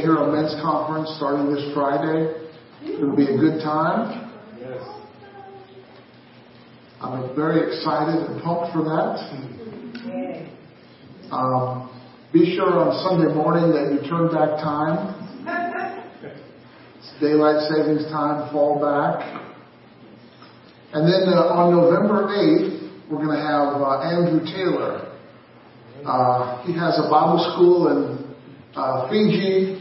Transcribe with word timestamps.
Everyday 0.00 0.14
Hero 0.14 0.32
Men's 0.32 0.54
Conference 0.62 1.12
starting 1.16 1.54
this 1.54 1.72
Friday. 1.74 2.32
It'll 2.84 3.16
be 3.16 3.24
a 3.24 3.36
good 3.36 3.60
time. 3.62 4.32
Yes. 4.58 4.82
I'm 7.00 7.34
very 7.34 7.66
excited 7.68 8.30
and 8.30 8.42
pumped 8.42 8.72
for 8.72 8.82
that. 8.84 9.20
Um, 11.30 11.90
be 12.32 12.54
sure 12.56 12.72
on 12.78 12.92
Sunday 13.08 13.34
morning 13.34 13.72
that 13.72 13.92
you 13.92 14.08
turn 14.08 14.28
back 14.32 14.58
time. 14.62 15.16
It's 16.98 17.20
daylight 17.20 17.68
savings 17.70 18.04
time, 18.10 18.50
fall 18.52 18.80
back. 18.80 19.20
And 20.92 21.04
then 21.06 21.32
uh, 21.32 21.54
on 21.54 21.72
November 21.72 22.26
8th, 22.26 23.10
we're 23.10 23.24
going 23.24 23.36
to 23.36 23.42
have 23.42 23.80
uh, 23.80 24.00
Andrew 24.02 24.44
Taylor. 24.46 25.12
Uh, 26.04 26.64
he 26.66 26.72
has 26.72 26.98
a 26.98 27.08
Bible 27.10 27.38
school 27.54 27.88
in 27.88 28.34
uh, 28.74 29.08
Fiji, 29.10 29.79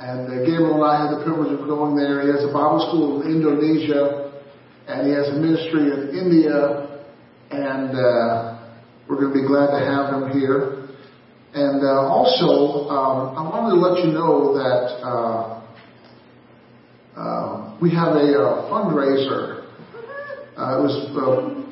and 0.00 0.30
uh, 0.30 0.46
Gabriel 0.46 0.78
and 0.78 0.84
I 0.84 0.94
had 1.02 1.18
the 1.18 1.24
privilege 1.24 1.58
of 1.58 1.66
going 1.66 1.96
there. 1.96 2.22
He 2.22 2.30
has 2.30 2.46
a 2.46 2.52
Bible 2.54 2.86
school 2.86 3.22
in 3.22 3.42
Indonesia, 3.42 4.30
and 4.86 5.08
he 5.08 5.12
has 5.12 5.26
a 5.26 5.36
ministry 5.42 5.90
in 5.90 6.14
India, 6.14 7.02
and 7.50 7.90
uh, 7.90 8.62
we're 9.08 9.18
going 9.18 9.34
to 9.34 9.38
be 9.42 9.46
glad 9.46 9.74
to 9.74 9.80
have 9.82 10.14
him 10.14 10.30
here. 10.38 10.86
And 11.50 11.82
uh, 11.82 12.06
also, 12.06 12.86
um, 12.94 13.34
I 13.34 13.42
wanted 13.42 13.74
to 13.74 13.80
let 13.82 14.04
you 14.06 14.12
know 14.14 14.54
that 14.54 15.02
uh, 15.02 15.58
uh, 17.18 17.78
we 17.82 17.90
have 17.90 18.14
a 18.14 18.38
uh, 18.38 18.70
fundraiser. 18.70 19.66
Uh, 20.54 20.78
it 20.78 20.82
was 20.82 20.94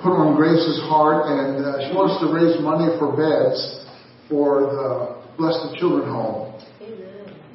put 0.02 0.10
on 0.10 0.34
Grace's 0.34 0.82
heart, 0.90 1.30
and 1.30 1.62
she 1.86 1.94
wants 1.94 2.18
to 2.18 2.34
raise 2.34 2.58
money 2.58 2.90
for 2.98 3.14
beds 3.14 3.86
for 4.28 4.66
the 4.66 5.22
Blessed 5.38 5.78
Children 5.78 6.10
Home. 6.10 6.45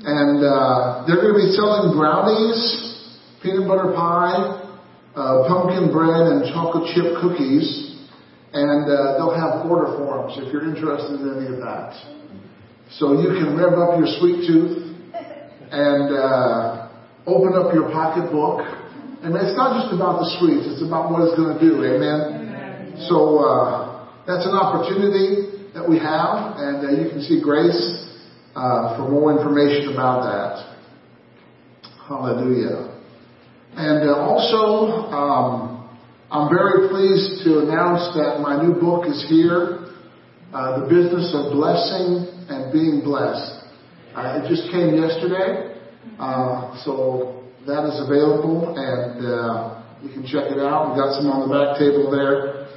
And 0.01 0.41
uh, 0.41 1.05
they're 1.05 1.21
going 1.21 1.37
to 1.37 1.41
be 1.45 1.53
selling 1.53 1.93
brownies, 1.93 2.57
peanut 3.43 3.67
butter 3.69 3.93
pie, 3.93 4.57
uh, 5.13 5.45
pumpkin 5.45 5.93
bread, 5.93 6.25
and 6.33 6.49
chocolate 6.49 6.89
chip 6.97 7.21
cookies. 7.21 8.01
And 8.53 8.89
uh, 8.89 9.21
they'll 9.21 9.37
have 9.37 9.69
order 9.69 9.93
forms 10.01 10.41
if 10.41 10.51
you're 10.51 10.65
interested 10.65 11.21
in 11.21 11.37
any 11.37 11.53
of 11.53 11.61
that. 11.61 11.93
So 12.97 13.13
you 13.13 13.29
can 13.37 13.55
rev 13.55 13.77
up 13.77 14.01
your 14.01 14.09
sweet 14.19 14.43
tooth 14.49 14.91
and 15.71 16.11
uh, 16.17 16.89
open 17.29 17.53
up 17.53 17.71
your 17.73 17.93
pocketbook. 17.93 18.65
And 19.21 19.37
it's 19.37 19.55
not 19.55 19.79
just 19.79 19.93
about 19.93 20.17
the 20.17 20.27
sweets, 20.41 20.65
it's 20.65 20.81
about 20.81 21.13
what 21.13 21.29
it's 21.29 21.37
going 21.37 21.53
to 21.53 21.61
do. 21.61 21.85
Amen. 21.85 22.97
So 23.07 23.37
uh, 23.37 24.09
that's 24.25 24.49
an 24.49 24.57
opportunity 24.57 25.69
that 25.77 25.87
we 25.87 26.01
have, 26.01 26.57
and 26.57 26.83
uh, 26.83 26.89
you 26.89 27.07
can 27.07 27.21
see 27.21 27.39
Grace 27.39 28.00
uh, 28.55 28.97
for 28.97 29.09
more 29.09 29.37
information 29.37 29.93
about 29.93 30.23
that. 30.27 30.71
Hallelujah. 32.07 32.99
And 33.73 34.09
uh, 34.09 34.15
also, 34.19 35.07
um, 35.15 35.89
I'm 36.29 36.49
very 36.49 36.89
pleased 36.89 37.45
to 37.45 37.59
announce 37.59 38.13
that 38.15 38.41
my 38.41 38.61
new 38.61 38.73
book 38.79 39.07
is 39.07 39.25
here, 39.29 39.87
uh, 40.53 40.81
The 40.81 40.87
Business 40.89 41.31
of 41.33 41.53
Blessing 41.53 42.27
and 42.49 42.73
Being 42.73 43.01
Blessed. 43.03 43.63
Uh, 44.15 44.43
it 44.43 44.49
just 44.49 44.69
came 44.71 44.95
yesterday, 44.95 45.79
uh, 46.19 46.75
so 46.83 47.47
that 47.65 47.87
is 47.87 47.95
available, 48.03 48.75
and 48.75 49.23
you 50.03 50.11
can 50.11 50.23
check 50.23 50.51
it 50.51 50.59
out. 50.59 50.89
We've 50.89 50.99
got 50.99 51.15
some 51.15 51.31
on 51.31 51.47
the 51.47 51.53
back 51.55 51.79
table 51.79 52.11
there. 52.11 52.67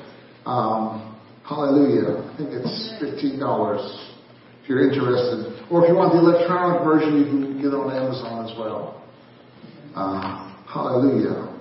Um, 0.46 1.18
hallelujah. 1.42 2.22
I 2.22 2.36
think 2.36 2.50
it's 2.52 2.94
$15 3.02 4.13
if 4.64 4.70
you're 4.70 4.88
interested. 4.88 5.68
Or 5.70 5.84
if 5.84 5.90
you 5.90 5.94
want 5.94 6.14
the 6.14 6.20
electronic 6.20 6.82
version, 6.84 7.18
you 7.20 7.24
can 7.26 7.56
get 7.58 7.66
it 7.66 7.74
on 7.76 7.92
Amazon 7.92 8.48
as 8.48 8.58
well. 8.58 9.04
Uh, 9.94 10.56
hallelujah. 10.64 11.52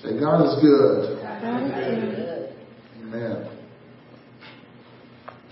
Say, 0.00 0.18
God 0.20 0.46
is 0.46 0.62
good. 0.62 1.18
God 1.20 1.66
is 1.66 2.14
good. 2.14 2.54
Amen. 3.02 3.50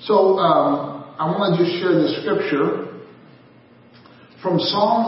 So, 0.02 0.38
um, 0.38 1.16
I 1.18 1.26
want 1.26 1.58
to 1.58 1.64
just 1.64 1.76
share 1.82 1.94
the 1.98 2.14
scripture 2.22 3.02
from 4.40 4.60
Psalm 4.60 5.02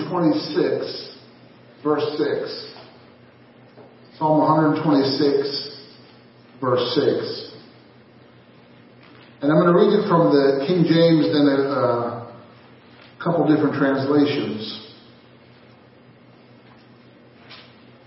126, 0.00 1.18
verse 1.84 2.04
6. 2.16 2.74
Psalm 4.18 4.38
126, 4.40 5.92
verse 6.60 6.94
6. 6.94 7.47
And 9.40 9.52
I'm 9.52 9.58
going 9.60 9.72
to 9.72 9.78
read 9.78 9.94
it 9.94 10.08
from 10.08 10.32
the 10.34 10.64
King 10.66 10.82
James, 10.82 11.30
then 11.32 11.46
a, 11.46 11.70
a 11.70 13.22
couple 13.22 13.46
different 13.46 13.76
translations. 13.76 14.90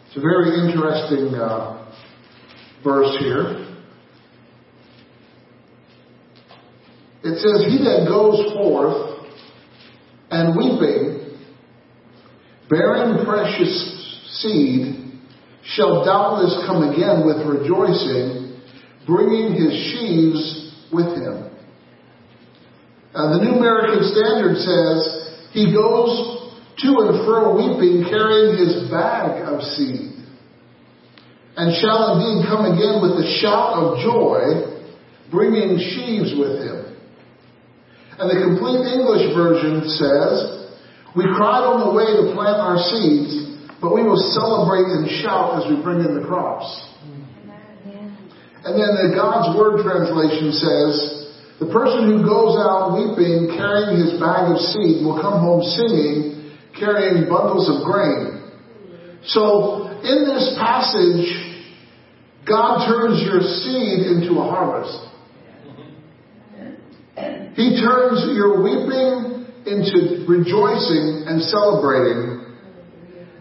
It's 0.07 0.17
a 0.17 0.19
very 0.19 0.59
interesting 0.59 1.33
uh, 1.33 1.89
verse 2.83 3.15
here. 3.19 3.65
It 7.23 7.39
says, 7.39 7.63
He 7.63 7.77
that 7.85 8.07
goes 8.09 8.53
forth 8.53 9.25
and 10.31 10.57
weeping, 10.57 11.38
bearing 12.69 13.23
precious 13.23 13.71
seed, 14.41 15.13
shall 15.63 16.03
doubtless 16.03 16.61
come 16.67 16.91
again 16.91 17.25
with 17.25 17.38
rejoicing, 17.47 18.59
bringing 19.07 19.53
his 19.53 19.72
sheaves 19.94 20.60
with 20.92 21.16
him. 21.18 21.50
Uh, 23.14 23.38
the 23.38 23.44
New 23.44 23.60
American 23.60 24.08
Standard 24.08 24.56
says, 24.56 25.00
he 25.51 25.74
goes 25.74 26.56
to 26.80 26.90
and 27.04 27.27
fro 27.27 27.56
weeping, 27.60 28.08
carrying 28.08 28.56
his 28.56 28.88
bag 28.90 29.44
of 29.44 29.62
seed, 29.75 30.16
and 31.60 31.75
shall 31.84 32.16
indeed 32.16 32.48
come 32.48 32.72
again 32.72 33.04
with 33.04 33.20
a 33.20 33.27
shout 33.44 33.75
of 33.75 34.00
joy, 34.00 34.80
bringing 35.30 35.75
sheaves 35.75 36.32
with 36.40 36.64
him. 36.64 36.96
And 38.16 38.32
the 38.32 38.40
complete 38.48 38.88
English 38.88 39.36
version 39.36 39.84
says, 40.00 40.72
we 41.16 41.27
cried 41.36 41.68
on 41.68 41.84
the 41.84 41.92
way 41.92 42.08
to 42.08 42.32
plant 42.32 42.64
our 42.64 42.80
seeds, 42.80 43.60
but 43.82 43.92
we 43.94 44.04
will 44.04 44.20
celebrate 44.32 44.88
and 44.88 45.10
shout 45.20 45.60
as 45.60 45.68
we 45.68 45.84
bring 45.84 46.00
in 46.00 46.16
the 46.16 46.24
crops. 46.24 46.70
And 48.63 48.77
then 48.77 48.91
the 49.09 49.15
God's 49.17 49.57
Word 49.57 49.81
translation 49.81 50.53
says, 50.53 51.21
the 51.61 51.69
person 51.69 52.09
who 52.09 52.25
goes 52.25 52.57
out 52.57 52.97
weeping, 52.97 53.53
carrying 53.53 54.01
his 54.01 54.17
bag 54.17 54.50
of 54.50 54.57
seed, 54.57 55.05
will 55.05 55.21
come 55.21 55.41
home 55.41 55.61
singing, 55.61 56.57
carrying 56.74 57.29
bundles 57.29 57.69
of 57.69 57.85
grain. 57.85 58.50
So, 59.25 59.85
in 60.01 60.25
this 60.25 60.57
passage, 60.57 61.29
God 62.50 62.89
turns 62.89 63.21
your 63.21 63.41
seed 63.41 64.09
into 64.09 64.41
a 64.41 64.45
harvest. 64.50 64.97
He 67.53 67.77
turns 67.77 68.25
your 68.33 68.63
weeping 68.65 69.45
into 69.69 70.25
rejoicing 70.25 71.29
and 71.29 71.41
celebrating. 71.45 72.57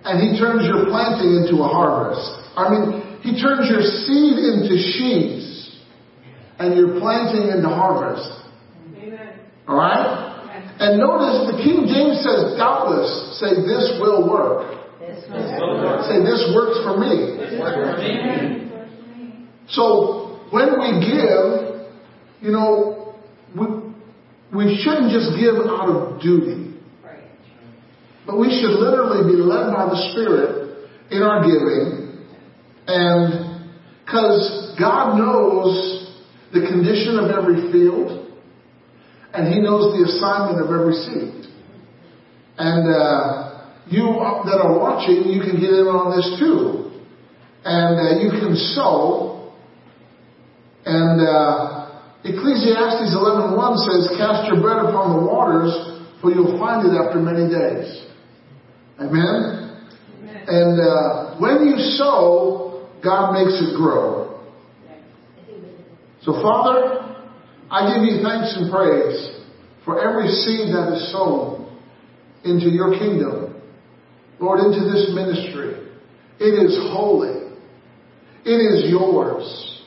And 0.05 0.21
He 0.21 0.39
turns 0.39 0.69
your 0.69 0.85
planting 0.93 1.41
into 1.41 1.65
a 1.65 1.69
harvest. 1.69 2.29
I 2.53 2.69
mean, 2.69 3.10
He 3.23 3.41
turns 3.41 3.69
your 3.69 3.83
seed 3.83 4.37
into 4.39 4.77
sheaves 4.77 5.81
and 6.59 6.77
you're 6.77 7.01
planting 7.01 7.49
into 7.51 7.69
harvest. 7.69 8.29
Amen. 8.97 9.41
All 9.67 9.77
right? 9.77 10.31
And 10.81 10.99
notice 10.99 11.53
the 11.53 11.61
King 11.63 11.85
James 11.85 12.25
says, 12.25 12.57
doubtless, 12.57 13.39
say, 13.39 13.53
this 13.53 14.01
will 14.01 14.29
work. 14.29 14.81
This 14.99 15.25
will 15.29 15.77
work. 15.85 16.09
Say, 16.09 16.25
this 16.25 16.53
works 16.55 16.81
for 16.85 16.97
me. 16.97 17.37
This 17.37 17.61
works 17.61 17.77
for 17.77 18.01
me. 18.01 18.61
So, 19.69 20.41
when 20.51 20.81
we 20.81 21.05
give, 21.05 21.87
you 22.41 22.51
know, 22.51 23.15
we, 23.55 23.67
we 24.57 24.81
shouldn't 24.83 25.13
just 25.13 25.37
give 25.39 25.55
out 25.69 25.89
of 25.89 26.21
duty. 26.23 26.71
But 28.27 28.39
we 28.39 28.49
should 28.49 28.73
literally 28.79 29.33
be 29.33 29.41
led 29.41 29.73
by 29.73 29.87
the 29.87 29.97
Spirit 30.13 30.89
in 31.11 31.23
our 31.23 31.43
giving. 31.43 32.10
And 32.91 33.71
because 34.05 34.75
God 34.79 35.17
knows 35.17 36.11
the 36.53 36.67
condition 36.67 37.23
of 37.23 37.31
every 37.31 37.71
field, 37.71 38.35
and 39.33 39.47
He 39.47 39.61
knows 39.63 39.95
the 39.95 40.11
assignment 40.11 40.59
of 40.59 40.75
every 40.75 40.95
seed. 41.07 41.47
And 42.59 42.91
uh, 42.91 43.71
you 43.87 44.03
that 44.03 44.59
are 44.59 44.75
watching, 44.75 45.31
you 45.31 45.41
can 45.41 45.63
get 45.63 45.71
in 45.71 45.87
on 45.87 46.11
this 46.19 46.27
too, 46.43 46.91
and 47.65 47.95
uh, 47.95 48.19
you 48.19 48.31
can 48.35 48.57
sow. 48.75 49.55
And 50.85 51.23
uh, 51.23 52.03
Ecclesiastes 52.27 53.15
11:1 53.15 53.55
says, 53.87 54.19
"Cast 54.19 54.51
your 54.51 54.61
bread 54.61 54.83
upon 54.83 55.15
the 55.15 55.23
waters, 55.23 55.71
for 56.21 56.35
you'll 56.35 56.59
find 56.59 56.83
it 56.83 56.99
after 56.99 57.23
many 57.23 57.47
days." 57.47 58.11
Amen. 58.99 59.79
Amen. 60.19 60.45
And 60.49 60.75
uh, 60.83 61.39
when 61.39 61.65
you 61.71 61.79
sow, 61.97 62.70
God 63.03 63.33
makes 63.33 63.61
it 63.61 63.77
grow. 63.77 64.41
So, 66.23 66.33
Father, 66.43 67.17
I 67.71 67.95
give 67.95 68.05
you 68.05 68.23
thanks 68.23 68.55
and 68.57 68.71
praise 68.71 69.41
for 69.85 70.03
every 70.03 70.29
seed 70.29 70.69
that 70.75 70.93
is 70.95 71.13
sown 71.13 71.81
into 72.45 72.69
your 72.69 72.93
kingdom. 72.99 73.63
Lord, 74.39 74.61
into 74.61 74.81
this 74.81 75.13
ministry. 75.15 75.89
It 76.39 76.55
is 76.57 76.77
holy. 76.93 77.53
It 78.45 78.59
is 78.61 78.91
yours. 78.91 79.83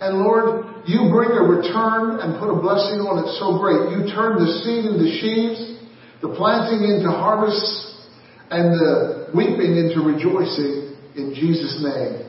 And 0.00 0.18
Lord, 0.18 0.86
you 0.86 1.10
bring 1.10 1.30
a 1.30 1.42
return 1.42 2.20
and 2.20 2.38
put 2.38 2.50
a 2.50 2.60
blessing 2.60 3.02
on 3.02 3.22
it 3.24 3.28
so 3.38 3.58
great. 3.58 3.90
You 3.90 4.12
turn 4.14 4.38
the 4.38 4.50
seed 4.62 4.86
into 4.86 5.08
sheaves, 5.18 5.82
the 6.22 6.34
planting 6.36 6.86
into 6.86 7.10
harvests, 7.10 8.06
and 8.50 8.74
the 8.74 9.30
weeping 9.34 9.74
into 9.74 10.06
rejoicing 10.06 10.94
in 11.16 11.34
Jesus' 11.34 11.82
name. 11.82 12.25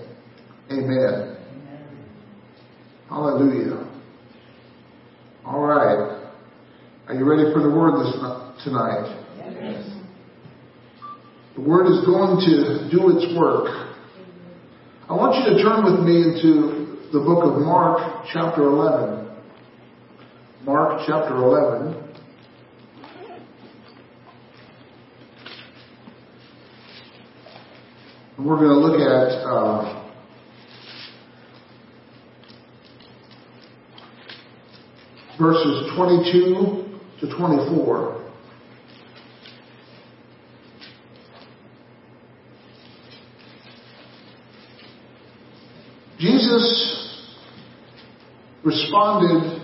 Amen. 0.70 1.38
Hallelujah. 3.10 3.88
All 5.46 5.62
right. 5.62 6.30
Are 7.08 7.16
you 7.16 7.24
ready 7.24 7.54
for 7.54 7.62
the 7.62 7.70
word 7.70 8.04
this 8.04 8.14
tonight? 8.66 9.24
Yes. 9.38 9.90
The 11.56 11.62
word 11.62 11.88
is 11.88 12.06
going 12.06 12.38
to 12.46 12.90
do 12.92 13.18
its 13.18 13.34
work. 13.38 13.94
I 15.10 15.14
want 15.14 15.36
you 15.40 15.56
to 15.56 15.64
turn 15.64 15.86
with 15.86 16.06
me 16.06 16.22
into 16.22 17.10
the 17.14 17.20
book 17.20 17.46
of 17.46 17.62
Mark, 17.62 18.26
chapter 18.34 18.64
11. 18.64 19.26
Mark, 20.66 21.02
chapter 21.08 21.34
11. 21.38 22.04
And 28.36 28.46
we're 28.46 28.58
going 28.58 28.68
to 28.68 28.76
look 28.76 29.00
at 29.00 29.48
uh, 29.48 30.07
verses 35.40 35.92
22 35.96 37.00
to 37.22 37.38
24. 37.38 38.18
Jesus 46.20 47.24
responded 48.64 49.62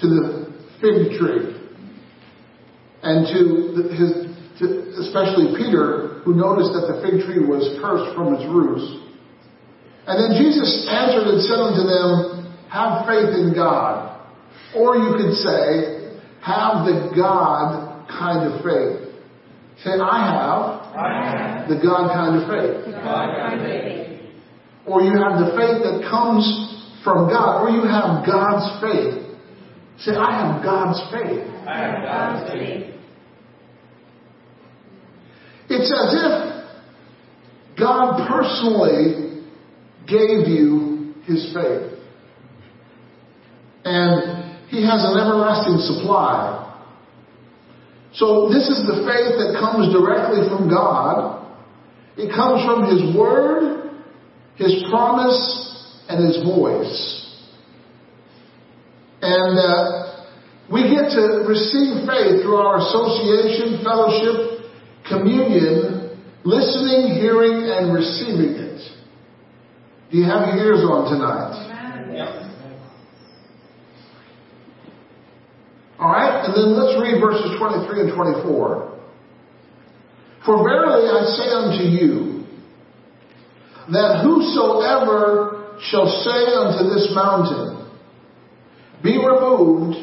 to 0.00 0.06
the 0.06 0.52
fig 0.80 1.18
tree 1.18 1.56
and 3.02 3.26
to 3.30 3.88
his, 3.94 4.10
to 4.58 4.66
especially 4.98 5.54
Peter, 5.56 6.20
who 6.24 6.34
noticed 6.34 6.74
that 6.74 6.90
the 6.90 6.98
fig 7.06 7.22
tree 7.24 7.46
was 7.46 7.78
cursed 7.80 8.14
from 8.16 8.34
its 8.34 8.42
roots. 8.50 8.82
And 10.06 10.18
then 10.18 10.42
Jesus 10.42 10.86
answered 10.90 11.30
and 11.30 11.38
said 11.42 11.62
unto 11.62 11.86
them, 11.86 12.45
have 12.76 13.06
faith 13.08 13.32
in 13.40 13.54
God. 13.54 14.20
Or 14.76 14.96
you 14.96 15.16
could 15.16 15.34
say, 15.40 16.20
have 16.44 16.84
the 16.84 17.12
God 17.16 18.06
kind 18.08 18.52
of 18.52 18.60
faith. 18.60 19.16
Say, 19.82 19.96
I 19.96 20.18
have, 20.28 20.60
I 20.96 21.08
have. 21.24 21.68
the 21.68 21.76
God 21.76 22.12
kind 22.12 22.36
of 22.36 22.48
faith. 22.48 22.94
Kind 22.94 23.60
of 23.60 23.66
faith. 23.66 24.20
Or 24.86 25.00
you 25.00 25.12
have 25.16 25.40
the 25.40 25.56
faith 25.56 25.80
that 25.88 26.06
comes 26.08 26.44
from 27.02 27.28
God. 27.28 27.62
Or 27.62 27.70
you 27.70 27.82
have 27.82 28.24
God's 28.26 28.68
faith. 28.80 29.24
Say, 29.98 30.12
I 30.12 30.30
have 30.36 30.62
God's 30.62 31.00
faith. 31.10 31.44
I 31.66 31.78
have 31.78 32.02
God's 32.02 32.52
faith. 32.52 32.92
It's 35.68 35.90
as 35.90 36.14
if 36.14 37.78
God 37.78 38.28
personally 38.28 39.42
gave 40.06 40.46
you 40.46 41.14
his 41.24 41.52
faith 41.52 41.95
and 43.86 44.66
He 44.68 44.82
has 44.82 45.06
an 45.06 45.14
everlasting 45.14 45.78
supply. 45.78 46.66
So 48.14 48.48
this 48.50 48.66
is 48.66 48.82
the 48.82 49.06
faith 49.06 49.38
that 49.38 49.54
comes 49.62 49.94
directly 49.94 50.42
from 50.50 50.68
God. 50.68 51.46
It 52.18 52.34
comes 52.34 52.66
from 52.66 52.90
His 52.90 53.14
Word, 53.14 53.94
His 54.56 54.82
promise, 54.90 55.38
and 56.08 56.26
His 56.26 56.42
voice. 56.42 57.22
And 59.22 59.54
uh, 59.58 60.26
we 60.72 60.82
get 60.90 61.14
to 61.14 61.46
receive 61.46 62.08
faith 62.08 62.42
through 62.42 62.58
our 62.58 62.78
association, 62.82 63.84
fellowship, 63.84 64.66
communion, 65.08 66.18
listening, 66.44 67.14
hearing, 67.20 67.70
and 67.70 67.94
receiving 67.94 68.58
it. 68.58 68.80
Do 70.10 70.18
you 70.18 70.24
have 70.24 70.54
your 70.54 70.74
ears 70.74 70.82
on 70.82 71.10
tonight? 71.12 71.66
All 75.98 76.12
right? 76.12 76.44
And 76.44 76.52
then 76.54 76.76
let's 76.76 77.00
read 77.00 77.20
verses 77.20 77.56
23 77.58 78.00
and 78.00 78.12
24. 78.14 78.96
For 80.44 80.62
verily 80.62 81.08
I 81.08 81.24
say 81.34 81.48
unto 81.50 81.82
you, 81.82 82.36
that 83.92 84.22
whosoever 84.22 85.78
shall 85.90 86.06
say 86.22 86.40
unto 86.54 86.90
this 86.90 87.10
mountain, 87.14 87.90
Be 89.02 89.16
removed, 89.16 89.96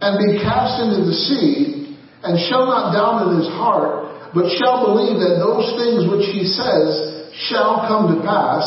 and 0.00 0.18
be 0.18 0.40
cast 0.40 0.82
into 0.82 1.06
the 1.06 1.14
sea, 1.14 1.96
and 2.22 2.38
shall 2.48 2.66
not 2.66 2.92
doubt 2.92 3.28
in 3.28 3.38
his 3.38 3.48
heart, 3.48 4.32
but 4.34 4.50
shall 4.58 4.86
believe 4.86 5.18
that 5.20 5.40
those 5.40 5.72
things 5.80 6.04
which 6.10 6.28
he 6.32 6.44
says 6.44 7.32
shall 7.48 7.88
come 7.88 8.16
to 8.16 8.22
pass, 8.22 8.66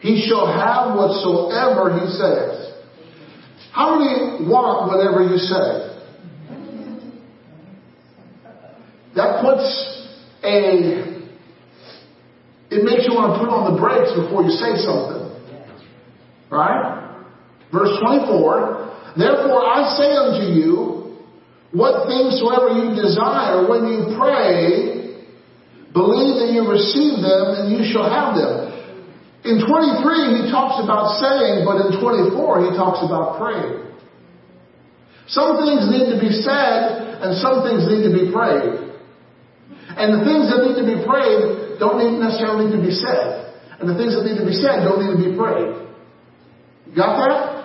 he 0.00 0.24
shall 0.28 0.46
have 0.46 0.94
whatsoever 0.94 1.98
he 1.98 2.06
says. 2.14 2.67
How 3.72 3.98
many 3.98 4.48
want 4.48 4.88
whatever 4.88 5.22
you 5.22 5.38
say? 5.38 5.88
That 9.14 9.42
puts 9.42 9.66
a, 10.44 11.18
it 12.70 12.84
makes 12.84 13.06
you 13.06 13.14
want 13.14 13.34
to 13.34 13.38
put 13.40 13.48
on 13.50 13.74
the 13.74 13.80
brakes 13.80 14.12
before 14.14 14.44
you 14.44 14.50
say 14.50 14.78
something. 14.78 15.26
Right? 16.50 17.08
Verse 17.72 17.98
24, 18.00 19.14
Therefore 19.18 19.66
I 19.66 19.96
say 19.98 20.10
unto 20.14 20.46
you, 20.54 20.98
what 21.72 22.08
things 22.08 22.40
soever 22.40 22.72
you 22.72 22.96
desire 22.96 23.68
when 23.68 23.90
you 23.90 24.16
pray, 24.16 25.18
believe 25.92 26.40
that 26.40 26.50
you 26.54 26.64
receive 26.64 27.20
them 27.20 27.46
and 27.58 27.76
you 27.76 27.84
shall 27.92 28.08
have 28.08 28.38
them. 28.38 28.77
In 29.44 29.62
23 29.62 30.42
he 30.42 30.42
talks 30.50 30.82
about 30.82 31.20
saying, 31.22 31.62
but 31.62 31.86
in 31.86 32.00
24 32.00 32.34
he 32.66 32.70
talks 32.74 33.04
about 33.06 33.38
praying. 33.38 33.86
Some 35.28 35.62
things 35.62 35.86
need 35.86 36.10
to 36.10 36.18
be 36.18 36.32
said 36.32 37.22
and 37.22 37.36
some 37.38 37.62
things 37.62 37.86
need 37.86 38.02
to 38.08 38.12
be 38.14 38.32
prayed. 38.32 38.88
And 39.98 40.20
the 40.20 40.24
things 40.24 40.50
that 40.50 40.64
need 40.66 40.78
to 40.80 40.86
be 40.86 41.04
prayed 41.06 41.78
don't 41.78 41.98
need 41.98 42.18
necessarily 42.18 42.66
need 42.66 42.76
to 42.76 42.82
be 42.82 42.94
said. 42.94 43.54
And 43.78 43.88
the 43.88 43.94
things 43.94 44.14
that 44.16 44.24
need 44.24 44.38
to 44.38 44.46
be 44.46 44.54
said 44.54 44.82
don't 44.82 44.98
need 44.98 45.14
to 45.14 45.30
be 45.30 45.36
prayed. 45.36 45.86
You 46.86 46.96
got 46.96 47.18
that? 47.22 47.58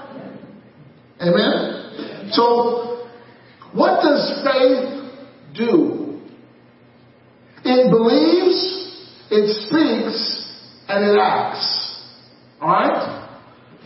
Amen? 1.21 2.29
So, 2.31 3.07
what 3.73 4.01
does 4.01 4.43
faith 4.43 5.55
do? 5.55 6.21
It 7.65 7.89
believes, 7.89 8.59
it 9.31 9.67
speaks, 9.67 10.42
and 10.87 11.05
it 11.05 11.19
acts. 11.19 12.03
Alright? 12.61 13.29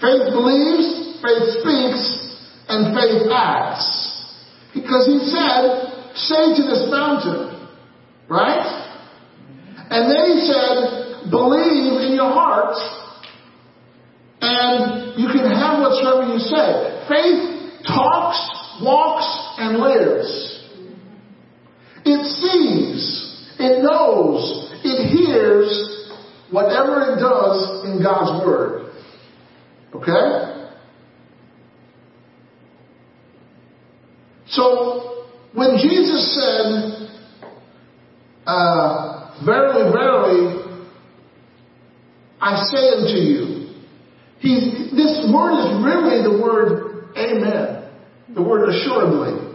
Faith 0.01 0.29
believes, 0.31 1.21
faith 1.21 1.62
speaks, 1.62 2.03
and 2.69 2.93
faith 2.95 3.31
acts. 3.31 3.88
Because 4.73 5.07
he 5.07 5.19
said, 5.29 6.13
say 6.15 6.55
to 6.55 6.63
this 6.67 6.86
mountain, 6.89 7.57
Right? 8.29 8.83
And 9.89 10.12
then 10.12 10.36
he 10.36 10.39
said, 10.43 11.31
believe 11.31 12.01
in 12.03 12.13
your 12.13 12.31
heart 12.31 12.75
and 14.41 15.17
you 15.17 15.27
can 15.27 15.49
have 15.49 15.79
whatsoever 15.79 16.27
you 16.31 16.39
say. 16.39 17.07
Faith 17.07 17.88
talks, 17.88 18.38
walks, 18.83 19.25
and 19.57 19.77
lives. 19.77 20.53
It 22.03 22.23
sees, 22.25 23.55
it 23.60 23.81
knows, 23.81 24.71
it 24.83 25.07
hears 25.10 26.07
whatever 26.51 27.13
it 27.13 27.19
does 27.19 27.86
in 27.86 28.01
God's 28.01 28.45
Word. 28.45 28.93
Okay? 29.93 30.57
So, 34.47 35.25
when 35.53 35.77
Jesus 35.77 36.36
said, 36.36 37.07
uh, 38.45 39.43
verily, 39.45 39.91
verily, 39.91 40.63
I 42.39 42.55
say 42.71 42.89
unto 42.95 43.19
you. 43.19 43.57
He's, 44.39 44.91
this 44.91 45.27
word 45.33 45.57
is 45.57 45.83
really 45.83 46.23
the 46.23 46.39
word 46.41 47.10
amen. 47.17 47.89
The 48.36 48.43
word 48.43 48.69
assuredly. 48.69 49.47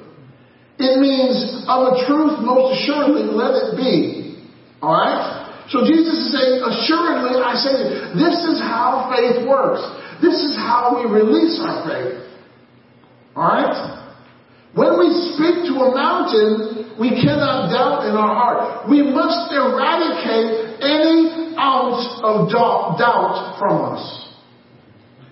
It 0.78 0.98
means 0.98 1.64
of 1.68 1.94
a 1.94 2.07
truth 2.07 2.40
most 2.40 2.81
assuredly 2.81 3.22
let 3.33 3.55
it 3.55 3.76
be. 3.76 4.48
Alright? 4.83 5.41
So 5.70 5.87
Jesus 5.87 6.14
is 6.14 6.29
saying, 6.35 6.62
assuredly 6.64 7.38
I 7.38 7.55
say 7.55 7.72
you, 7.79 7.88
this 8.18 8.42
is 8.48 8.59
how 8.61 9.12
faith 9.14 9.46
works. 9.46 9.83
This 10.20 10.35
is 10.35 10.57
how 10.57 10.98
we 10.98 11.11
release 11.11 11.59
our 11.62 11.87
faith. 11.87 12.22
Alright? 13.37 14.03
When 14.75 14.98
we 14.98 15.09
speak 15.35 15.68
to 15.68 15.75
a 15.85 15.94
mountain, 15.94 16.98
we 16.98 17.11
cannot 17.11 17.70
doubt 17.70 18.09
in 18.09 18.16
our 18.16 18.35
heart. 18.35 18.88
We 18.88 19.03
must 19.03 19.53
eradicate 19.53 20.81
any 20.81 21.55
ounce 21.59 22.20
of 22.22 22.48
doubt 22.51 23.57
from 23.59 23.94
us. 23.94 24.29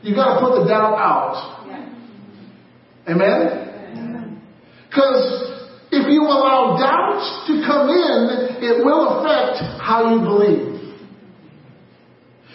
You 0.03 0.15
gotta 0.15 0.41
put 0.41 0.63
the 0.63 0.69
doubt 0.69 0.97
out. 0.97 1.61
Amen? 3.09 4.41
Because 4.89 5.50
if 5.93 6.07
you 6.09 6.23
allow 6.23 6.79
doubt 6.79 7.47
to 7.47 7.63
come 7.67 7.91
in, 7.91 8.63
it 8.63 8.85
will 8.85 9.21
affect 9.21 9.63
how 9.83 10.15
you 10.15 10.21
believe. 10.21 10.95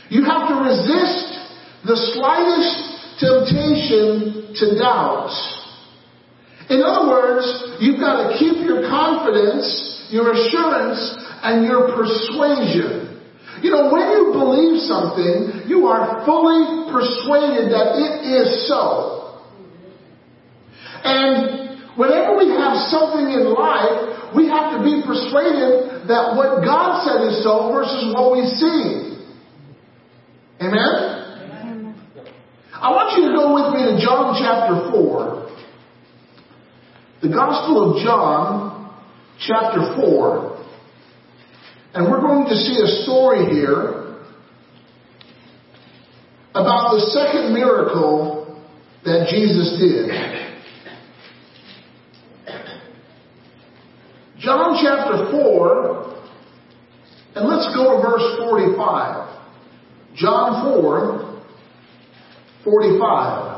You 0.10 0.24
have 0.24 0.48
to 0.50 0.56
resist 0.56 1.36
the 1.86 1.98
slightest 2.14 3.20
temptation 3.20 4.56
to 4.56 4.80
doubt 4.80 5.32
in 6.70 6.82
other 6.82 7.08
words, 7.08 7.46
you've 7.80 8.00
got 8.00 8.26
to 8.26 8.38
keep 8.40 8.66
your 8.66 8.90
confidence, 8.90 10.10
your 10.10 10.34
assurance, 10.34 10.98
and 11.44 11.66
your 11.66 11.94
persuasion. 11.94 13.22
You 13.62 13.72
know, 13.72 13.94
when 13.94 14.10
you 14.10 14.34
believe 14.34 14.82
something, 14.82 15.70
you 15.70 15.86
are 15.86 16.26
fully 16.26 16.92
persuaded 16.92 17.72
that 17.72 18.02
it 18.02 18.26
is 18.26 18.68
so. 18.68 19.42
And 21.04 21.65
whenever 21.96 22.38
we 22.38 22.50
have 22.52 22.78
something 22.92 23.28
in 23.32 23.54
life, 23.54 24.36
we 24.36 24.48
have 24.48 24.78
to 24.78 24.84
be 24.84 25.02
persuaded 25.06 26.08
that 26.08 26.36
what 26.36 26.64
God 26.64 27.04
said 27.08 27.26
is 27.28 27.44
so 27.44 27.72
versus 27.72 28.14
what 28.14 28.32
we 28.34 28.46
see. 28.46 29.16
Amen? 30.62 31.16
I 32.74 32.92
want 32.92 33.18
you 33.18 33.30
to 33.30 33.34
go 33.34 33.56
with 33.56 33.74
me 33.74 33.82
to 33.92 34.06
John 34.06 34.36
chapter 34.38 34.92
4. 34.92 35.46
The 37.22 37.30
Gospel 37.30 37.96
of 37.96 38.04
John, 38.04 38.94
chapter 39.40 39.96
4. 39.96 40.66
And 41.96 42.12
we're 42.12 42.22
going 42.22 42.46
to 42.48 42.56
see 42.56 42.76
a 42.84 43.04
story 43.04 43.46
here 43.56 44.20
about 46.52 46.92
the 46.94 47.00
second 47.12 47.54
miracle 47.54 48.62
that 49.06 49.28
Jesus 49.30 49.80
did. 49.80 50.45
John 54.46 54.78
chapter 54.80 55.32
4, 55.32 56.22
and 57.36 57.50
let's 57.50 57.66
go 57.74 57.98
to 57.98 58.02
verse 58.06 58.38
45. 58.38 59.26
John 60.16 60.78
4, 60.78 61.42
45. 62.64 63.56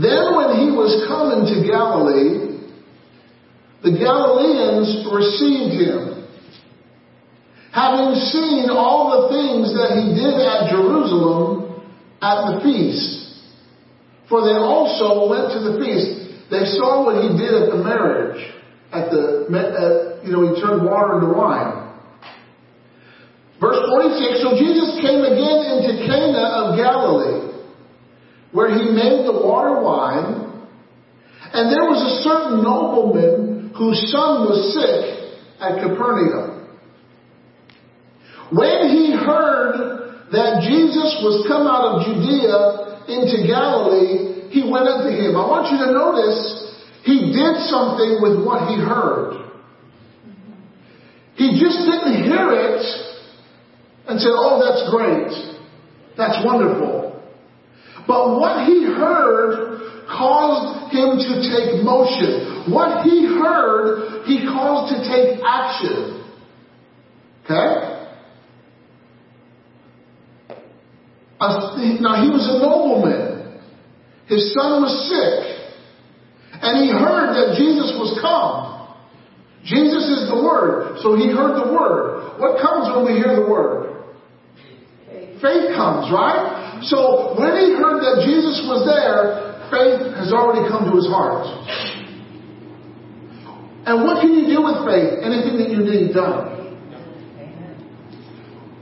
Then 0.00 0.34
when 0.34 0.56
he 0.58 0.72
was 0.72 1.04
coming 1.06 1.44
to 1.44 1.60
Galilee, 1.68 2.56
the 3.84 3.92
Galileans 4.00 5.12
received 5.12 5.76
him, 5.76 6.24
having 7.70 8.16
seen 8.32 8.70
all 8.70 9.12
the 9.12 9.28
things 9.28 9.76
that 9.76 9.92
he 10.00 10.16
did 10.16 10.40
at 10.40 10.72
Jerusalem 10.72 11.84
at 12.22 12.48
the 12.48 12.60
feast. 12.64 13.44
For 14.30 14.40
they 14.40 14.56
also 14.56 15.28
went 15.28 15.52
to 15.52 15.60
the 15.60 15.76
feast. 15.84 16.24
They 16.50 16.64
saw 16.76 17.04
what 17.04 17.22
he 17.22 17.36
did 17.36 17.54
at 17.54 17.70
the 17.70 17.82
marriage, 17.82 18.53
at 18.94 19.10
the, 19.10 19.50
at, 19.50 20.24
you 20.24 20.32
know, 20.32 20.46
he 20.46 20.60
turned 20.60 20.86
water 20.86 21.18
into 21.18 21.34
wine. 21.34 21.82
Verse 23.60 23.78
46, 23.90 24.42
so 24.42 24.54
Jesus 24.58 24.98
came 25.02 25.22
again 25.22 25.58
into 25.74 26.06
Cana 26.06 26.42
of 26.62 26.76
Galilee 26.76 27.54
where 28.54 28.70
he 28.70 28.86
made 28.94 29.26
the 29.26 29.34
water 29.34 29.82
wine, 29.82 30.46
and 31.52 31.74
there 31.74 31.90
was 31.90 31.98
a 31.98 32.22
certain 32.22 32.62
nobleman 32.62 33.74
whose 33.74 33.98
son 34.14 34.46
was 34.46 34.62
sick 34.70 35.42
at 35.58 35.82
Capernaum. 35.82 36.62
When 38.54 38.94
he 38.94 39.10
heard 39.10 40.30
that 40.30 40.62
Jesus 40.62 41.18
was 41.18 41.42
come 41.50 41.66
out 41.66 41.98
of 41.98 42.06
Judea 42.06 43.10
into 43.10 43.42
Galilee, 43.42 44.54
he 44.54 44.62
went 44.62 44.86
unto 44.86 45.10
him. 45.10 45.34
I 45.34 45.42
want 45.50 45.74
you 45.74 45.78
to 45.82 45.90
notice 45.90 46.63
he 47.04 47.32
did 47.32 47.56
something 47.68 48.18
with 48.22 48.44
what 48.44 48.68
he 48.68 48.76
heard. 48.80 49.44
He 51.36 51.60
just 51.60 51.84
didn't 51.84 52.24
hear 52.24 52.50
it 52.50 52.80
and 54.08 54.18
say, 54.18 54.30
oh, 54.30 54.56
that's 54.64 54.88
great. 54.90 55.28
That's 56.16 56.44
wonderful. 56.44 57.22
But 58.06 58.40
what 58.40 58.66
he 58.66 58.84
heard 58.84 60.06
caused 60.08 60.92
him 60.92 61.18
to 61.18 61.32
take 61.44 61.84
motion. 61.84 62.72
What 62.72 63.04
he 63.04 63.26
heard, 63.26 64.24
he 64.26 64.46
caused 64.46 64.94
to 64.94 65.00
take 65.04 65.40
action. 65.44 66.24
Okay? 67.44 67.90
Now 72.00 72.22
he 72.22 72.30
was 72.30 72.48
a 72.48 72.58
nobleman. 72.64 73.60
His 74.26 74.54
son 74.54 74.80
was 74.80 74.94
sick. 75.10 75.53
And 76.64 76.80
he 76.80 76.88
heard 76.88 77.36
that 77.36 77.60
Jesus 77.60 77.92
was 78.00 78.16
come. 78.24 78.72
Jesus 79.64 80.04
is 80.08 80.32
the 80.32 80.40
Word. 80.40 81.00
So 81.04 81.16
he 81.16 81.28
heard 81.28 81.60
the 81.60 81.72
Word. 81.72 82.40
What 82.40 82.60
comes 82.60 82.88
when 82.96 83.04
we 83.04 83.20
hear 83.20 83.36
the 83.36 83.48
Word? 83.48 83.94
faith 85.44 85.76
comes, 85.76 86.08
right? 86.08 86.80
So 86.88 87.36
when 87.36 87.52
he 87.60 87.76
heard 87.76 88.00
that 88.00 88.24
Jesus 88.24 88.64
was 88.64 88.88
there, 88.88 89.60
faith 89.68 90.16
has 90.16 90.32
already 90.32 90.64
come 90.72 90.88
to 90.88 90.96
his 90.96 91.04
heart. 91.04 91.44
And 93.84 94.08
what 94.08 94.24
can 94.24 94.32
you 94.32 94.48
do 94.48 94.64
with 94.64 94.80
faith? 94.88 95.20
Anything 95.20 95.60
that 95.60 95.68
you 95.68 95.84
need 95.84 96.16
done. 96.16 96.56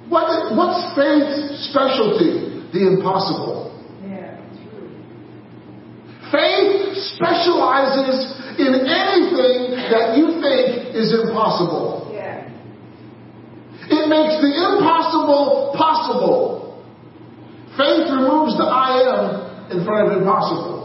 What, 0.07 0.55
what's 0.55 0.95
faith's 0.95 1.67
specialty? 1.75 2.71
The 2.71 2.87
impossible. 2.95 3.72
Faith 6.33 6.97
specializes 7.13 8.41
in 8.57 8.73
anything 8.89 9.77
that 9.93 10.17
you 10.17 10.41
think 10.41 10.97
is 10.97 11.13
impossible. 11.13 12.03
It 13.85 14.09
makes 14.09 14.41
the 14.41 14.49
impossible 14.49 15.75
possible. 15.77 16.83
Faith 17.77 18.09
removes 18.09 18.57
the 18.57 18.65
I 18.65 19.05
am 19.05 19.77
in 19.77 19.85
front 19.85 20.09
of 20.09 20.19
impossible. 20.19 20.81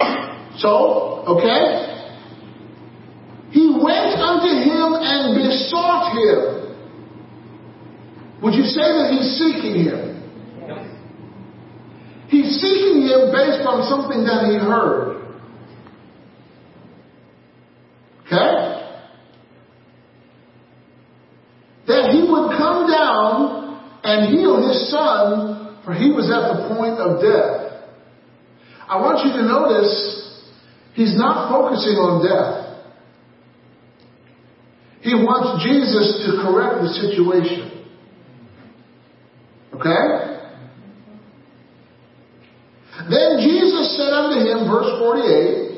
So, 0.58 1.22
okay? 1.38 1.86
He 3.52 3.70
went 3.80 4.18
unto 4.18 4.48
him 4.48 4.92
and 4.98 5.36
besought 5.38 6.12
him. 6.12 6.58
Would 8.42 8.54
you 8.54 8.64
say 8.64 8.82
that 8.82 9.12
he's 9.12 9.38
seeking 9.38 9.84
him? 9.84 10.08
He's 12.28 12.60
seeking 12.60 13.02
him 13.02 13.32
based 13.32 13.66
on 13.66 13.88
something 13.88 14.24
that 14.24 14.44
he 14.50 14.56
heard. 14.58 15.18
Okay? 18.26 18.68
That 21.86 22.10
he 22.12 22.20
would 22.20 22.56
come 22.58 22.90
down 22.90 24.00
and 24.04 24.28
heal 24.32 24.68
his 24.68 24.90
son, 24.90 25.80
for 25.84 25.94
he 25.94 26.10
was 26.10 26.28
at 26.28 26.52
the 26.52 26.74
point 26.74 27.00
of 27.00 27.22
death. 27.22 27.68
I 28.86 29.00
want 29.00 29.24
you 29.24 29.32
to 29.32 29.48
notice 29.48 30.44
he's 30.94 31.16
not 31.16 31.48
focusing 31.50 31.96
on 31.96 32.20
death. 32.24 32.68
He 35.00 35.14
wants 35.14 35.64
Jesus 35.64 36.26
to 36.26 36.42
correct 36.44 36.82
the 36.82 36.88
situation. 36.92 37.86
Okay? 39.72 40.28
Then 43.08 43.38
Jesus 43.40 43.87
said 43.98 44.14
unto 44.14 44.38
him, 44.38 44.70
verse 44.70 44.94
48, 45.02 45.68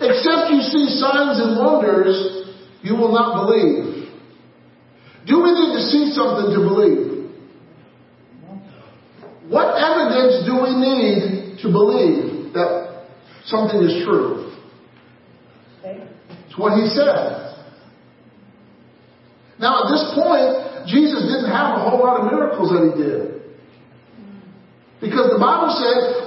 Except 0.00 0.50
you 0.50 0.60
see 0.62 0.98
signs 0.98 1.38
and 1.38 1.58
wonders, 1.58 2.50
you 2.82 2.94
will 2.94 3.12
not 3.12 3.46
believe. 3.46 4.10
Do 5.26 5.42
we 5.42 5.50
need 5.54 5.72
to 5.74 5.82
see 5.86 6.12
something 6.14 6.54
to 6.54 6.60
believe? 6.66 7.30
What 9.48 9.78
evidence 9.78 10.44
do 10.46 10.60
we 10.60 10.74
need 10.76 11.58
to 11.62 11.68
believe 11.72 12.52
that 12.54 13.06
something 13.46 13.80
is 13.80 14.04
true? 14.04 14.52
It's 15.84 16.58
what 16.58 16.78
he 16.78 16.86
said. 16.88 17.48
Now, 19.58 19.84
at 19.84 19.90
this 19.90 20.14
point, 20.14 20.86
Jesus 20.86 21.22
didn't 21.22 21.50
have 21.50 21.78
a 21.78 21.90
whole 21.90 21.98
lot 21.98 22.20
of 22.20 22.30
miracles 22.30 22.70
that 22.70 22.94
he 22.94 23.02
did. 23.02 23.37
Because 25.00 25.30
the 25.30 25.38
Bible 25.38 25.70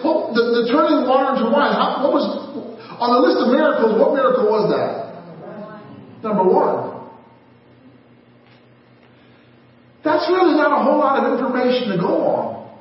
well, 0.04 0.32
the, 0.32 0.64
the 0.64 0.72
turning 0.72 1.04
water 1.04 1.36
into 1.36 1.52
wine, 1.52 1.76
how, 1.76 2.08
what 2.08 2.14
was, 2.16 2.26
on 3.04 3.10
the 3.12 3.20
list 3.20 3.44
of 3.44 3.52
miracles, 3.52 4.00
what 4.00 4.16
miracle 4.16 4.48
was 4.48 4.72
that? 4.72 5.12
Number 6.24 6.44
one. 6.48 6.92
That's 10.04 10.30
really 10.30 10.56
not 10.56 10.72
a 10.72 10.84
whole 10.84 10.98
lot 10.98 11.24
of 11.24 11.34
information 11.34 11.90
to 11.92 11.98
go 11.98 12.24
on. 12.26 12.80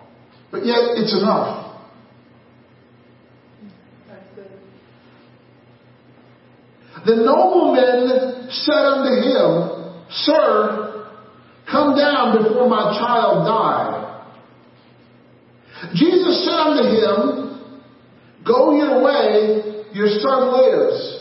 But 0.52 0.64
yet, 0.64 0.78
it's 0.94 1.12
enough. 1.12 1.60
The 7.04 7.16
nobleman 7.16 8.48
said 8.50 8.84
unto 8.84 9.14
him, 9.24 10.04
Sir, 10.10 11.16
come 11.70 11.96
down 11.96 12.42
before 12.42 12.68
my 12.68 12.96
child 12.98 13.46
die. 13.46 14.09
Jesus 15.94 16.44
said 16.44 16.54
unto 16.54 16.84
him, 16.88 17.50
Go 18.46 18.76
your 18.76 19.02
way, 19.04 19.84
your 19.92 20.08
son 20.20 20.52
lives. 20.52 21.20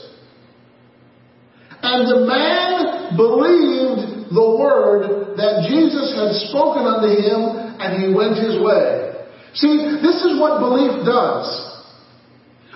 And 1.81 2.07
the 2.07 2.27
man 2.27 3.15
believed 3.15 4.35
the 4.35 4.55
word 4.59 5.37
that 5.37 5.65
Jesus 5.67 6.11
had 6.15 6.35
spoken 6.51 6.83
unto 6.83 7.07
him, 7.07 7.79
and 7.79 8.03
he 8.03 8.13
went 8.13 8.35
his 8.35 8.59
way. 8.61 9.15
See, 9.55 9.99
this 10.03 10.21
is 10.23 10.39
what 10.39 10.59
belief 10.59 11.05
does. 11.05 11.47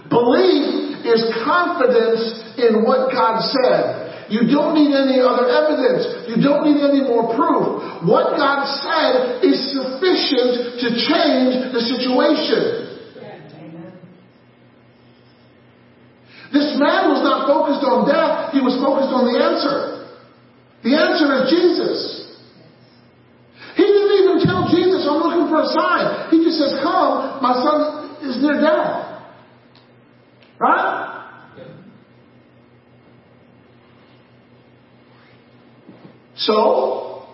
Belief 0.10 1.06
is 1.06 1.22
confidence 1.44 2.58
in 2.58 2.84
what 2.84 3.12
God 3.12 3.44
said. 3.44 4.03
You 4.30 4.48
don't 4.48 4.76
need 4.76 4.94
any 4.96 5.20
other 5.20 5.48
evidence. 5.50 6.30
You 6.30 6.40
don't 6.40 6.64
need 6.68 6.80
any 6.80 7.04
more 7.04 7.36
proof. 7.36 8.04
What 8.08 8.38
God 8.38 8.68
said 8.84 9.44
is 9.44 9.58
sufficient 9.72 10.80
to 10.80 10.88
change 10.96 11.74
the 11.74 11.82
situation. 11.82 12.84
This 16.54 16.78
man 16.78 17.10
was 17.10 17.26
not 17.26 17.50
focused 17.50 17.82
on 17.82 18.06
death, 18.06 18.54
he 18.54 18.62
was 18.62 18.78
focused 18.78 19.10
on 19.10 19.26
the 19.26 19.42
answer. 19.42 20.06
The 20.86 20.94
answer 20.94 21.28
is 21.42 21.50
Jesus. 21.50 22.00
He 23.74 23.82
didn't 23.82 24.16
even 24.22 24.38
tell 24.46 24.70
Jesus, 24.70 25.02
I'm 25.10 25.18
looking 25.18 25.50
for 25.50 25.66
a 25.66 25.70
sign. 25.74 26.30
He 26.30 26.46
just 26.46 26.62
says, 26.62 26.78
Come, 26.84 27.42
my 27.42 27.58
son 27.58 28.22
is 28.22 28.38
near 28.38 28.62
death. 28.62 29.26
Right? 30.60 31.13
So, 36.46 37.26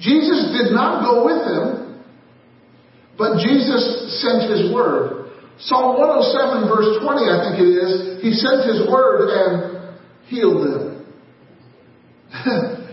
Jesus 0.00 0.52
did 0.56 0.72
not 0.72 1.04
go 1.04 1.24
with 1.24 1.44
them, 1.44 2.04
but 3.16 3.38
Jesus 3.38 4.20
sent 4.20 4.50
his 4.50 4.72
word. 4.72 5.32
Psalm 5.60 5.96
107 5.96 6.66
verse 6.66 6.98
20, 7.00 7.30
I 7.30 7.36
think 7.46 7.62
it 7.62 7.70
is, 7.78 8.20
he 8.20 8.34
sent 8.34 8.66
his 8.66 8.88
word 8.90 9.30
and 9.30 9.96
healed 10.26 10.66
them. 10.66 11.06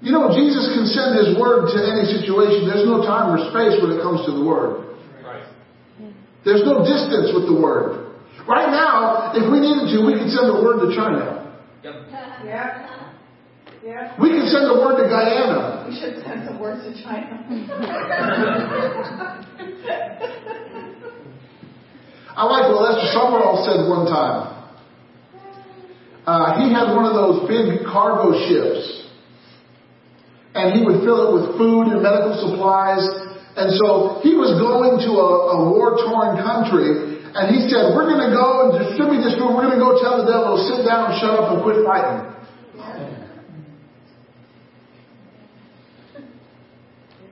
you 0.00 0.10
know, 0.10 0.32
Jesus 0.32 0.72
can 0.72 0.88
send 0.88 1.18
his 1.18 1.36
word 1.36 1.68
to 1.70 1.78
any 1.78 2.08
situation. 2.08 2.64
There's 2.64 2.88
no 2.88 3.04
time 3.04 3.36
or 3.36 3.38
space 3.52 3.76
when 3.84 3.92
it 3.92 4.00
comes 4.00 4.24
to 4.24 4.32
the 4.32 4.42
word. 4.42 4.88
There's 6.44 6.64
no 6.64 6.80
distance 6.80 7.34
with 7.36 7.44
the 7.44 7.58
word. 7.60 8.16
Right 8.48 8.72
now, 8.72 9.36
if 9.36 9.44
we 9.44 9.60
needed 9.60 9.92
to, 9.92 10.06
we 10.08 10.16
could 10.16 10.32
send 10.32 10.48
the 10.48 10.64
word 10.64 10.80
to 10.80 10.96
China. 10.96 11.37
Yeah. 11.82 13.14
Yeah. 13.84 14.20
We 14.20 14.30
can 14.30 14.48
send 14.48 14.66
the 14.66 14.74
word 14.74 14.96
to 15.02 15.08
Guyana. 15.08 15.86
We 15.88 15.94
should 15.94 16.22
send 16.24 16.46
some 16.46 16.58
words 16.58 16.82
to 16.82 16.92
China. 17.02 17.44
I 22.36 22.44
like 22.44 22.70
what 22.70 22.82
Lester 22.82 23.10
Sumrall 23.18 23.64
said 23.66 23.88
one 23.88 24.06
time. 24.06 24.54
Uh, 26.26 26.60
he 26.60 26.72
had 26.72 26.94
one 26.94 27.04
of 27.06 27.14
those 27.14 27.48
big 27.48 27.86
cargo 27.86 28.32
ships. 28.46 29.10
And 30.54 30.74
he 30.74 30.84
would 30.84 31.02
fill 31.06 31.28
it 31.28 31.32
with 31.34 31.58
food 31.58 31.88
and 31.88 32.02
medical 32.02 32.34
supplies. 32.34 33.02
And 33.56 33.70
so 33.78 34.20
he 34.22 34.34
was 34.34 34.54
going 34.58 34.98
to 35.06 35.10
a, 35.18 35.30
a 35.54 35.70
war-torn 35.70 36.36
country. 36.42 37.17
And 37.34 37.54
he 37.54 37.68
said, 37.68 37.92
we're 37.94 38.08
going 38.08 38.24
to 38.24 38.34
go 38.34 38.70
and 38.70 38.88
distribute 38.88 39.22
this 39.22 39.34
food. 39.36 39.52
We're 39.52 39.68
going 39.68 39.78
to 39.78 39.84
go 39.84 40.00
tell 40.00 40.24
the 40.24 40.28
devil 40.30 40.56
to 40.56 40.62
sit 40.64 40.86
down 40.86 41.12
and 41.12 41.20
shut 41.20 41.36
up 41.36 41.52
and 41.52 41.62
quit 41.62 41.84
fighting. 41.84 42.24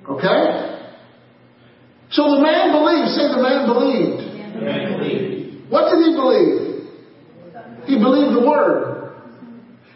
Okay? 0.09 0.41
So 2.11 2.23
the 2.37 2.41
man 2.43 2.73
believed. 2.73 3.09
Say 3.17 3.27
the 3.35 3.43
man 3.43 3.67
believed. 3.67 4.21
The 4.55 4.63
man 4.63 4.99
believed. 4.99 5.71
What 5.71 5.91
did 5.91 6.05
he 6.05 6.13
believe? 6.15 6.87
He 7.87 7.99
believed 7.99 8.37
the 8.37 8.47
word. 8.47 9.17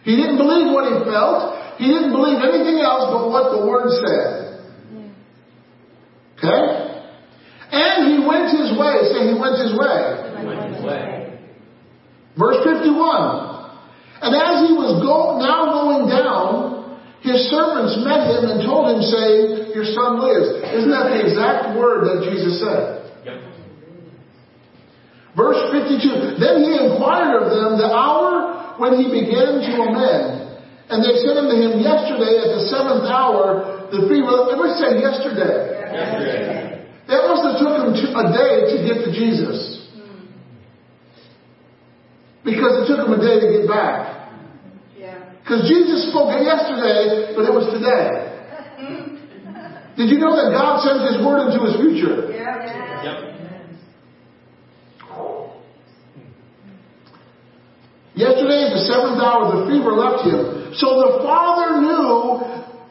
He 0.05 0.17
didn't 0.17 0.39
believe 0.39 0.73
what 0.73 0.91
he 0.91 1.05
felt. 1.05 1.79
He 1.79 1.87
didn't 1.87 2.13
believe 2.13 2.43
anything 2.43 2.81
else 2.81 3.13
but 3.13 3.31
what 3.31 3.53
the 3.53 3.67
word 3.67 3.89
said. 4.03 4.51
Okay? 6.39 6.90
And 7.71 8.11
he 8.11 8.19
went 8.27 8.51
his 8.51 8.75
way. 8.75 9.07
Say 9.15 9.31
he 9.31 9.37
went 9.39 9.57
his 9.63 9.73
way. 9.79 9.99
Went 10.43 10.75
his 10.75 10.83
way. 10.83 11.39
Verse 12.35 12.59
51. 12.67 13.61
And 14.21 14.33
as 14.37 14.69
he 14.69 14.75
was 14.77 15.01
go, 15.01 15.39
now 15.41 15.71
going 15.71 16.11
down, 16.11 16.81
his 17.23 17.49
servants 17.49 18.01
met 18.05 18.27
him 18.29 18.49
and 18.53 18.59
told 18.65 18.91
him, 18.93 19.01
saying, 19.01 19.73
Your 19.77 19.87
son 19.87 20.21
lives. 20.21 20.61
Isn't 20.73 20.93
that 20.93 21.15
the 21.15 21.21
exact 21.21 21.77
word 21.77 22.09
that 22.09 22.19
Jesus 22.27 22.61
said? 22.61 23.07
Yep. 23.25 23.37
Verse 25.37 25.61
52. 25.73 26.41
Then 26.41 26.65
he 26.65 26.73
inquired 26.81 27.45
of 27.45 27.47
them 27.53 27.71
the 27.77 27.93
hour 27.93 28.77
when 28.81 28.97
he 28.97 29.09
began 29.09 29.61
to 29.63 29.73
amend. 29.85 30.59
And 30.91 31.05
they 31.05 31.23
said 31.23 31.39
unto 31.39 31.55
him, 31.55 31.79
Yesterday 31.79 32.41
at 32.41 32.51
the 32.57 32.67
seventh 32.67 33.07
hour, 33.07 33.89
the 33.93 34.09
three 34.09 34.25
fever. 34.25 34.51
Everybody 34.51 34.75
say 34.81 34.91
yesterday. 34.99 35.55
Yesterday. 35.93 36.70
That 37.11 37.27
must 37.27 37.43
have 37.43 37.59
took 37.59 37.75
him 37.75 37.91
a 37.91 38.27
day 38.31 38.71
to 38.71 38.77
get 38.87 39.03
to 39.03 39.11
Jesus. 39.11 39.91
Because 42.47 42.81
it 42.81 42.87
took 42.87 43.03
him 43.03 43.13
a 43.13 43.21
day 43.21 43.43
to 43.43 43.49
get 43.51 43.67
back. 43.67 44.31
Yeah. 44.97 45.35
Because 45.43 45.67
Jesus 45.67 46.09
spoke 46.15 46.31
it 46.39 46.47
yesterday, 46.47 47.35
but 47.35 47.51
it 47.51 47.53
was 47.53 47.67
today. 47.75 48.31
Did 49.99 50.09
you 50.09 50.23
know 50.23 50.39
that 50.39 50.55
God 50.55 50.87
sends 50.87 51.03
His 51.11 51.19
word 51.27 51.51
into 51.51 51.67
His 51.67 51.77
future? 51.83 52.31
Yeah. 52.31 53.03
Yep. 53.03 53.31
Yesterday 58.15 58.69
at 58.69 58.73
the 58.77 58.85
seventh 58.87 59.19
hour, 59.19 59.49
the 59.51 59.67
fever 59.67 59.97
left 59.97 60.29
him. 60.29 60.77
So 60.77 60.87
the 61.01 61.25
father 61.25 61.81
knew 61.81 62.50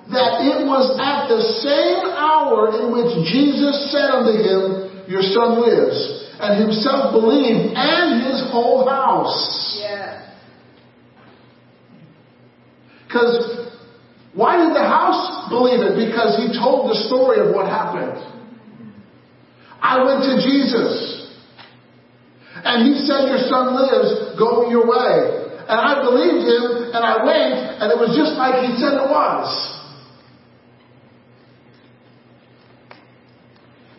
that 0.09 0.41
it 0.41 0.65
was 0.65 0.89
at 0.97 1.29
the 1.29 1.41
same 1.61 2.01
hour 2.17 2.81
in 2.81 2.89
which 2.89 3.13
Jesus 3.29 3.93
said 3.93 4.09
unto 4.09 4.33
him, 4.33 5.05
Your 5.05 5.21
son 5.21 5.61
lives. 5.61 6.17
And 6.39 6.55
himself 6.55 7.11
believed, 7.11 7.75
and 7.75 8.23
his 8.23 8.39
whole 8.49 8.87
house. 8.87 9.77
Yeah. 9.77 10.31
Because 13.05 13.69
why 14.33 14.55
did 14.55 14.73
the 14.73 14.87
house 14.87 15.49
believe 15.49 15.81
it? 15.83 15.99
Because 15.99 16.39
he 16.39 16.47
told 16.57 16.89
the 16.89 16.95
story 17.11 17.43
of 17.43 17.53
what 17.53 17.67
happened. 17.67 18.23
I 19.81 20.03
went 20.03 20.23
to 20.23 20.39
Jesus. 20.39 21.27
And 22.63 22.87
he 22.87 23.05
said, 23.05 23.27
Your 23.27 23.43
son 23.49 23.75
lives, 23.75 24.39
go 24.39 24.69
your 24.69 24.87
way. 24.87 25.49
And 25.69 25.77
I 25.77 26.01
believed 26.01 26.47
him, 26.47 26.93
and 26.93 27.03
I 27.03 27.23
went, 27.23 27.83
and 27.83 27.87
it 27.91 27.97
was 27.97 28.15
just 28.17 28.37
like 28.37 28.63
he 28.63 28.73
said 28.79 28.93
it 28.95 29.09
was. 29.09 29.47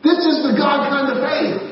This 0.03 0.18
is 0.25 0.42
the 0.42 0.57
God 0.70 0.87
kind 0.87 1.09
of 1.11 1.18
faith. 1.18 1.62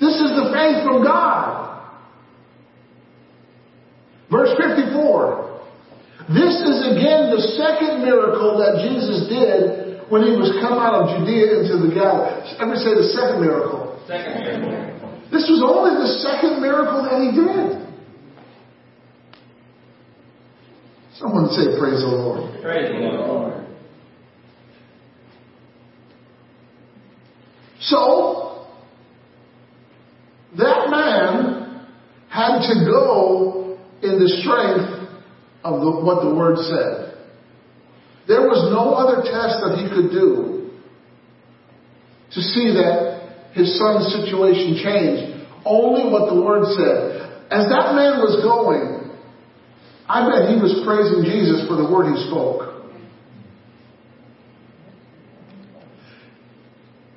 This 0.00 0.16
is 0.20 0.36
the 0.36 0.52
faith 0.52 0.84
from 0.84 1.02
God. 1.02 1.80
Verse 4.30 4.52
54. 4.58 5.64
This 6.28 6.56
is 6.60 6.76
again 6.92 7.32
the 7.32 7.40
second 7.56 8.04
miracle 8.04 8.58
that 8.60 8.84
Jesus 8.84 9.28
did 9.28 10.04
when 10.10 10.24
he 10.24 10.36
was 10.36 10.52
come 10.60 10.76
out 10.76 10.92
of 10.92 11.02
Judea 11.16 11.64
into 11.64 11.80
the 11.80 11.94
Galilee. 11.94 12.52
Everybody 12.60 12.80
say 12.84 12.92
the 12.96 13.08
second 13.16 13.40
miracle. 13.40 13.96
Second 14.06 14.44
miracle. 14.44 15.08
This 15.32 15.48
was 15.48 15.64
only 15.64 15.96
the 15.96 16.10
second 16.20 16.60
miracle 16.60 17.00
that 17.08 17.16
he 17.20 17.32
did. 17.32 17.80
Someone 21.16 21.48
say, 21.48 21.78
Praise 21.78 22.00
the 22.00 22.12
Lord. 22.12 22.60
Praise 22.60 22.88
the 22.88 22.98
Lord. 22.98 23.63
So, 27.84 28.66
that 30.56 30.88
man 30.90 31.86
had 32.28 32.60
to 32.68 32.84
go 32.86 33.78
in 34.02 34.18
the 34.18 34.28
strength 34.40 35.10
of 35.64 35.80
the, 35.80 35.90
what 36.04 36.22
the 36.22 36.34
Word 36.34 36.58
said. 36.58 37.04
There 38.26 38.42
was 38.42 38.72
no 38.72 38.94
other 38.94 39.22
test 39.22 39.60
that 39.60 39.76
he 39.78 39.88
could 39.88 40.10
do 40.10 40.70
to 42.32 42.40
see 42.40 42.72
that 42.74 43.52
his 43.52 43.78
son's 43.78 44.12
situation 44.12 44.80
changed. 44.82 45.46
Only 45.64 46.10
what 46.10 46.32
the 46.32 46.40
Word 46.40 46.64
said. 46.74 47.24
As 47.50 47.68
that 47.68 47.94
man 47.94 48.18
was 48.18 48.40
going, 48.42 49.12
I 50.08 50.28
bet 50.28 50.48
he 50.50 50.60
was 50.60 50.82
praising 50.84 51.24
Jesus 51.24 51.66
for 51.68 51.76
the 51.76 51.88
Word 51.88 52.16
he 52.16 52.28
spoke. 52.28 52.74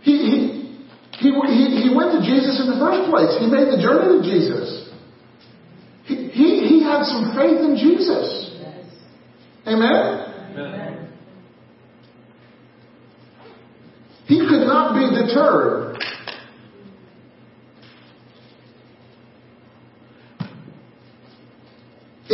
He, 0.01 0.15
he, 0.15 0.39
he, 1.19 1.29
he, 1.31 1.89
he 1.89 1.95
went 1.95 2.15
to 2.15 2.21
Jesus 2.23 2.61
in 2.63 2.71
the 2.71 2.79
first 2.79 3.09
place. 3.11 3.35
He 3.39 3.47
made 3.47 3.67
the 3.67 3.81
journey 3.81 4.19
to 4.19 4.23
Jesus. 4.23 4.89
He, 6.05 6.29
he, 6.29 6.67
he 6.67 6.83
had 6.83 7.03
some 7.03 7.35
faith 7.35 7.59
in 7.59 7.75
Jesus. 7.75 8.55
Amen? 9.67 10.55
Amen. 10.55 11.09
He 14.27 14.39
could 14.39 14.67
not 14.67 14.93
be 14.93 15.25
deterred. 15.25 15.97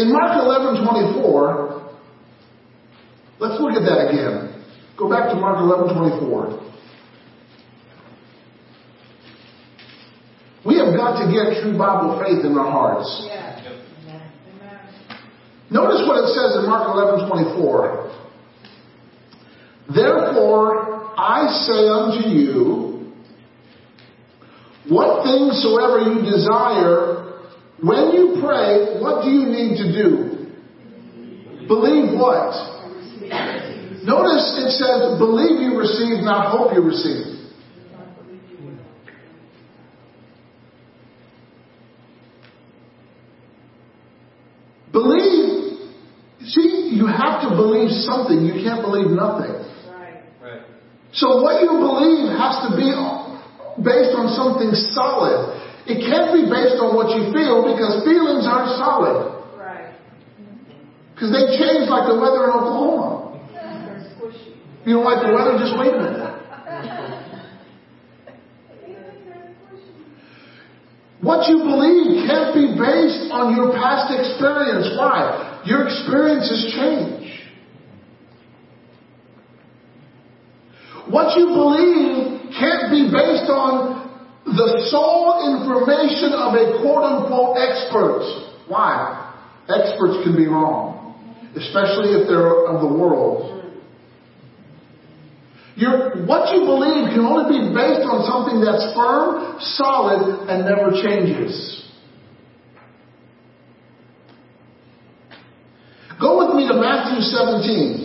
In 0.03 0.11
Mark 0.11 0.35
11 0.35 0.83
24, 0.83 1.95
let's 3.39 3.55
look 3.61 3.71
at 3.71 3.87
that 3.87 4.11
again. 4.11 4.51
Go 4.97 5.09
back 5.09 5.29
to 5.29 5.35
Mark 5.39 5.63
11 5.63 5.95
24. 5.95 6.59
We 10.65 10.75
have 10.75 10.91
got 10.93 11.23
to 11.23 11.31
get 11.31 11.63
true 11.63 11.77
Bible 11.77 12.19
faith 12.19 12.43
in 12.43 12.57
our 12.57 12.69
hearts. 12.69 13.23
Yeah. 13.23 13.53
Notice 15.71 16.03
what 16.05 16.19
it 16.19 16.27
says 16.35 16.59
in 16.59 16.67
Mark 16.67 16.83
11 16.85 17.29
24. 17.29 18.11
Therefore, 19.95 21.13
I 21.17 21.47
say 21.63 21.87
unto 21.87 22.27
you, 22.27 23.13
what 24.89 25.23
things 25.23 25.63
soever 25.63 26.11
you 26.11 26.29
desire, 26.29 27.22
when 27.83 28.11
you 28.15 28.39
pray, 28.39 28.99
what 29.01 29.23
do 29.23 29.29
you 29.29 29.45
need 29.45 29.75
to 29.77 29.91
do? 29.91 31.67
Believe 31.67 32.17
what? 32.17 32.55
Notice 34.03 34.55
it 34.57 34.71
says, 34.71 35.17
believe 35.19 35.59
you 35.61 35.77
receive, 35.77 36.23
not 36.23 36.51
hope 36.51 36.73
you 36.73 36.81
receive. 36.81 37.33
Believe, 44.93 45.79
see, 46.45 46.91
you 46.93 47.07
have 47.07 47.41
to 47.41 47.49
believe 47.49 47.89
something. 47.89 48.45
You 48.45 48.63
can't 48.63 48.81
believe 48.81 49.09
nothing. 49.09 49.51
Right. 49.89 50.23
Right. 50.39 50.61
So 51.11 51.41
what 51.41 51.63
you 51.63 51.69
believe 51.69 52.29
has 52.37 52.69
to 52.69 52.77
be 52.77 52.93
based 53.83 54.15
on 54.15 54.29
something 54.35 54.71
solid. 54.93 55.59
It 55.85 55.99
can't 55.99 56.31
be 56.31 56.47
based 56.47 56.79
on 56.79 56.95
what 56.95 57.11
you 57.11 57.31
feel 57.35 57.67
because 57.67 58.07
feelings 58.07 58.47
aren't 58.47 58.71
solid. 58.79 59.35
Right. 59.59 59.91
Because 61.13 61.35
they 61.35 61.59
change 61.59 61.91
like 61.91 62.07
the 62.07 62.15
weather 62.15 62.47
in 62.47 62.51
Oklahoma. 62.55 63.35
They're 63.51 63.99
squishy. 64.15 64.55
You 64.87 64.95
don't 64.95 65.03
like 65.03 65.27
the 65.27 65.33
weather? 65.35 65.59
Just 65.59 65.75
wait 65.75 65.91
a 65.91 65.99
minute. 65.99 66.33
What 71.23 71.47
you 71.47 71.59
believe 71.59 72.27
can't 72.27 72.51
be 72.53 72.75
based 72.75 73.31
on 73.31 73.55
your 73.55 73.71
past 73.71 74.11
experience. 74.11 74.91
Why? 74.99 75.61
Your 75.65 75.87
experiences 75.87 76.75
change. 76.75 77.23
What 81.09 81.37
you 81.37 81.47
believe 81.47 82.51
can't 82.59 82.91
be 82.91 83.07
based 83.07 83.49
on 83.49 84.12
the 84.45 84.87
sole 84.91 85.55
information 85.55 86.35
of 86.35 86.53
a 86.53 86.81
quote 86.83 87.03
unquote 87.03 87.57
expert. 87.57 88.23
Why? 88.67 89.33
Experts 89.69 90.23
can 90.23 90.35
be 90.35 90.47
wrong, 90.47 91.15
especially 91.55 92.19
if 92.19 92.27
they're 92.27 92.67
of 92.67 92.81
the 92.81 92.87
world. 92.87 93.53
Your, 95.75 96.25
what 96.27 96.53
you 96.53 96.61
believe 96.65 97.09
can 97.15 97.25
only 97.25 97.57
be 97.57 97.73
based 97.73 98.05
on 98.05 98.21
something 98.29 98.61
that's 98.61 98.93
firm, 98.93 99.57
solid, 99.59 100.47
and 100.47 100.65
never 100.65 100.91
changes. 101.01 101.81
Go 106.21 106.45
with 106.45 106.55
me 106.55 106.67
to 106.67 106.75
Matthew 106.75 107.21
17. 107.21 108.03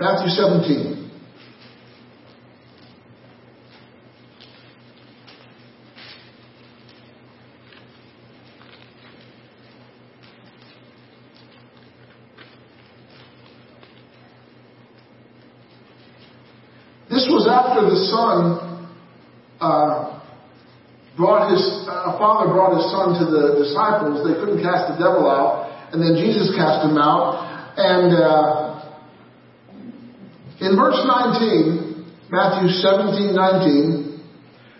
Matthew 0.00 0.28
17. 0.28 0.96
This 17.08 17.28
was 17.30 17.48
after 17.48 17.88
the 17.88 17.95
son 18.10 18.88
uh, 19.60 20.16
brought 21.16 21.50
his 21.50 21.64
uh, 21.88 22.18
father 22.20 22.52
brought 22.52 22.76
his 22.76 22.86
son 22.92 23.16
to 23.16 23.24
the 23.24 23.64
disciples. 23.64 24.20
They 24.26 24.36
couldn't 24.36 24.60
cast 24.60 24.92
the 24.92 25.00
devil 25.00 25.24
out, 25.24 25.72
and 25.92 26.02
then 26.02 26.20
Jesus 26.20 26.52
cast 26.54 26.84
him 26.84 27.00
out. 27.00 27.44
And 27.76 28.12
uh, 28.12 28.76
in 30.60 30.76
verse 30.76 31.00
19, 31.00 32.30
Matthew 32.30 32.68
17, 32.68 33.32
19, 33.32 34.16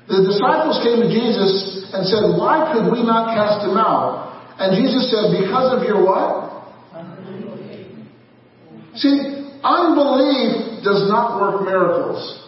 The 0.09 0.25
disciples 0.29 0.81
came 0.85 1.05
to 1.05 1.11
Jesus 1.13 1.91
and 1.93 2.05
said, 2.09 2.37
Why 2.37 2.73
could 2.73 2.93
we 2.93 3.05
not 3.05 3.33
cast 3.37 3.65
him 3.65 3.77
out? 3.77 4.57
And 4.59 4.77
Jesus 4.77 5.11
said, 5.11 5.37
Because 5.37 5.77
of 5.77 5.85
your 5.85 6.05
what? 6.05 6.47
See, 8.97 9.21
unbelief 9.63 10.83
does 10.83 11.09
not 11.09 11.41
work 11.41 11.65
miracles. 11.65 12.46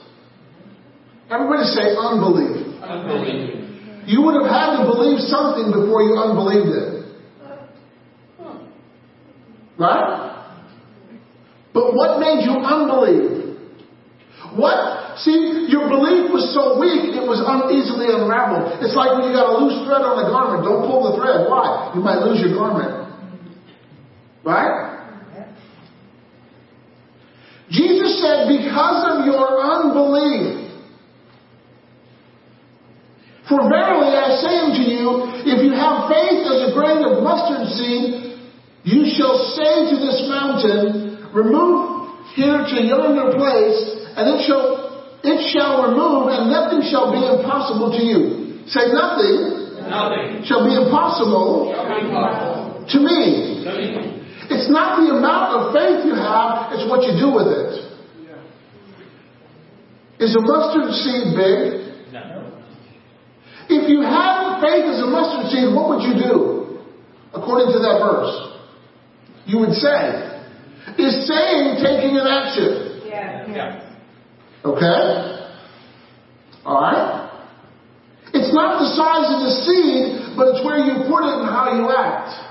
Everybody 1.31 1.64
say 1.68 1.93
unbelief. 1.93 2.81
Unbelief. 2.81 3.59
You 4.09 4.22
would 4.24 4.41
have 4.41 4.49
had 4.49 4.81
to 4.81 4.89
believe 4.89 5.20
something 5.29 5.68
before 5.68 6.01
you 6.03 6.16
unbelieved 6.16 6.72
it. 6.72 6.99
Right? 9.79 10.29
But 11.74 11.95
what 11.95 12.18
made 12.18 12.43
you 12.43 12.57
unbelieve? 12.57 13.61
What? 14.57 15.18
See, 15.20 15.68
your 15.68 15.93
belief 15.93 16.33
was 16.33 16.49
so 16.57 16.81
weak 16.81 17.12
it 17.12 17.26
was 17.29 17.45
uneasily 17.45 18.09
unraveled. 18.09 18.81
It's 18.81 18.97
like 18.97 19.12
when 19.12 19.29
you 19.29 19.37
got 19.37 19.53
a 19.53 19.55
loose 19.61 19.85
thread 19.85 20.01
on 20.01 20.16
a 20.16 20.26
garment. 20.33 20.64
Don't 20.64 20.89
pull 20.89 21.12
the 21.12 21.20
thread. 21.20 21.45
Why? 21.45 21.93
You 21.95 22.01
might 22.01 22.24
lose 22.24 22.41
your 22.41 22.57
garment. 22.57 23.12
Right? 24.43 24.97
Jesus 27.68 28.24
said, 28.24 28.49
because 28.49 29.05
of 29.05 29.26
your 29.29 29.61
unbelief. 29.61 30.68
For 33.49 33.65
verily 33.65 34.13
I 34.13 34.29
say 34.45 34.55
unto 34.61 34.85
you, 34.85 35.05
if 35.49 35.59
you 35.65 35.73
have 35.73 36.13
faith 36.13 36.45
as 36.45 36.69
a 36.69 36.71
grain 36.77 37.01
of 37.01 37.25
mustard 37.25 37.65
seed, 37.73 38.37
you 38.85 39.09
shall 39.17 39.37
say 39.57 39.89
to 39.89 39.97
this 39.97 40.29
mountain, 40.29 41.33
remove 41.33 42.29
here 42.37 42.61
to 42.61 42.77
yonder 42.85 43.33
place, 43.41 43.81
and 44.17 44.37
it 44.37 44.45
shall 44.45 44.85
it 45.25 45.41
shall 45.51 45.89
remove, 45.89 46.29
and 46.31 46.53
nothing 46.53 46.85
shall 46.93 47.11
be 47.11 47.19
impossible 47.19 47.91
to 47.97 48.03
you. 48.05 48.63
Say 48.69 48.93
nothing 48.93 49.59
Nothing 49.89 50.45
shall 50.45 50.69
be 50.69 50.77
impossible 50.77 51.73
shall 51.73 51.89
be 51.89 52.07
possible 52.13 52.85
to 52.85 52.99
me. 53.01 53.65
to 53.65 53.71
me. 53.73 54.19
It's 54.53 54.69
not 54.71 55.01
the 55.01 55.17
amount 55.17 55.57
of 55.57 55.61
faith 55.73 56.05
you 56.05 56.15
have, 56.15 56.73
it's 56.73 56.85
what 56.89 57.05
you 57.09 57.17
do 57.17 57.33
with 57.33 57.49
it. 57.49 57.89
Is 60.21 60.37
a 60.37 60.41
mustard 60.41 60.93
seed 60.93 61.37
big? 61.37 61.88
No. 63.69 63.77
If 63.77 63.89
you 63.89 64.01
had 64.01 64.61
faith 64.61 64.85
as 64.85 65.03
a 65.03 65.07
mustard 65.07 65.51
seed, 65.51 65.75
what 65.75 65.89
would 65.91 66.03
you 66.03 66.14
do? 66.23 66.79
According 67.35 67.73
to 67.73 67.79
that 67.79 68.01
verse. 68.01 68.49
You 69.47 69.59
would 69.61 69.73
say. 69.73 70.25
Is 70.99 71.29
saying 71.29 71.85
taking 71.85 72.16
an 72.16 72.27
action. 72.27 73.03
Yeah. 73.07 73.47
Yeah. 73.47 73.95
Okay? 74.64 75.39
Alright? 76.64 77.31
It's 78.33 78.53
not 78.53 78.79
the 78.81 78.89
size 78.97 79.29
of 79.33 79.41
the 79.45 79.53
seed, 79.64 80.37
but 80.37 80.49
it's 80.49 80.64
where 80.64 80.79
you 80.79 81.09
put 81.09 81.25
it 81.25 81.41
and 81.41 81.49
how 81.49 81.73
you 81.77 81.89
act. 81.91 82.45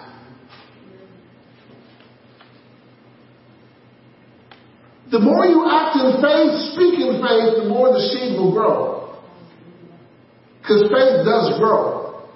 The 5.11 5.19
more 5.19 5.45
you 5.45 5.65
act 5.69 5.95
in 5.95 6.21
faith, 6.21 6.73
speak 6.73 6.99
in 6.99 7.21
faith, 7.21 7.63
the 7.63 7.69
more 7.69 7.93
the 7.93 8.01
seed 8.01 8.37
will 8.37 8.51
grow. 8.51 8.96
Because 10.67 10.91
faith 10.91 11.23
does 11.23 11.57
grow. 11.59 12.27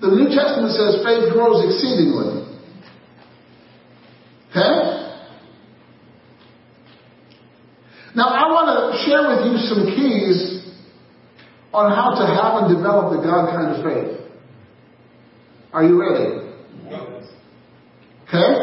The 0.00 0.14
New 0.14 0.30
Testament 0.30 0.70
says 0.78 1.02
faith 1.02 1.32
grows 1.34 1.58
exceedingly. 1.66 2.46
Okay? 4.50 5.10
Now, 8.14 8.30
I 8.30 8.46
want 8.46 8.70
to 8.70 9.02
share 9.02 9.26
with 9.26 9.42
you 9.50 9.58
some 9.58 9.90
keys 9.90 10.70
on 11.74 11.90
how 11.90 12.14
to 12.14 12.24
have 12.30 12.62
and 12.62 12.76
develop 12.76 13.18
the 13.18 13.26
God 13.26 13.50
kind 13.50 13.74
of 13.74 13.82
faith. 13.82 14.30
Are 15.72 15.82
you 15.82 15.98
ready? 15.98 16.46
Okay? 18.28 18.54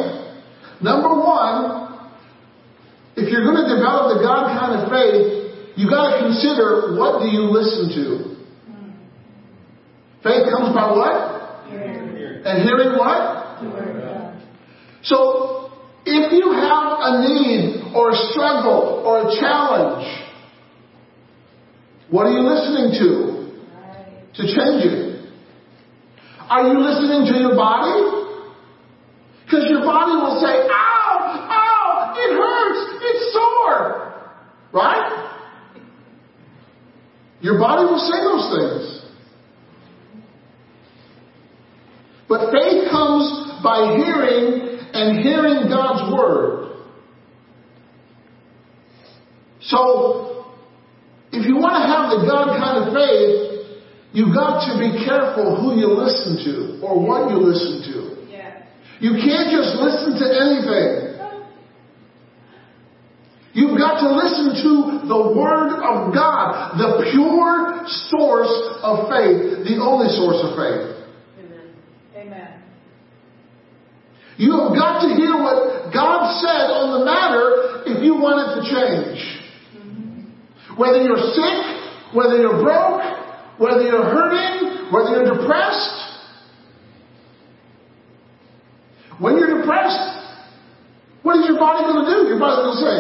Number 0.82 1.10
one, 1.10 2.00
if 3.18 3.30
you're 3.30 3.44
going 3.44 3.60
to 3.60 3.76
develop 3.76 4.16
the 4.16 4.24
God 4.24 4.56
kind 4.58 4.80
of 4.80 4.90
faith, 4.90 5.76
you 5.76 5.90
got 5.90 6.16
to 6.16 6.24
consider 6.24 6.96
what 6.98 7.22
do 7.22 7.28
you 7.28 7.52
listen 7.52 7.92
to? 7.92 8.33
Faith 10.24 10.48
comes 10.56 10.74
by 10.74 10.92
what? 10.92 11.68
And 12.46 12.64
hearing 12.64 12.98
what? 12.98 13.44
So, 15.04 15.72
if 16.06 16.32
you 16.32 16.52
have 16.52 16.98
a 17.00 17.22
need 17.28 17.94
or 17.94 18.12
a 18.12 18.16
struggle 18.32 19.04
or 19.06 19.28
a 19.28 19.40
challenge, 19.40 20.08
what 22.10 22.26
are 22.26 22.32
you 22.32 22.42
listening 22.48 22.92
to 23.00 23.34
to 24.36 24.44
change 24.44 24.86
it? 24.86 25.14
Are 26.50 26.68
you 26.68 26.80
listening 26.80 27.32
to 27.32 27.40
your 27.40 27.56
body? 27.56 28.24
Because 29.46 29.66
your 29.70 29.82
body 29.82 30.16
will 30.16 30.40
say, 30.40 30.68
ow, 30.70 31.48
ow, 31.52 32.14
it 32.18 32.32
hurts, 32.34 33.04
it's 33.04 33.34
sore. 33.34 34.14
Right? 34.72 35.24
Your 37.42 37.60
body 37.60 37.86
will 37.86 38.00
say 38.00 38.20
those 38.24 38.48
things. 38.56 38.93
But 42.34 42.50
faith 42.50 42.90
comes 42.90 43.62
by 43.62 43.94
hearing 43.94 44.82
and 44.90 45.22
hearing 45.22 45.70
God's 45.70 46.12
word. 46.12 46.82
So, 49.62 50.50
if 51.32 51.46
you 51.46 51.62
want 51.62 51.78
to 51.78 51.86
have 51.86 52.10
the 52.10 52.26
God 52.26 52.58
kind 52.58 52.82
of 52.82 52.90
faith, 52.90 53.78
you've 54.14 54.34
got 54.34 54.66
to 54.66 54.82
be 54.82 55.06
careful 55.06 55.62
who 55.62 55.78
you 55.78 55.94
listen 55.94 56.42
to 56.42 56.82
or 56.82 56.98
what 56.98 57.30
you 57.30 57.38
listen 57.38 57.86
to. 57.94 58.26
Yeah. 58.26 58.66
You 59.00 59.12
can't 59.22 59.54
just 59.54 59.78
listen 59.78 60.18
to 60.18 60.26
anything. 60.26 61.14
You've 63.54 63.78
got 63.78 64.02
to 64.02 64.10
listen 64.10 64.58
to 64.66 65.08
the 65.08 65.38
Word 65.38 65.78
of 65.86 66.16
God, 66.16 66.80
the 66.82 67.12
pure 67.14 67.86
source 68.10 68.82
of 68.82 69.08
faith, 69.14 69.70
the 69.70 69.78
only 69.78 70.10
source 70.10 70.42
of 70.42 70.58
faith. 70.58 70.94
Amen. 72.24 72.64
You 74.38 74.52
have 74.58 74.74
got 74.74 75.06
to 75.06 75.14
hear 75.16 75.34
what 75.38 75.94
God 75.94 76.42
said 76.42 76.74
on 76.74 77.00
the 77.00 77.06
matter 77.06 77.84
if 77.86 78.04
you 78.04 78.16
want 78.16 78.42
it 78.42 78.50
to 78.58 78.62
change. 78.66 79.22
Whether 80.78 81.04
you're 81.04 81.22
sick, 81.38 82.16
whether 82.16 82.38
you're 82.42 82.62
broke, 82.62 83.60
whether 83.60 83.82
you're 83.82 84.04
hurting, 84.04 84.92
whether 84.92 85.10
you're 85.16 85.38
depressed. 85.38 86.00
When 89.20 89.38
you're 89.38 89.62
depressed, 89.62 90.24
what 91.22 91.38
is 91.38 91.46
your 91.48 91.60
body 91.60 91.86
going 91.86 92.06
to 92.06 92.12
do? 92.12 92.28
Your 92.30 92.40
body's 92.40 92.66
going 92.66 92.74
to 92.74 92.82
say, 92.82 92.98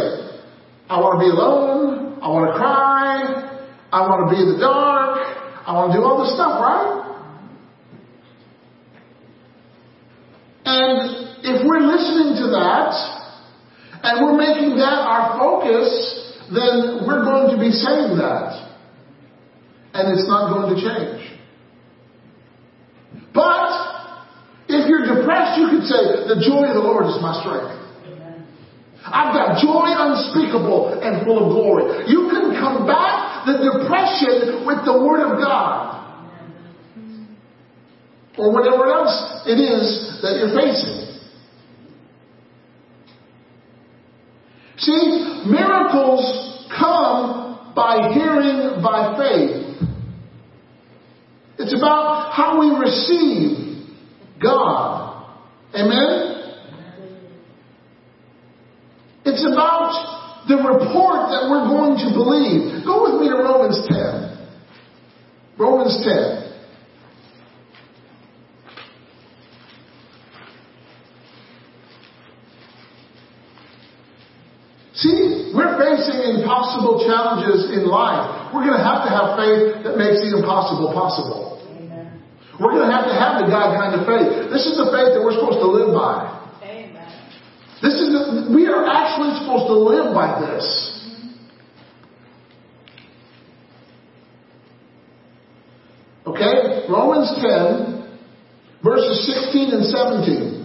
I 0.89 0.99
want 0.99 1.19
to 1.19 1.25
be 1.25 1.29
alone. 1.34 2.19
I 2.21 2.27
want 2.29 2.53
to 2.53 2.57
cry. 2.57 3.49
I 3.91 4.01
want 4.07 4.29
to 4.29 4.36
be 4.36 4.41
in 4.41 4.53
the 4.53 4.59
dark. 4.59 5.17
I 5.65 5.73
want 5.73 5.91
to 5.91 5.97
do 5.97 6.03
all 6.03 6.23
this 6.23 6.34
stuff, 6.34 6.61
right? 6.61 7.03
And 10.65 11.22
if 11.44 11.68
we're 11.68 11.84
listening 11.84 12.39
to 12.39 12.48
that, 12.56 12.96
and 14.04 14.20
we're 14.20 14.36
making 14.36 14.76
that 14.80 15.00
our 15.00 15.39
focus, 15.39 15.88
then 16.52 17.08
we're 17.08 17.24
going 17.24 17.56
to 17.56 17.60
be 17.60 17.72
saying 17.72 18.20
that. 18.20 18.76
And 19.94 20.12
it's 20.12 20.28
not 20.28 20.52
going 20.52 20.76
to 20.76 20.78
change. 20.80 21.39
But, 23.34 23.72
if 24.68 24.88
you're 24.88 25.08
depressed, 25.08 25.60
you 25.60 25.68
could 25.72 25.88
say, 25.88 26.28
the 26.28 26.44
joy 26.44 26.68
of 26.68 26.76
the 26.76 26.84
Lord 26.84 27.06
is 27.08 27.20
my 27.22 27.39
strength. 27.39 27.80
I've 29.06 29.36
got 29.36 29.60
joy 29.60 29.88
unspeakable 29.88 31.00
and 31.04 31.26
full 31.26 31.44
of 31.44 31.52
glory. 31.52 32.08
You 32.08 32.32
can 32.32 32.56
combat 32.60 33.46
the 33.46 33.60
depression 33.60 34.66
with 34.66 34.84
the 34.86 34.96
Word 34.96 35.28
of 35.28 35.39
God. 35.39 35.91
Or 38.38 38.52
whatever 38.52 38.91
else 38.91 39.44
it 39.46 39.60
is 39.60 40.20
that 40.24 40.39
you're 40.39 40.56
facing. 40.56 41.12
See, 44.84 45.43
miracles 45.47 46.67
come 46.77 47.71
by 47.73 48.11
hearing 48.13 48.81
by 48.84 49.15
faith. 49.17 49.88
It's 51.57 51.73
about 51.73 52.34
how 52.34 52.59
we 52.59 52.67
receive 52.77 53.88
God. 54.41 55.25
Amen? 55.73 56.34
It's 59.25 59.45
about 59.45 60.43
the 60.49 60.57
report 60.57 61.29
that 61.31 61.47
we're 61.49 61.65
going 61.69 61.95
to 61.99 62.13
believe. 62.13 62.86
Go 62.86 63.03
with 63.03 63.21
me 63.21 63.29
to 63.29 63.36
Romans 63.36 63.88
10. 63.88 65.57
Romans 65.57 66.03
10. 66.03 66.43
See, 74.95 75.43
we're 75.54 75.78
facing 75.78 76.41
impossible 76.41 77.06
challenges 77.06 77.70
in 77.70 77.86
life. 77.86 78.49
we're 78.49 78.66
going 78.66 78.78
to 78.78 78.82
have 78.82 79.06
to 79.06 79.12
have 79.14 79.38
faith 79.38 79.86
that 79.86 80.01
makes 80.01 80.18
the 80.26 80.34
impossible 80.41 80.89
possible. 80.89 81.54
We're 82.60 82.74
going 82.74 82.89
to 82.89 82.93
have 82.93 83.06
to 83.06 83.18
have 83.18 83.41
the 83.41 83.49
God 83.49 83.74
kind 83.78 83.93
of 83.97 84.06
faith. 84.06 84.49
This 84.49 84.66
is 84.66 84.78
the 84.78 84.89
faith 84.93 85.14
that 85.14 85.22
we're 85.22 85.34
supposed 85.34 85.58
to 85.58 85.70
live 85.70 85.93
by. 85.93 86.30
Amen. 86.62 87.10
This 87.82 87.97
is 87.97 88.14
the, 88.14 88.54
we 88.54 88.68
are 88.68 88.86
actually 88.86 89.34
supposed 89.41 89.66
to 89.70 89.78
live 89.78 90.14
by 90.14 90.41
this. 90.41 90.66
Okay? 96.26 96.86
Romans 96.89 97.30
10, 97.41 98.18
verses 98.84 99.18
16 99.49 99.74
and 99.74 99.86
17. 99.86 100.62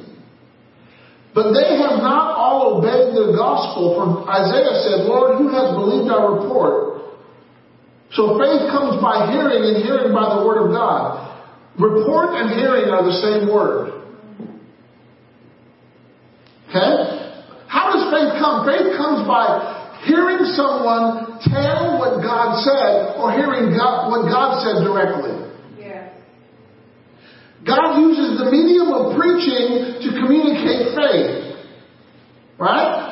But 1.38 1.54
they 1.54 1.78
have 1.78 2.02
not 2.02 2.34
all 2.34 2.82
obeyed 2.82 3.14
the 3.14 3.30
gospel, 3.38 3.94
for 3.94 4.26
Isaiah 4.26 4.74
said, 4.82 5.06
Lord, 5.06 5.38
who 5.38 5.46
has 5.54 5.70
believed 5.70 6.10
our 6.10 6.34
report? 6.34 7.14
So 8.10 8.34
faith 8.42 8.66
comes 8.74 8.98
by 8.98 9.30
hearing, 9.30 9.62
and 9.62 9.78
hearing 9.86 10.10
by 10.10 10.34
the 10.34 10.42
word 10.42 10.66
of 10.66 10.74
God. 10.74 11.30
Report 11.78 12.34
and 12.34 12.58
hearing 12.58 12.90
are 12.90 13.06
the 13.06 13.14
same 13.22 13.46
word. 13.46 14.02
Okay? 16.74 16.90
How 17.70 17.94
does 17.94 18.10
faith 18.10 18.34
come? 18.42 18.66
Faith 18.66 18.98
comes 18.98 19.22
by 19.22 20.02
hearing 20.10 20.42
someone 20.58 21.38
tell 21.46 22.02
what 22.02 22.18
God 22.18 22.66
said 22.66 23.14
or 23.14 23.30
hearing 23.30 23.78
God, 23.78 24.10
what 24.10 24.26
God 24.26 24.58
said 24.66 24.82
directly. 24.82 25.47
God 27.66 27.98
uses 27.98 28.38
the 28.38 28.50
medium 28.50 28.92
of 28.92 29.16
preaching 29.18 29.98
to 30.02 30.08
communicate 30.20 30.94
faith. 30.94 31.58
Right? 32.58 33.08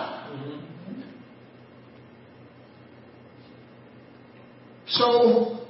So, 4.86 5.66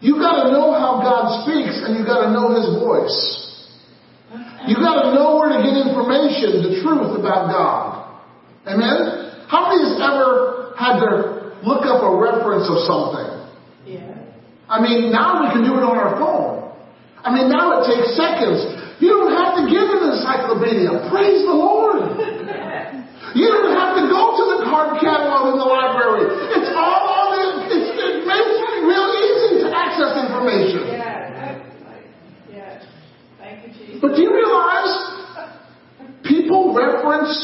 you 0.00 0.14
gotta 0.16 0.52
know 0.52 0.72
how 0.72 1.02
God 1.02 1.42
speaks 1.42 1.82
and 1.82 1.98
you 1.98 2.04
gotta 2.04 2.30
know 2.30 2.54
His 2.54 2.78
voice. 2.78 3.36
You 4.66 4.76
gotta 4.76 5.14
know 5.14 5.36
where 5.36 5.50
to 5.50 5.62
get 5.62 5.74
information, 5.86 6.62
the 6.62 6.82
truth 6.82 7.18
about 7.18 7.50
God. 7.50 8.22
Amen? 8.66 9.46
How 9.48 9.70
many 9.70 9.82
has 9.86 9.98
ever 10.02 10.74
had 10.78 10.98
to 10.98 11.56
look 11.62 11.86
up 11.86 12.02
a 12.02 12.12
reference 12.18 12.66
of 12.66 12.78
something? 12.86 13.30
Yes. 13.86 14.18
I 14.68 14.82
mean, 14.82 15.12
now 15.12 15.46
we 15.46 15.52
can 15.54 15.62
do 15.62 15.78
it 15.78 15.84
on 15.86 15.96
our 15.96 16.18
phone. 16.18 16.55
I 17.26 17.34
mean, 17.34 17.50
now 17.50 17.82
it 17.82 17.90
takes 17.90 18.14
seconds. 18.14 18.62
You 19.02 19.10
don't 19.10 19.34
have 19.34 19.58
to 19.58 19.66
give 19.66 19.82
an 19.82 20.14
encyclopedia. 20.14 21.10
Praise 21.10 21.42
the 21.42 21.58
Lord. 21.58 22.06
You 23.34 23.50
don't 23.50 23.74
have 23.74 23.98
to 23.98 24.06
go 24.06 24.22
to 24.38 24.44
the 24.54 24.58
card 24.70 25.02
catalog 25.02 25.50
in 25.50 25.58
the 25.58 25.66
library. 25.66 26.30
It's 26.54 26.70
all 26.70 27.02
on 27.10 27.26
the, 27.34 27.42
it's, 27.66 27.90
it 27.98 28.24
makes 28.30 28.56
it 28.62 28.78
real 28.86 29.08
easy 29.10 29.66
to 29.66 29.74
access 29.74 30.14
information. 30.22 30.86
Yes. 30.86 31.66
Yes. 32.48 32.86
Thank 33.42 33.66
you, 33.66 33.70
Jesus. 33.74 33.98
But 34.00 34.14
do 34.14 34.22
you 34.22 34.30
realize 34.30 34.92
people 36.22 36.72
reference 36.72 37.34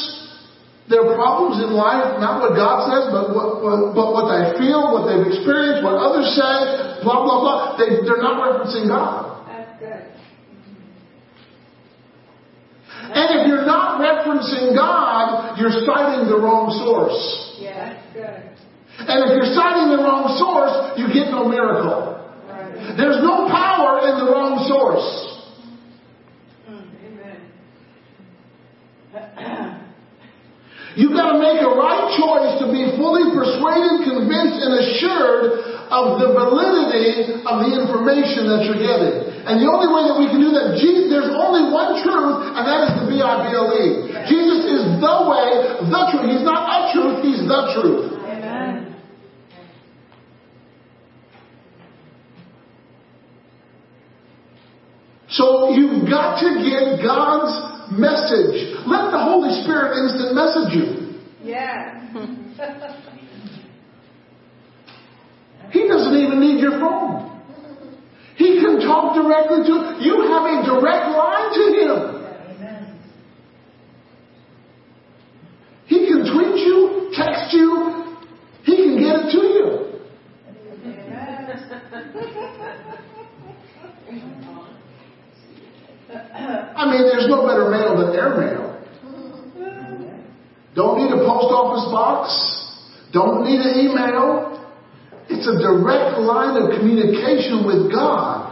their 0.89 1.11
problems 1.19 1.59
in 1.59 1.75
life, 1.75 2.23
not 2.23 2.39
what 2.39 2.55
God 2.55 2.87
says, 2.87 3.11
but 3.11 3.35
what, 3.35 3.67
what, 3.67 3.99
but 3.99 4.09
what 4.15 4.27
they 4.31 4.63
feel, 4.63 4.95
what 4.95 5.11
they've 5.11 5.27
experienced, 5.27 5.83
what 5.83 5.99
others 5.99 6.31
say, 6.39 7.03
blah, 7.03 7.19
blah, 7.27 7.43
blah. 7.43 7.77
They, 7.83 7.99
they're 8.07 8.23
not 8.23 8.39
referencing 8.39 8.87
God. 8.87 9.32
And 13.03 13.29
if 13.35 13.47
you're 13.49 13.67
not 13.67 14.01
referencing 14.01 14.77
God, 14.77 15.59
you're 15.59 15.75
citing 15.85 16.31
the 16.31 16.39
wrong 16.39 16.71
source. 16.79 17.59
Yes. 17.59 17.99
Good. 18.15 18.53
And 18.99 19.25
if 19.27 19.35
you're 19.35 19.53
citing 19.57 19.91
the 19.91 20.03
wrong 20.05 20.39
source, 20.39 20.95
you 20.99 21.09
get 21.13 21.31
no 21.31 21.49
miracle. 21.49 22.13
There's 22.97 23.23
no 23.23 23.49
power 23.49 24.05
in 24.07 24.19
the 24.23 24.31
wrong 24.31 24.63
source. 24.69 25.07
Amen. 26.69 27.41
You've 30.95 31.17
got 31.17 31.33
to 31.33 31.39
make 31.41 31.63
a 31.65 31.73
right 31.73 32.13
choice 32.21 32.61
to 32.61 32.69
be 32.69 32.85
fully 33.01 33.33
persuaded, 33.33 34.05
convinced, 34.05 34.61
and 34.61 34.77
assured 34.77 35.65
of 35.89 36.21
the 36.21 36.37
validity 36.37 37.41
of 37.49 37.65
the 37.65 37.71
information 37.81 38.45
that 38.53 38.61
you're 38.69 38.77
getting. 38.77 39.32
And 39.43 39.59
the 39.59 39.67
only 39.67 39.91
way 39.91 40.03
that 40.07 40.17
we 40.23 40.31
can 40.31 40.39
do 40.39 40.55
that, 40.55 40.79
Jesus, 40.79 41.11
there's 41.11 41.35
only 41.35 41.67
one 41.75 41.99
truth, 41.99 42.55
and 42.55 42.63
that 42.63 42.81
is 42.87 42.91
the 43.03 43.07
B-I-B-L-E. 43.11 43.87
Jesus 44.31 44.63
is 44.71 44.83
the 45.03 45.17
way, 45.27 45.47
the 45.83 46.03
truth. 46.15 46.31
He's 46.31 46.47
not 46.47 46.63
a 46.63 46.79
truth, 46.95 47.19
He's 47.27 47.43
the 47.43 47.61
truth. 47.75 48.23
Amen. 48.23 48.95
So 55.27 55.75
you've 55.75 56.07
got 56.07 56.39
to 56.39 56.63
get 56.63 57.03
God's 57.03 57.51
message. 57.99 58.79
Let 58.87 59.11
the 59.11 59.19
Holy 59.27 59.51
Spirit 59.67 59.99
instant 60.07 60.39
message 60.39 60.71
you. 60.71 60.87
Yeah. 61.43 61.99
He 65.73 65.89
doesn't 65.89 66.15
even 66.15 66.39
need 66.39 66.61
your 66.61 66.79
phone. 66.79 67.32
He 68.43 68.59
can 68.59 68.81
talk 68.81 69.15
directly 69.15 69.63
to 69.71 70.03
you. 70.03 70.15
have 70.27 70.43
a 70.43 70.67
direct 70.67 71.07
line 71.15 71.55
to 71.55 71.65
him. 71.79 71.95
He 75.87 75.99
can 76.09 76.27
tweet 76.27 76.57
you, 76.67 77.13
text 77.15 77.53
you. 77.53 78.17
He 78.65 78.75
can 78.75 78.99
get 78.99 79.15
it 79.21 79.31
to 79.31 79.39
you. 79.47 79.67
I 86.75 86.91
mean, 86.91 87.03
there's 87.03 87.29
no 87.29 87.47
better 87.47 87.71
mail 87.71 87.97
than 87.97 88.13
airmail. 88.17 88.73
Don't 90.75 90.99
need 90.99 91.13
a 91.13 91.19
post 91.19 91.53
office 91.55 91.85
box. 91.93 92.35
Don't 93.13 93.45
need 93.45 93.61
an 93.61 93.87
email. 93.87 94.62
It's 95.29 95.47
a 95.47 95.57
direct 95.59 96.19
line 96.19 96.57
of 96.59 96.75
communication 96.79 97.67
with 97.67 97.93
God. 97.93 98.51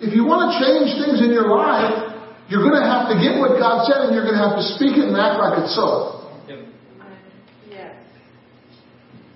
If 0.00 0.12
you 0.12 0.24
want 0.24 0.52
to 0.52 0.60
change 0.60 0.96
things 1.00 1.24
in 1.24 1.32
your 1.32 1.48
life, 1.48 2.12
you're 2.48 2.60
going 2.60 2.76
to 2.76 2.84
have 2.84 3.08
to 3.08 3.16
get 3.16 3.40
what 3.40 3.56
God 3.56 3.88
said 3.88 4.04
and 4.04 4.14
you're 4.14 4.24
going 4.24 4.36
to 4.36 4.44
have 4.44 4.60
to 4.60 4.64
speak 4.76 5.00
it 5.00 5.08
and 5.08 5.16
act 5.16 5.40
like 5.40 5.64
it's 5.64 5.74
so. 5.74 6.24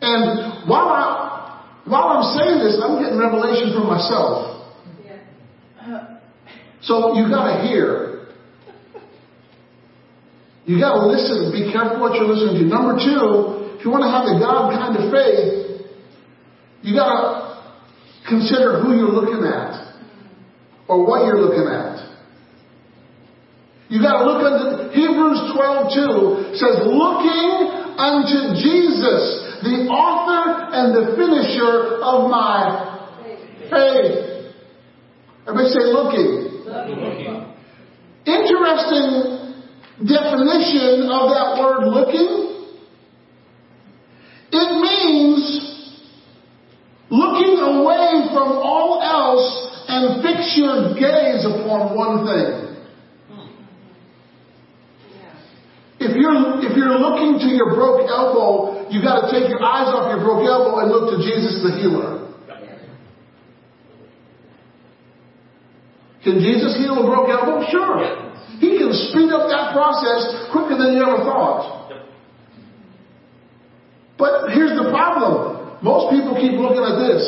And 0.01 0.69
while 0.69 0.89
I, 0.89 1.65
while 1.85 2.21
I'm 2.21 2.27
saying 2.39 2.59
this, 2.61 2.79
I'm 2.83 3.03
getting 3.03 3.19
revelation 3.19 3.73
from 3.73 3.89
myself. 3.89 4.59
So 6.83 7.15
you 7.15 7.29
gotta 7.29 7.67
hear. 7.67 8.29
You 10.67 10.79
gotta 10.79 11.07
listen. 11.07 11.51
Be 11.51 11.73
careful 11.73 11.99
what 12.01 12.15
you're 12.15 12.29
listening 12.29 12.63
to. 12.63 12.69
Number 12.69 12.95
two, 12.95 13.75
if 13.75 13.85
you 13.85 13.91
want 13.91 14.07
to 14.07 14.13
have 14.13 14.29
the 14.31 14.39
God 14.39 14.71
kind 14.71 14.95
of 14.95 15.11
faith, 15.11 15.58
you 16.89 16.97
gotta 16.97 17.61
consider 18.27 18.81
who 18.81 18.97
you're 18.97 19.13
looking 19.13 19.45
at 19.45 19.93
or 20.89 21.05
what 21.07 21.27
you're 21.27 21.37
looking 21.37 21.69
at. 21.69 22.01
You 23.91 24.01
gotta 24.01 24.25
look 24.25 24.41
unto 24.41 24.89
Hebrews 24.97 25.53
12 25.53 26.57
2 26.57 26.57
says, 26.57 26.81
looking 26.89 27.53
unto 28.01 28.57
Jesus, 28.57 29.21
the 29.61 29.85
author 29.93 30.73
and 30.73 30.97
the 30.97 31.13
finisher 31.13 32.01
of 32.01 32.31
my 32.31 32.57
faith. 33.69 34.49
Everybody 35.45 35.69
say 35.69 35.85
looking. 35.93 36.49
Interesting 38.25 39.53
definition 40.09 41.05
of 41.13 41.37
that 41.37 41.57
word 41.61 41.85
looking. 41.85 42.49
It 44.53 44.81
means 44.81 45.68
looking 47.11 47.57
away 47.61 48.29
from 48.33 48.49
all 48.61 49.01
else 49.01 49.49
and 49.89 50.23
fix 50.23 50.57
your 50.57 50.95
gaze 50.95 51.45
upon 51.49 51.97
one 51.97 52.29
thing. 52.29 52.69
If 55.99 56.15
you're, 56.15 56.63
if 56.63 56.77
you're 56.77 56.95
looking 56.95 57.43
to 57.43 57.49
your 57.51 57.75
broke 57.75 58.07
elbow, 58.07 58.87
you've 58.89 59.03
gotta 59.03 59.33
take 59.33 59.49
your 59.51 59.63
eyes 59.65 59.91
off 59.91 60.15
your 60.15 60.23
broke 60.23 60.47
elbow 60.47 60.79
and 60.79 60.93
look 60.93 61.11
to 61.11 61.19
Jesus 61.19 61.59
the 61.63 61.75
healer. 61.81 62.19
Can 66.23 66.39
Jesus 66.39 66.77
heal 66.77 66.99
a 66.99 67.07
broke 67.07 67.31
elbow? 67.31 67.65
Sure. 67.71 68.29
He 68.61 68.79
can 68.79 68.93
speed 68.93 69.31
up 69.33 69.49
that 69.49 69.73
process 69.73 70.51
quicker 70.53 70.77
than 70.77 70.95
you 70.95 71.03
ever 71.03 71.25
thought. 71.25 71.91
But 74.19 74.51
here's 74.51 74.77
the 74.77 74.91
problem. 74.91 75.58
Most 75.83 76.11
people 76.11 76.35
keep 76.35 76.59
looking 76.59 76.83
at 76.83 76.99
this. 77.07 77.23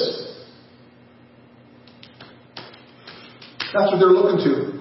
That's 3.72 3.92
what 3.92 3.98
they're 3.98 4.10
looking 4.10 4.42
to. 4.44 4.80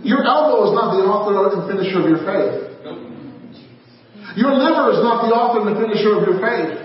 Your 0.00 0.24
elbow 0.24 0.70
is 0.70 0.74
not 0.74 0.96
the 0.96 1.04
author 1.04 1.36
and 1.36 1.68
finisher 1.68 2.00
of 2.00 2.08
your 2.08 2.24
faith. 2.24 2.72
Your 4.36 4.56
liver 4.56 4.96
is 4.96 5.04
not 5.04 5.28
the 5.28 5.34
author 5.36 5.60
and 5.60 5.76
the 5.76 5.80
finisher 5.80 6.16
of 6.16 6.24
your 6.24 6.40
faith. 6.40 6.80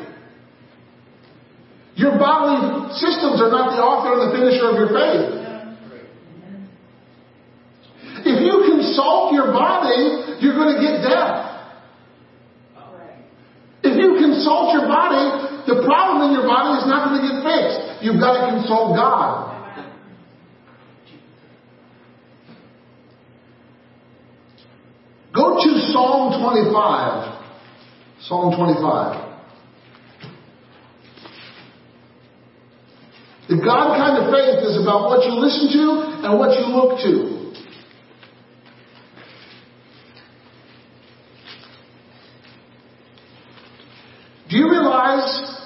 Your 1.95 2.19
bodily 2.19 2.91
systems 2.99 3.39
are 3.39 3.49
not 3.49 3.71
the 3.71 3.81
author 3.81 4.19
and 4.19 4.27
the 4.27 4.31
finisher 4.35 4.67
of 4.67 4.75
your 4.75 4.91
faith. 4.91 5.47
If 8.27 8.43
you 8.43 8.67
consult 8.67 9.31
your 9.33 9.55
body, 9.55 10.35
you're 10.43 10.53
going 10.53 10.75
to 10.75 10.81
get 10.83 11.07
death. 11.07 11.47
If 13.87 13.95
you 13.95 14.16
consult 14.37 14.73
your 14.77 14.85
body, 14.85 15.65
the 15.65 15.81
problem 15.81 16.29
in 16.29 16.37
your 16.37 16.45
body 16.45 16.77
is 16.77 16.85
not 16.85 17.09
going 17.09 17.17
to 17.17 17.25
get 17.25 17.41
fixed. 17.41 18.05
You've 18.05 18.21
got 18.21 18.37
to 18.37 18.53
consult 18.53 18.95
God. 18.95 19.57
Go 25.33 25.57
to 25.57 25.69
Psalm 25.91 26.41
25. 26.41 27.33
Psalm 28.21 28.55
25. 28.55 29.25
The 33.49 33.55
God 33.63 33.97
kind 33.97 34.17
of 34.23 34.33
faith 34.33 34.59
is 34.67 34.81
about 34.81 35.07
what 35.09 35.25
you 35.25 35.33
listen 35.39 35.71
to 35.71 36.27
and 36.27 36.37
what 36.37 36.59
you 36.59 36.65
look 36.67 36.99
to. 36.99 37.37
Do 44.49 44.57
you 44.57 44.69
realize 44.69 45.57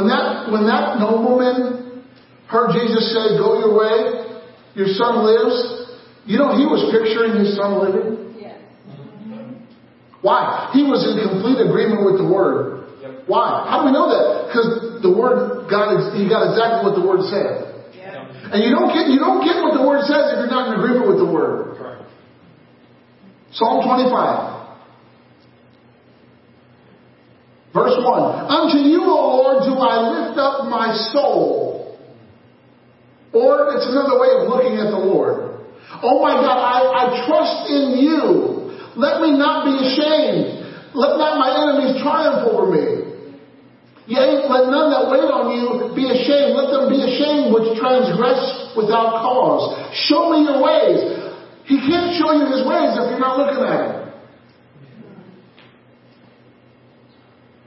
when 0.00 0.08
that 0.08 0.48
when 0.48 0.64
that 0.64 0.96
nobleman 0.96 2.00
heard 2.48 2.72
Jesus 2.72 3.12
say, 3.12 3.36
"Go 3.36 3.60
your 3.60 3.76
way, 3.76 4.24
your 4.72 4.88
son 4.96 5.20
lives," 5.28 5.92
you 6.24 6.40
know 6.40 6.56
he 6.56 6.64
was 6.64 6.88
picturing 6.88 7.36
his 7.36 7.52
son 7.52 7.76
living. 7.84 8.32
Yes. 8.40 8.56
Why? 10.24 10.72
He 10.72 10.88
was 10.88 11.04
in 11.04 11.20
complete 11.20 11.60
agreement 11.60 12.08
with 12.08 12.16
the 12.16 12.24
word. 12.24 12.88
Yep. 13.02 13.28
Why? 13.28 13.68
How 13.68 13.84
do 13.84 13.86
we 13.86 13.92
know 13.92 14.08
that? 14.08 14.48
Because 14.48 15.02
the 15.04 15.12
word 15.12 15.68
got 15.68 16.16
he 16.16 16.24
got 16.24 16.48
exactly 16.48 16.80
what 16.88 16.96
the 16.96 17.04
word 17.04 17.28
said. 17.28 17.92
Yeah. 17.92 18.56
And 18.56 18.64
you 18.64 18.72
don't 18.72 18.88
get 18.88 19.12
you 19.12 19.20
don't 19.20 19.44
get 19.44 19.60
what 19.60 19.76
the 19.76 19.84
word 19.84 20.08
says 20.08 20.32
if 20.32 20.40
you're 20.40 20.48
not 20.48 20.72
in 20.72 20.80
agreement 20.80 21.12
with 21.12 21.20
the 21.20 21.28
word. 21.28 21.76
Correct. 21.76 22.08
Psalm 23.52 23.84
25. 23.84 24.59
Verse 27.72 27.94
1. 27.94 28.06
Unto 28.50 28.78
you, 28.82 29.02
O 29.06 29.20
Lord, 29.38 29.62
do 29.62 29.78
I 29.78 29.94
lift 30.10 30.38
up 30.38 30.66
my 30.66 30.90
soul. 31.14 31.98
Or 33.32 33.70
it's 33.78 33.86
another 33.86 34.18
way 34.18 34.42
of 34.42 34.50
looking 34.50 34.74
at 34.82 34.90
the 34.90 34.98
Lord. 34.98 35.62
Oh 36.02 36.18
my 36.18 36.34
God, 36.34 36.58
I, 36.58 36.78
I 36.82 37.04
trust 37.30 37.70
in 37.70 38.02
you. 38.02 38.74
Let 38.98 39.22
me 39.22 39.38
not 39.38 39.70
be 39.70 39.74
ashamed. 39.78 40.66
Let 40.98 41.14
not 41.14 41.38
my 41.38 41.50
enemies 41.54 42.02
triumph 42.02 42.50
over 42.50 42.66
me. 42.66 43.06
Yea, 44.10 44.50
let 44.50 44.66
none 44.66 44.90
that 44.90 45.06
wait 45.06 45.30
on 45.30 45.54
you 45.54 45.94
be 45.94 46.10
ashamed. 46.10 46.58
Let 46.58 46.74
them 46.74 46.90
be 46.90 46.98
ashamed 46.98 47.54
which 47.54 47.78
transgress 47.78 48.74
without 48.74 49.22
cause. 49.22 49.94
Show 50.10 50.34
me 50.34 50.42
your 50.50 50.58
ways. 50.58 50.98
He 51.70 51.78
can't 51.78 52.18
show 52.18 52.34
you 52.34 52.50
his 52.50 52.66
ways 52.66 52.98
if 52.98 53.06
you're 53.06 53.22
not 53.22 53.38
looking 53.38 53.62
at 53.62 53.78
him. 53.78 53.99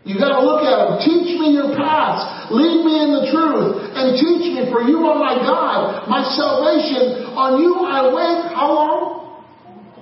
You 0.03 0.19
gotta 0.19 0.43
look 0.43 0.67
at 0.67 0.75
him. 0.75 0.89
Teach 0.99 1.39
me 1.39 1.55
your 1.55 1.71
paths. 1.79 2.51
Lead 2.51 2.83
me 2.83 2.93
in 2.99 3.09
the 3.15 3.31
truth. 3.31 3.95
And 3.95 4.19
teach 4.19 4.51
me, 4.51 4.67
for 4.67 4.83
you 4.83 4.99
are 5.07 5.15
my 5.15 5.39
God, 5.39 6.09
my 6.11 6.27
salvation. 6.35 7.31
On 7.31 7.61
you 7.61 7.87
I 7.87 8.11
wait. 8.11 8.51
How 8.51 8.67
long? 8.67 9.47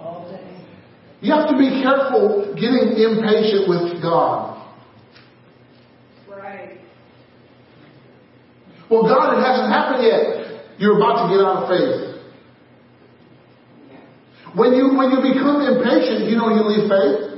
All 0.02 0.26
day. 0.26 0.66
You 1.22 1.32
have 1.34 1.48
to 1.50 1.58
be 1.58 1.86
careful 1.86 2.50
getting 2.58 2.98
impatient 2.98 3.70
with 3.70 4.02
God. 4.02 4.58
Right. 6.28 6.82
Well, 8.90 9.04
God, 9.04 9.38
it 9.38 9.46
hasn't 9.46 9.70
happened 9.70 10.02
yet. 10.02 10.80
You're 10.80 10.98
about 10.98 11.30
to 11.30 11.30
get 11.30 11.46
out 11.46 11.62
of 11.62 11.70
faith. 11.70 12.12
When 14.58 14.74
you, 14.74 14.98
when 14.98 15.12
you 15.14 15.22
become 15.22 15.62
impatient, 15.62 16.28
you 16.28 16.36
know 16.36 16.50
you 16.50 16.66
leave 16.66 16.90
faith. 16.90 17.31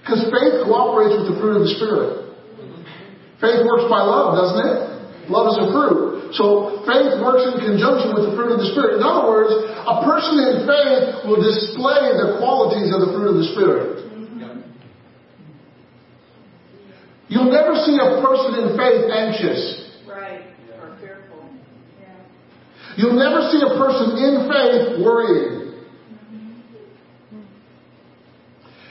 Because 0.00 0.24
faith 0.32 0.64
cooperates 0.64 1.14
with 1.20 1.26
the 1.32 1.36
fruit 1.38 1.60
of 1.60 1.62
the 1.68 1.72
Spirit. 1.76 2.10
Faith 3.40 3.64
works 3.64 3.88
by 3.88 4.00
love, 4.00 4.36
doesn't 4.36 4.60
it? 4.64 4.78
Love 5.28 5.46
is 5.52 5.58
a 5.60 5.68
fruit. 5.72 6.34
So 6.36 6.82
faith 6.86 7.20
works 7.20 7.44
in 7.48 7.60
conjunction 7.60 8.16
with 8.16 8.30
the 8.30 8.34
fruit 8.36 8.52
of 8.54 8.58
the 8.60 8.68
Spirit. 8.72 8.98
In 8.98 9.02
other 9.04 9.28
words, 9.28 9.52
a 9.52 9.96
person 10.04 10.36
in 10.40 10.54
faith 10.68 11.24
will 11.28 11.40
display 11.40 12.16
the 12.16 12.40
qualities 12.40 12.92
of 12.92 13.04
the 13.04 13.10
fruit 13.12 13.28
of 13.32 13.36
the 13.40 13.48
Spirit. 13.52 14.00
You'll 17.30 17.52
never 17.52 17.78
see 17.86 17.94
a 17.94 18.18
person 18.18 18.58
in 18.58 18.74
faith 18.74 19.06
anxious. 19.06 20.02
Right. 20.02 20.50
Or 20.82 20.98
fearful. 20.98 21.46
Yeah. 22.02 22.26
You'll 22.98 23.14
never 23.14 23.46
see 23.54 23.62
a 23.62 23.78
person 23.78 24.18
in 24.18 24.50
faith 24.50 24.98
worrying. 24.98 25.59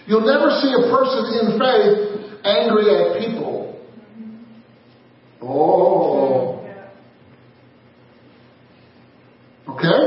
You'll 0.09 0.25
never 0.25 0.49
see 0.57 0.73
a 0.73 0.89
person 0.89 1.21
in 1.37 1.59
faith 1.61 2.41
angry 2.43 2.89
at 2.89 3.21
people. 3.21 3.77
Oh. 5.39 6.65
Okay? 9.69 10.01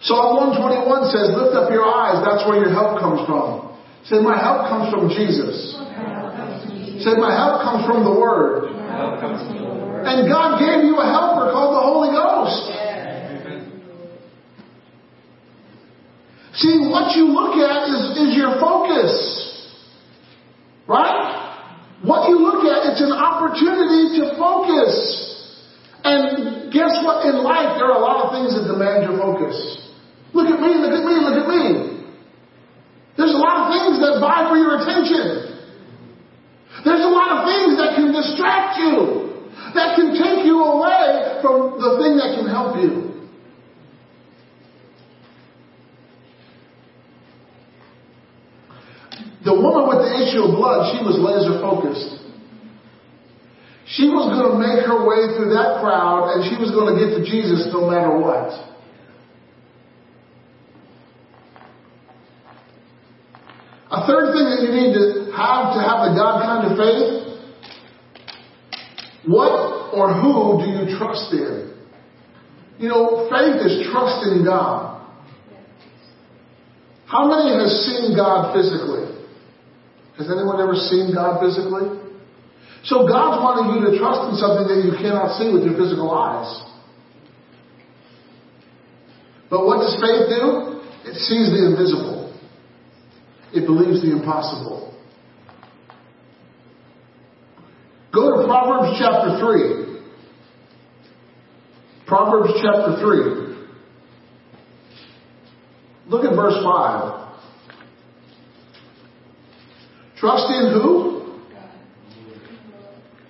Psalm 0.00 0.56
121 0.56 1.12
says, 1.12 1.28
Lift 1.36 1.52
up 1.60 1.68
your 1.70 1.84
eyes, 1.84 2.24
that's 2.24 2.48
where 2.48 2.56
your 2.56 2.72
help 2.72 2.98
comes 2.98 3.20
from. 3.28 3.76
Say, 4.08 4.16
My 4.24 4.40
help 4.40 4.64
comes 4.72 4.88
from 4.88 5.10
Jesus. 5.12 5.76
Say, 7.04 7.20
My 7.20 7.36
help 7.36 7.60
comes 7.60 7.84
from 7.84 8.02
the 8.02 8.16
Word. 8.18 8.72
Help 8.88 9.20
comes 9.20 9.44
from 9.44 9.60
the 9.60 9.68
Lord. 9.68 10.06
And 10.08 10.26
God 10.26 10.56
gave 10.56 10.88
you 10.88 10.96
a 10.96 11.04
helper 11.04 11.52
called 11.52 11.76
the 11.76 11.84
Holy 11.84 12.16
Ghost. 12.16 12.80
See, 16.60 16.76
what 16.92 17.16
you 17.16 17.32
look 17.32 17.56
at 17.56 17.88
is, 17.88 18.20
is 18.20 18.30
your 18.36 18.60
focus. 18.60 19.12
Right? 20.84 21.40
What 22.04 22.28
you 22.28 22.36
look 22.36 22.68
at, 22.68 22.92
it's 22.92 23.00
an 23.00 23.16
opportunity 23.16 24.20
to 24.20 24.36
focus. 24.36 24.92
And 26.04 26.68
guess 26.72 27.00
what? 27.00 27.24
In 27.24 27.40
life, 27.40 27.80
there 27.80 27.88
are 27.88 27.96
a 27.96 28.04
lot 28.04 28.28
of 28.28 28.36
things 28.36 28.52
that 28.56 28.68
demand 28.68 29.08
your 29.08 29.16
focus. 29.16 29.56
Look 30.36 30.52
at 30.52 30.60
me, 30.60 30.76
look 30.76 30.92
at 30.92 31.04
me, 31.04 31.14
look 31.16 31.38
at 31.40 31.48
me. 31.48 31.64
There's 33.16 33.32
a 33.32 33.40
lot 33.40 33.64
of 33.64 33.66
things 33.72 34.00
that 34.04 34.20
vie 34.20 34.48
for 34.48 34.56
your 34.56 34.80
attention. 34.80 35.50
There's 36.84 37.04
a 37.04 37.12
lot 37.12 37.40
of 37.40 37.48
things 37.48 37.76
that 37.76 37.96
can 37.96 38.12
distract 38.12 38.78
you, 38.80 39.48
that 39.74 39.96
can 39.96 40.12
take 40.12 40.44
you 40.44 40.60
away 40.60 41.40
from 41.42 41.80
the 41.80 42.00
thing 42.00 42.16
that 42.16 42.36
can 42.36 42.48
help 42.48 42.76
you. 42.76 43.10
The 49.44 49.54
woman 49.56 49.88
with 49.88 50.04
the 50.04 50.12
issue 50.20 50.44
of 50.44 50.56
blood, 50.56 50.92
she 50.92 51.00
was 51.00 51.16
laser 51.16 51.60
focused. 51.64 52.20
She 53.88 54.06
was 54.06 54.28
going 54.30 54.52
to 54.52 54.56
make 54.60 54.84
her 54.84 55.02
way 55.02 55.34
through 55.34 55.50
that 55.56 55.80
crowd 55.80 56.36
and 56.36 56.46
she 56.46 56.60
was 56.60 56.70
going 56.70 56.92
to 56.92 56.96
get 57.00 57.16
to 57.18 57.22
Jesus 57.24 57.66
no 57.72 57.88
matter 57.90 58.12
what. 58.20 58.52
A 63.90 64.06
third 64.06 64.30
thing 64.30 64.46
that 64.46 64.60
you 64.62 64.70
need 64.70 64.94
to 64.94 65.34
have 65.34 65.74
to 65.74 65.80
have 65.82 66.06
the 66.06 66.12
God 66.14 66.44
kind 66.44 66.70
of 66.70 66.78
faith 66.78 67.20
what 69.26 69.92
or 69.92 70.14
who 70.14 70.64
do 70.64 70.70
you 70.70 70.98
trust 70.98 71.32
in? 71.32 71.74
You 72.78 72.88
know, 72.88 73.28
faith 73.28 73.60
is 73.66 73.86
trust 73.92 74.24
in 74.26 74.44
God. 74.44 74.96
How 77.06 77.28
many 77.28 77.58
has 77.58 77.84
seen 77.84 78.16
God 78.16 78.54
physically? 78.54 79.10
Has 80.16 80.30
anyone 80.30 80.60
ever 80.60 80.69
seen 80.88 81.12
God 81.12 81.40
physically? 81.40 82.00
So 82.84 83.06
God's 83.06 83.42
wanting 83.42 83.76
you 83.76 83.90
to 83.90 83.98
trust 83.98 84.32
in 84.32 84.36
something 84.40 84.64
that 84.64 84.80
you 84.84 84.96
cannot 84.96 85.36
see 85.36 85.52
with 85.52 85.64
your 85.64 85.76
physical 85.76 86.10
eyes. 86.10 86.48
But 89.50 89.66
what 89.66 89.78
does 89.78 89.98
faith 90.00 90.32
do? 90.32 90.80
It 91.04 91.14
sees 91.16 91.50
the 91.50 91.66
invisible. 91.68 92.32
It 93.52 93.66
believes 93.66 94.00
the 94.00 94.12
impossible. 94.12 94.94
Go 98.14 98.40
to 98.40 98.46
Proverbs 98.46 98.96
chapter 98.98 99.38
3. 99.38 100.00
Proverbs 102.06 102.52
chapter 102.62 102.98
3. 103.00 103.50
Look 106.06 106.24
at 106.24 106.34
verse 106.34 106.62
5. 106.64 107.19
Trust 110.20 110.52
in 110.52 110.76
who? 110.76 111.40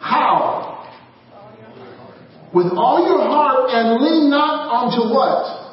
How? 0.00 0.90
With 2.52 2.66
all 2.74 3.06
your 3.06 3.22
heart 3.22 3.70
and 3.70 4.02
lean 4.02 4.26
not 4.26 4.66
onto 4.66 5.06
what? 5.14 5.70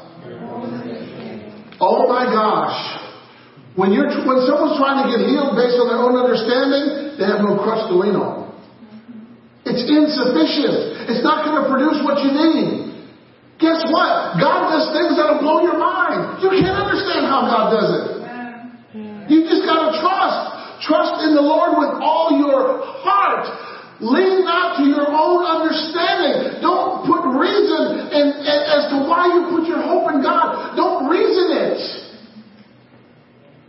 Oh 1.82 2.06
my 2.06 2.30
gosh. 2.30 2.78
When 3.74 3.94
you're, 3.94 4.06
when 4.06 4.46
someone's 4.46 4.78
trying 4.78 5.06
to 5.06 5.08
get 5.10 5.26
healed 5.26 5.58
based 5.58 5.82
on 5.82 5.90
their 5.90 6.02
own 6.02 6.14
understanding, 6.22 7.18
they 7.18 7.26
have 7.26 7.42
no 7.42 7.58
crutch 7.66 7.90
to 7.90 7.98
lean 7.98 8.14
on. 8.14 8.54
It's 9.66 9.90
insufficient. 9.90 11.10
It's 11.10 11.26
not 11.26 11.50
going 11.50 11.62
to 11.62 11.66
produce 11.66 11.98
what 12.06 12.22
you 12.22 12.30
need. 12.30 12.94
Guess 13.58 13.90
what? 13.90 14.38
God 14.38 14.70
does 14.70 14.94
things 14.94 15.18
that'll 15.18 15.42
blow 15.42 15.66
your 15.66 15.82
mind. 15.82 16.46
You 16.46 16.54
can't 16.62 16.78
understand 16.78 17.26
how 17.26 17.50
God 17.50 17.74
does 17.74 17.90
it. 17.90 18.06
You 19.34 19.50
just 19.50 19.66
got 19.66 19.90
to 19.90 19.98
trust. 19.98 20.47
Trust 20.88 21.28
in 21.28 21.36
the 21.36 21.44
Lord 21.44 21.76
with 21.76 22.00
all 22.00 22.32
your 22.40 22.80
heart. 23.04 23.44
Lean 24.00 24.48
not 24.48 24.80
to 24.80 24.88
your 24.88 25.10
own 25.10 25.44
understanding. 25.44 26.64
Don't 26.64 27.04
put 27.04 27.28
reason 27.36 28.08
in, 28.08 28.28
in, 28.40 28.58
as 28.72 28.88
to 28.96 29.04
why 29.04 29.28
you 29.28 29.52
put 29.52 29.68
your 29.68 29.84
hope 29.84 30.08
in 30.16 30.24
God. 30.24 30.80
Don't 30.80 31.12
reason 31.12 31.48
it. 31.52 31.80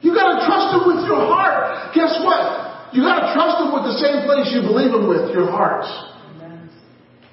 You 0.04 0.14
got 0.14 0.38
to 0.38 0.46
trust 0.46 0.78
Him 0.78 0.84
with 0.86 1.02
your 1.10 1.26
heart. 1.26 1.90
Guess 1.96 2.22
what? 2.22 2.94
You 2.94 3.02
got 3.02 3.18
to 3.24 3.28
trust 3.34 3.66
Him 3.66 3.74
with 3.74 3.84
the 3.90 3.96
same 3.98 4.22
place 4.22 4.54
you 4.54 4.62
believe 4.62 4.94
Him 4.94 5.10
with, 5.10 5.34
your 5.34 5.50
heart. 5.50 5.84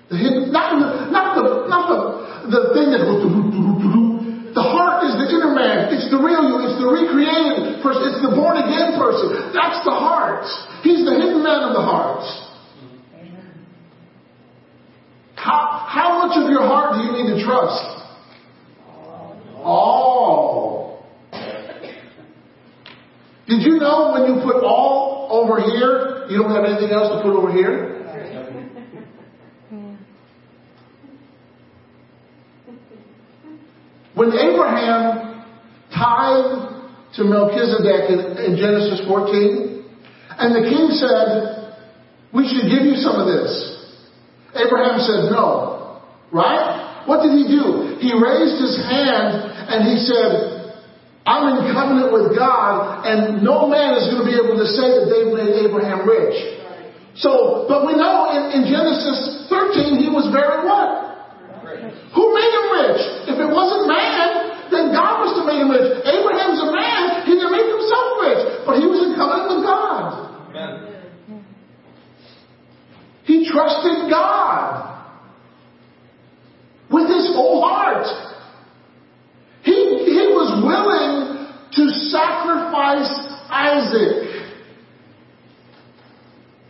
Not 0.10 0.80
not 1.12 1.36
the, 1.36 1.68
not 1.68 1.84
the, 1.90 2.00
the 2.50 2.62
thing 2.74 2.90
that 2.94 3.02
the 4.56 4.64
heart 4.64 5.04
is 5.04 5.14
the 5.20 5.28
inner 5.36 5.52
man. 5.52 5.92
It's 6.06 6.14
the 6.14 6.22
real 6.22 6.46
you. 6.46 6.62
It's 6.62 6.78
the 6.78 6.86
recreated 6.86 7.82
person. 7.82 8.14
It's 8.14 8.22
the 8.22 8.30
born 8.38 8.62
again 8.62 8.94
person. 8.94 9.50
That's 9.58 9.82
the 9.82 9.90
heart. 9.90 10.46
He's 10.84 11.02
the 11.02 11.18
hidden 11.18 11.42
man 11.42 11.66
of 11.66 11.74
the 11.74 11.82
heart. 11.82 12.22
How, 15.34 15.86
how 15.90 16.28
much 16.28 16.38
of 16.38 16.52
your 16.52 16.62
heart 16.62 16.94
do 16.94 17.02
you 17.02 17.12
need 17.18 17.40
to 17.40 17.44
trust? 17.44 18.06
All. 19.64 21.04
Did 23.48 23.64
you 23.64 23.80
know 23.80 24.14
when 24.14 24.32
you 24.32 24.44
put 24.44 24.64
all 24.64 25.28
over 25.32 25.60
here, 25.60 26.28
you 26.30 26.38
don't 26.38 26.52
have 26.52 26.66
anything 26.66 26.92
else 26.92 27.18
to 27.18 27.24
put 27.24 27.36
over 27.36 27.52
here? 27.52 27.94
When 34.14 34.32
Abraham 34.34 35.25
tithed 35.96 37.16
to 37.16 37.24
Melchizedek 37.24 38.12
in, 38.12 38.20
in 38.44 38.52
Genesis 38.60 39.08
14, 39.08 39.88
and 40.38 40.52
the 40.52 40.68
king 40.68 40.92
said, 41.00 41.80
We 42.36 42.44
should 42.52 42.68
give 42.68 42.84
you 42.84 43.00
some 43.00 43.16
of 43.16 43.26
this. 43.26 43.50
Abraham 44.52 45.00
said, 45.00 45.32
No. 45.32 46.04
Right? 46.32 47.04
What 47.08 47.24
did 47.24 47.40
he 47.40 47.48
do? 47.48 47.96
He 48.04 48.12
raised 48.12 48.60
his 48.60 48.76
hand 48.84 49.32
and 49.72 49.88
he 49.88 49.96
said, 50.04 50.56
I'm 51.26 51.58
in 51.58 51.74
covenant 51.74 52.14
with 52.14 52.38
God, 52.38 53.02
and 53.02 53.42
no 53.42 53.66
man 53.66 53.98
is 53.98 54.14
going 54.14 54.22
to 54.22 54.30
be 54.30 54.38
able 54.38 54.62
to 54.62 54.68
say 54.70 54.94
that 54.94 55.10
they've 55.10 55.34
made 55.34 55.58
Abraham 55.66 56.06
rich. 56.06 56.38
So, 57.18 57.66
but 57.66 57.88
we 57.90 57.98
know 57.98 58.30
in, 58.30 58.62
in 58.62 58.70
Genesis 58.70 59.50
13 59.50 60.06
he 60.06 60.10
was 60.14 60.30
very 60.30 60.70
what? 60.70 61.02
Who 62.14 62.24
made 62.30 62.52
him 62.54 62.68
rich? 62.78 63.02
If 63.34 63.38
it 63.42 63.50
wasn't 63.50 63.90
man, 63.90 64.45
then 64.72 64.94
God 64.94 65.26
must 65.26 65.38
have 65.38 65.48
made 65.48 65.62
him 65.62 65.70
rich. 65.70 66.06
Abraham's 66.06 66.62
a 66.62 66.70
man. 66.72 67.26
He 67.26 67.34
didn't 67.38 67.52
make 67.52 67.70
himself 67.70 68.08
rich, 68.22 68.42
but 68.66 68.74
he 68.80 68.86
was 68.86 69.00
in 69.06 69.12
covenant 69.16 69.48
with 69.52 69.64
God. 69.66 70.06
Amen. 70.50 70.96
He 73.26 73.50
trusted 73.50 74.10
God 74.10 74.96
with 76.92 77.08
his 77.10 77.34
whole 77.34 77.62
heart. 77.62 78.06
He, 79.64 79.74
he 79.74 80.24
was 80.30 80.62
willing 80.62 81.50
to 81.74 81.90
sacrifice 82.10 83.10
Isaac. 83.50 84.54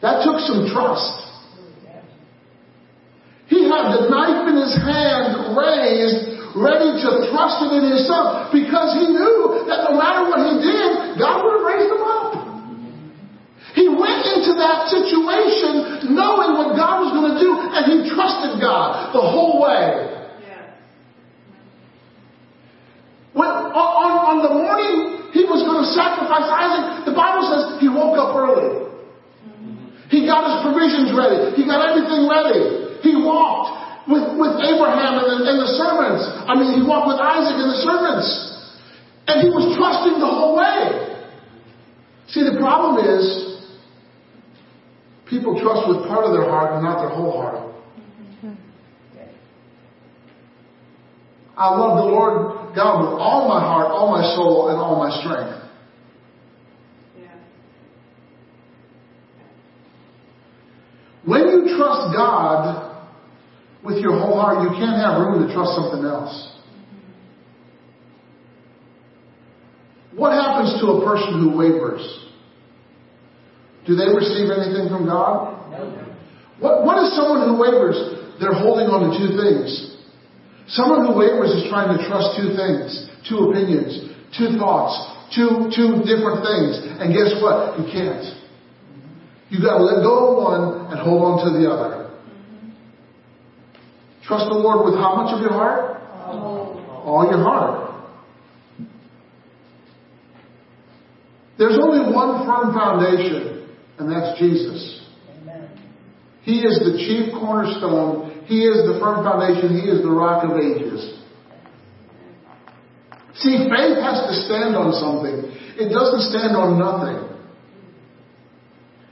That 0.02 0.24
took 0.24 0.40
some 0.40 0.70
trust. 0.72 1.26
He 3.48 3.64
had 3.70 3.94
the 3.94 4.10
knife 4.10 4.48
in 4.50 4.56
his 4.58 4.76
hand 4.76 5.58
raised, 5.58 6.35
ready 6.56 6.96
to 7.04 7.10
thrust 7.30 7.60
it 7.68 7.72
in 7.76 7.84
his 7.92 8.08
son, 8.08 8.50
because 8.56 8.96
he 8.96 9.12
knew 9.12 9.68
that 9.68 9.92
no 9.92 10.00
matter 10.00 10.24
what 10.32 10.40
he 10.40 10.56
did, 10.64 11.20
God 11.20 11.44
would 11.44 11.60
have 11.60 11.68
raised 11.68 11.92
him 11.92 12.04
up. 12.04 12.32
He 13.76 13.92
went 13.92 14.24
into 14.24 14.56
that 14.56 14.88
situation 14.88 16.16
knowing 16.16 16.56
what 16.56 16.80
God 16.80 17.04
was 17.04 17.12
going 17.12 17.36
to 17.36 17.40
do, 17.44 17.52
and 17.52 17.84
he 17.92 17.98
trusted 18.08 18.64
God 18.64 19.12
the 19.12 19.20
whole 19.20 19.60
way. 19.60 20.16
When, 23.36 23.52
on, 23.52 24.14
on 24.32 24.38
the 24.48 24.54
morning 24.56 25.28
he 25.36 25.44
was 25.44 25.60
going 25.68 25.84
to 25.84 25.90
sacrifice 25.92 26.48
Isaac, 26.48 27.04
the 27.04 27.12
Bible 27.12 27.44
says 27.52 27.84
he 27.84 27.92
woke 27.92 28.16
up 28.16 28.32
early. 28.32 28.88
He 30.08 30.24
got 30.24 30.48
his 30.48 30.58
provisions 30.64 31.12
ready. 31.12 31.60
He 31.60 31.68
got 31.68 31.84
everything 31.84 32.32
ready. 32.32 33.04
He 33.04 33.12
walked 33.20 33.65
with, 34.08 34.38
with 34.38 34.54
Abraham 34.62 35.18
and 35.18 35.28
the, 35.28 35.38
and 35.50 35.58
the 35.62 35.72
servants. 35.82 36.22
I 36.46 36.54
mean, 36.54 36.78
he 36.78 36.84
walked 36.86 37.10
with 37.10 37.18
Isaac 37.18 37.58
and 37.58 37.70
the 37.74 37.82
servants. 37.82 38.28
And 39.28 39.42
he 39.42 39.50
was 39.50 39.74
trusting 39.74 40.22
the 40.22 40.30
whole 40.30 40.58
way. 40.58 41.26
See, 42.30 42.46
the 42.46 42.58
problem 42.62 43.02
is 43.02 43.58
people 45.30 45.60
trust 45.60 45.90
with 45.90 46.08
part 46.08 46.26
of 46.26 46.34
their 46.34 46.48
heart 46.50 46.74
and 46.74 46.84
not 46.84 47.02
their 47.02 47.10
whole 47.10 47.34
heart. 47.42 47.74
I 51.58 51.70
love 51.70 51.98
the 51.98 52.12
Lord 52.12 52.76
God 52.76 53.00
with 53.00 53.20
all 53.20 53.48
my 53.48 53.62
heart, 53.62 53.88
all 53.88 54.12
my 54.12 54.36
soul, 54.36 54.70
and 54.70 54.78
all 54.78 55.00
my 55.00 55.10
strength. 55.22 55.64
When 61.24 61.42
you 61.42 61.78
trust 61.78 62.14
God 62.14 62.85
with 63.86 64.02
your 64.02 64.18
whole 64.18 64.42
heart, 64.42 64.66
you 64.66 64.74
can't 64.74 64.98
have 64.98 65.22
room 65.22 65.46
to 65.46 65.54
trust 65.54 65.78
something 65.78 66.04
else. 66.04 66.34
What 70.16 70.34
happens 70.34 70.82
to 70.82 70.98
a 70.98 71.06
person 71.06 71.44
who 71.44 71.58
wavers? 71.58 72.02
Do 73.86 73.94
they 73.96 74.10
receive 74.10 74.50
anything 74.50 74.90
from 74.90 75.06
God? 75.06 75.54
What, 76.60 76.84
what 76.84 77.04
is 77.04 77.14
someone 77.14 77.46
who 77.46 77.62
wavers? 77.62 78.00
They're 78.42 78.58
holding 78.58 78.90
on 78.90 79.06
to 79.06 79.10
two 79.14 79.38
things. 79.38 79.70
Someone 80.74 81.06
who 81.06 81.14
wavers 81.14 81.52
is 81.54 81.70
trying 81.70 81.94
to 81.94 82.02
trust 82.10 82.34
two 82.42 82.58
things, 82.58 82.90
two 83.30 83.54
opinions, 83.54 84.10
two 84.34 84.58
thoughts, 84.58 84.98
two, 85.36 85.70
two 85.70 86.02
different 86.08 86.42
things. 86.42 86.74
And 86.98 87.14
guess 87.14 87.38
what? 87.38 87.78
You 87.78 87.86
can't. 87.92 88.26
You 89.54 89.62
gotta 89.62 89.84
let 89.84 90.02
go 90.02 90.32
of 90.32 90.42
one 90.42 90.90
and 90.90 90.98
hold 90.98 91.22
on 91.22 91.36
to 91.46 91.50
the 91.54 91.70
other. 91.70 92.05
Trust 94.28 94.50
the 94.50 94.58
Lord 94.58 94.86
with 94.86 94.96
how 94.96 95.16
much 95.16 95.34
of 95.36 95.42
your 95.42 95.54
heart? 95.54 96.02
All 97.06 97.28
your 97.30 97.44
heart. 97.44 97.86
There's 101.58 101.78
only 101.82 102.12
one 102.14 102.46
firm 102.46 102.74
foundation, 102.74 103.70
and 104.00 104.12
that's 104.12 104.38
Jesus. 104.40 105.08
He 106.42 106.60
is 106.60 106.80
the 106.80 106.98
chief 106.98 107.34
cornerstone. 107.34 108.46
He 108.46 108.66
is 108.66 108.86
the 108.86 109.00
firm 109.00 109.24
foundation. 109.24 109.80
He 109.80 109.90
is 109.90 110.02
the 110.02 110.12
rock 110.12 110.44
of 110.44 110.58
ages. 110.58 111.22
See, 113.36 113.70
faith 113.70 113.98
has 114.02 114.26
to 114.28 114.34
stand 114.46 114.76
on 114.76 114.94
something. 114.94 115.52
It 115.78 115.90
doesn't 115.94 116.30
stand 116.32 116.56
on 116.56 116.80
nothing. 116.80 117.36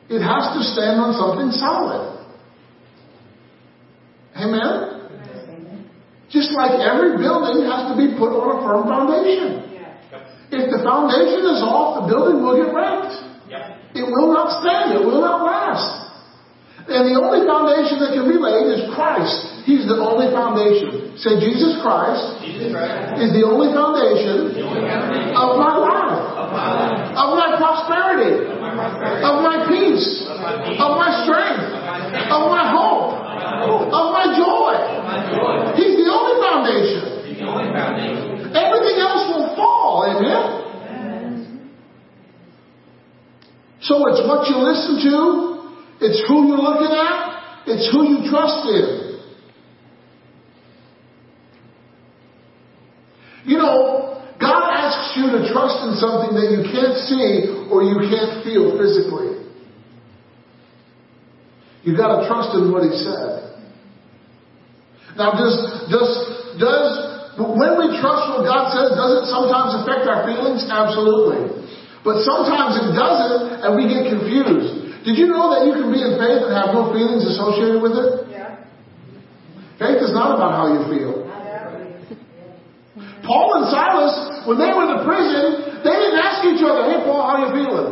It 0.09 0.21
has 0.21 0.53
to 0.57 0.63
stand 0.73 0.99
on 0.99 1.13
something 1.13 1.51
solid. 1.51 2.13
Amen? 4.35 4.92
Just 6.33 6.49
like 6.57 6.81
every 6.81 7.13
building 7.21 7.61
has 7.69 7.93
to 7.93 7.95
be 7.95 8.17
put 8.17 8.33
on 8.33 8.57
a 8.57 8.59
firm 8.65 8.89
foundation. 8.89 9.69
If 10.49 10.65
the 10.73 10.81
foundation 10.81 11.45
is 11.45 11.61
off, 11.61 12.01
the 12.01 12.05
building 12.09 12.41
will 12.41 12.57
get 12.57 12.73
wrecked. 12.73 13.13
It 13.93 14.01
will 14.01 14.33
not 14.33 14.61
stand. 14.65 14.97
It 14.97 15.05
will 15.05 15.21
not 15.21 15.45
last. 15.45 16.03
And 16.89 17.07
the 17.07 17.15
only 17.15 17.45
foundation 17.47 18.01
that 18.01 18.11
can 18.11 18.25
be 18.27 18.35
laid 18.35 18.65
is 18.75 18.89
Christ. 18.91 19.53
He's 19.63 19.87
the 19.87 19.95
only 19.95 20.27
foundation. 20.35 21.15
Say, 21.15 21.39
Jesus 21.39 21.79
Christ 21.79 22.43
Jesus 22.43 22.75
Christ. 22.75 23.23
is 23.23 23.31
the 23.31 23.47
only 23.47 23.71
foundation 23.71 24.51
The 24.51 24.65
only 24.67 24.83
foundation 24.83 25.31
of 25.31 25.55
my 25.55 25.79
life, 25.79 26.19
of 26.35 26.49
my 26.51 26.69
life, 26.75 27.15
of 27.15 27.29
my 27.39 27.49
prosperity, 27.55 28.49
of 28.49 28.59
my 28.59 28.73
prosperity, 28.75 29.23
of 29.23 29.35
my 29.39 29.57
peace, 29.69 30.07
of 30.27 30.37
my 30.43 30.53
peace, 30.65 30.81
of 30.81 30.91
my 30.99 31.11
strength, 31.23 31.65
of 31.71 31.81
my 31.87 32.01
of 32.27 32.43
my 32.51 32.65
hope, 32.67 33.15
of 33.15 33.37
my 33.39 33.53
hope, 33.63 33.87
of 33.87 34.05
my 34.11 34.25
joy. 34.35 34.73
of 34.75 35.03
my 35.07 35.19
joy. 35.31 35.92
Foundation. 36.73 38.55
Everything 38.55 38.97
else 38.97 39.23
will 39.29 39.55
fall. 39.55 40.05
Amen? 40.09 40.63
So 43.81 43.99
it's 44.07 44.25
what 44.27 44.47
you 44.47 44.57
listen 44.63 44.95
to, 45.11 45.25
it's 45.99 46.23
who 46.27 46.47
you're 46.47 46.57
looking 46.57 46.95
at, 46.95 47.67
it's 47.67 47.91
who 47.91 48.07
you 48.07 48.29
trust 48.31 48.65
in. 48.67 49.03
You 53.45 53.57
know, 53.57 54.23
God 54.39 54.71
asks 54.71 55.17
you 55.17 55.31
to 55.31 55.51
trust 55.51 55.83
in 55.83 55.95
something 55.99 56.31
that 56.31 56.47
you 56.55 56.63
can't 56.71 56.95
see 57.11 57.67
or 57.69 57.83
you 57.83 57.99
can't 58.09 58.41
feel 58.45 58.77
physically. 58.79 59.43
You've 61.83 61.97
got 61.97 62.21
to 62.21 62.27
trust 62.27 62.55
in 62.55 62.71
what 62.71 62.83
He 62.83 62.95
said. 63.03 63.43
Now, 65.17 65.33
does 65.33 65.91
does 65.91 66.42
does 66.59 67.13
when 67.33 67.81
we 67.81 67.97
trust 67.97 68.29
what 68.29 68.45
God 68.45 68.69
says, 68.69 68.93
does 68.93 69.13
it 69.17 69.25
sometimes 69.33 69.73
affect 69.81 70.05
our 70.05 70.21
feelings? 70.21 70.69
Absolutely. 70.69 71.65
But 72.05 72.21
sometimes 72.21 72.77
it 72.77 72.93
doesn't, 72.93 73.65
and 73.65 73.73
we 73.73 73.89
get 73.89 74.05
confused. 74.05 75.01
Did 75.01 75.17
you 75.17 75.33
know 75.33 75.49
that 75.49 75.65
you 75.65 75.73
can 75.73 75.89
be 75.89 75.97
in 75.97 76.13
faith 76.21 76.45
and 76.45 76.53
have 76.53 76.77
no 76.77 76.93
feelings 76.93 77.25
associated 77.25 77.81
with 77.81 77.97
it? 77.97 78.29
Yeah. 78.29 78.61
Faith 79.81 79.97
is 80.05 80.13
not 80.13 80.37
about 80.37 80.53
how 80.53 80.65
you 80.77 80.81
feel. 80.93 81.25
Yeah. 81.25 82.13
Paul 83.25 83.63
and 83.63 83.65
Silas, 83.73 84.45
when 84.45 84.61
they 84.61 84.69
were 84.69 84.85
in 84.85 84.93
the 84.99 85.03
prison, 85.07 85.81
they 85.81 85.95
didn't 85.95 86.21
ask 86.21 86.45
each 86.45 86.61
other, 86.61 86.85
"Hey, 86.85 87.01
Paul, 87.01 87.23
how 87.23 87.35
you 87.41 87.49
feeling?" 87.49 87.87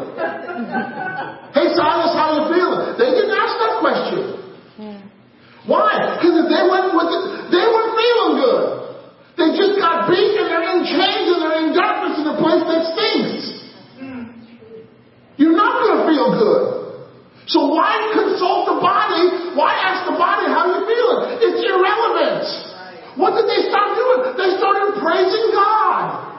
"Hey, 1.57 1.67
Silas, 1.73 2.13
how 2.13 2.37
you 2.37 2.43
feeling?" 2.51 2.95
They 2.99 3.09
didn't 3.09 3.33
ask 3.33 3.53
that 3.57 3.73
question. 3.81 4.21
Hmm. 4.77 4.99
Why? 5.65 6.19
Because 6.19 6.45
if 6.45 6.47
they 6.51 6.63
went 6.67 6.93
with 6.93 7.09
it, 7.09 7.23
they 7.49 7.65
weren't 7.65 7.80
feeling 8.01 8.33
good. 8.41 8.65
They 9.37 9.47
just 9.53 9.77
got 9.77 10.09
beat 10.09 10.33
and 10.41 10.49
they're 10.49 10.67
in 10.73 10.81
chains 10.89 11.27
and 11.29 11.39
they're 11.39 11.59
in 11.65 11.69
darkness 11.77 12.17
in 12.17 12.25
a 12.33 12.37
place 12.41 12.63
that 12.65 12.81
stinks. 12.97 13.45
You're 15.37 15.57
not 15.57 15.81
going 15.81 15.95
to 15.97 16.03
feel 16.09 16.27
good. 16.33 16.63
So 17.47 17.67
why 17.73 17.97
consult 18.13 18.69
the 18.69 18.77
body? 18.77 19.53
Why 19.57 19.73
ask 19.73 20.05
the 20.05 20.17
body 20.17 20.45
how 20.49 20.69
you're 20.69 20.85
feeling? 20.85 21.41
It's 21.41 21.61
irrelevant. 21.65 22.45
What 23.17 23.35
did 23.35 23.49
they 23.49 23.67
start 23.67 23.97
doing? 23.97 24.37
They 24.37 24.55
started 24.55 25.01
praising 25.01 25.51
God. 25.51 26.30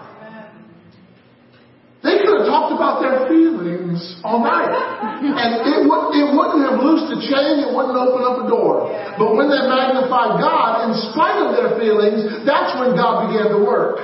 They 2.02 2.18
could 2.18 2.42
have 2.42 2.50
talked 2.50 2.74
about 2.74 2.98
their 2.98 3.30
feelings 3.30 4.18
all 4.26 4.42
night. 4.42 4.74
And 5.22 5.50
it, 5.70 5.86
would, 5.86 6.04
it 6.18 6.28
wouldn't 6.34 6.66
have 6.66 6.82
loosed 6.82 7.14
a 7.14 7.18
chain, 7.22 7.62
it 7.62 7.70
wouldn't 7.70 7.94
open 7.94 8.26
up 8.26 8.42
a 8.42 8.46
door. 8.50 8.90
But 9.14 9.38
when 9.38 9.46
they 9.46 9.62
magnified 9.62 10.42
God, 10.42 10.90
in 10.90 10.98
spite 11.14 11.38
of 11.46 11.54
their 11.54 11.78
feelings, 11.78 12.42
that's 12.42 12.74
when 12.82 12.98
God 12.98 13.30
began 13.30 13.54
to 13.54 13.62
work. 13.62 14.02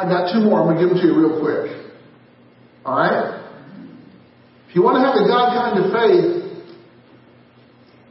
I 0.00 0.08
got 0.08 0.32
two 0.32 0.40
more. 0.40 0.64
I'm 0.64 0.72
going 0.72 0.80
to 0.80 0.80
give 0.80 0.90
them 0.96 0.98
to 1.04 1.06
you 1.06 1.28
real 1.28 1.44
quick. 1.44 1.76
All 2.86 2.96
right? 2.96 3.36
If 4.66 4.74
you 4.74 4.80
want 4.80 4.96
to 4.96 5.04
have 5.04 5.12
a 5.12 5.28
God 5.28 5.52
kind 5.52 5.76
of 5.76 5.92
faith, 5.92 6.49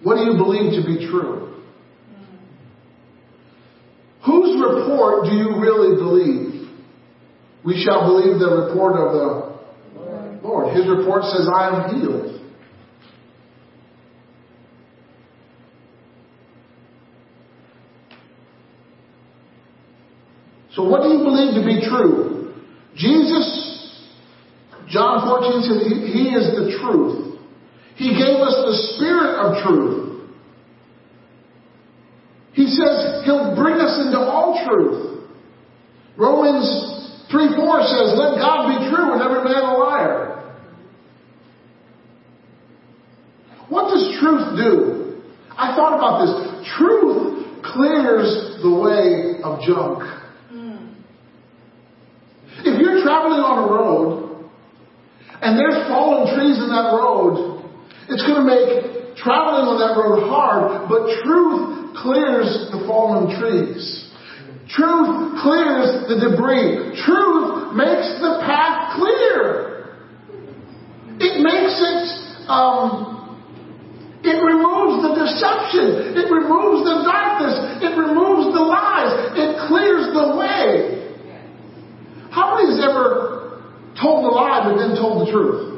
what 0.03 0.15
do 0.15 0.23
you 0.23 0.37
believe 0.37 0.81
to 0.81 0.85
be 0.85 1.07
true? 1.07 1.61
Whose 4.25 4.61
report 4.61 5.25
do 5.25 5.31
you 5.31 5.59
really 5.59 5.95
believe? 5.95 6.69
We 7.65 7.83
shall 7.83 8.07
believe 8.07 8.39
the 8.39 8.65
report 8.67 8.95
of 8.95 9.13
the 9.13 10.47
Lord. 10.47 10.75
His 10.75 10.87
report 10.87 11.23
says, 11.23 11.47
I 11.53 11.67
am 11.67 11.99
healed. 11.99 12.39
So 20.73 20.87
what 20.87 21.03
do 21.03 21.09
you 21.09 21.23
believe 21.23 21.55
to 21.55 21.65
be 21.65 21.85
true? 21.87 22.53
Jesus, 22.95 24.05
John 24.87 25.27
14 25.27 25.61
says, 25.63 25.87
he, 25.87 26.11
he 26.11 26.29
is 26.29 26.55
the 26.55 26.77
truth. 26.79 27.28
He 27.99 28.15
gave 28.15 28.39
us 28.39 28.55
the 28.63 28.95
spirit 28.95 29.35
of 29.43 29.61
truth. 29.61 30.23
He 32.53 32.65
says 32.67 33.25
he'll 33.25 33.53
bring 33.59 33.75
us 33.75 33.99
into 34.07 34.17
all 34.17 34.55
truth. 34.65 35.27
Romans 36.15 37.27
3 37.29 37.55
4 37.57 37.81
says, 37.83 38.15
Let 38.15 38.39
God 38.39 38.71
be 38.71 38.87
true 38.87 39.11
and 39.11 39.21
every 39.21 39.43
man 39.43 39.63
a 39.63 39.77
liar. 39.77 40.55
What 43.67 43.91
does 43.91 44.17
truth 44.21 44.55
do? 44.55 45.21
I 45.51 45.75
thought 45.75 45.97
about 45.97 46.23
this. 46.23 46.71
Truth 46.77 47.63
clears 47.65 48.61
the 48.63 48.79
way 48.79 49.41
of 49.43 49.59
junk. 49.67 50.07
If 52.63 52.79
you're 52.79 53.03
traveling 53.03 53.43
on 53.43 53.67
a 53.67 53.71
road 53.71 54.49
and 55.41 55.59
there's 55.59 55.87
fallen 55.87 56.33
trees 56.35 56.57
in 56.59 56.69
that 56.69 56.91
road, 56.95 57.48
it's 58.09 58.25
going 58.25 58.41
to 58.41 58.47
make 58.49 59.15
traveling 59.21 59.69
on 59.69 59.77
that 59.77 59.93
road 59.93 60.25
hard, 60.25 60.89
but 60.89 61.21
truth 61.21 61.93
clears 61.93 62.71
the 62.73 62.81
fallen 62.89 63.29
trees. 63.37 64.09
Truth 64.69 65.41
clears 65.41 66.09
the 66.09 66.17
debris. 66.17 66.97
Truth 67.05 67.73
makes 67.77 68.09
the 68.21 68.41
path 68.45 68.97
clear. 68.97 69.97
It 71.21 71.41
makes 71.41 71.75
it, 71.77 72.01
um, 72.49 73.37
it 74.23 74.37
removes 74.41 75.05
the 75.05 75.13
deception. 75.13 76.15
It 76.17 76.29
removes 76.31 76.85
the 76.85 77.05
darkness. 77.05 77.83
It 77.83 77.93
removes 77.97 78.53
the 78.53 78.61
lies. 78.61 79.37
It 79.37 79.51
clears 79.67 80.13
the 80.13 80.37
way. 80.37 80.99
How 82.31 82.55
many 82.55 82.73
has 82.73 82.81
ever 82.81 83.61
told 83.99 84.25
a 84.25 84.33
lie 84.33 84.61
but 84.63 84.77
then 84.77 84.95
told 84.95 85.27
the 85.27 85.31
truth? 85.31 85.69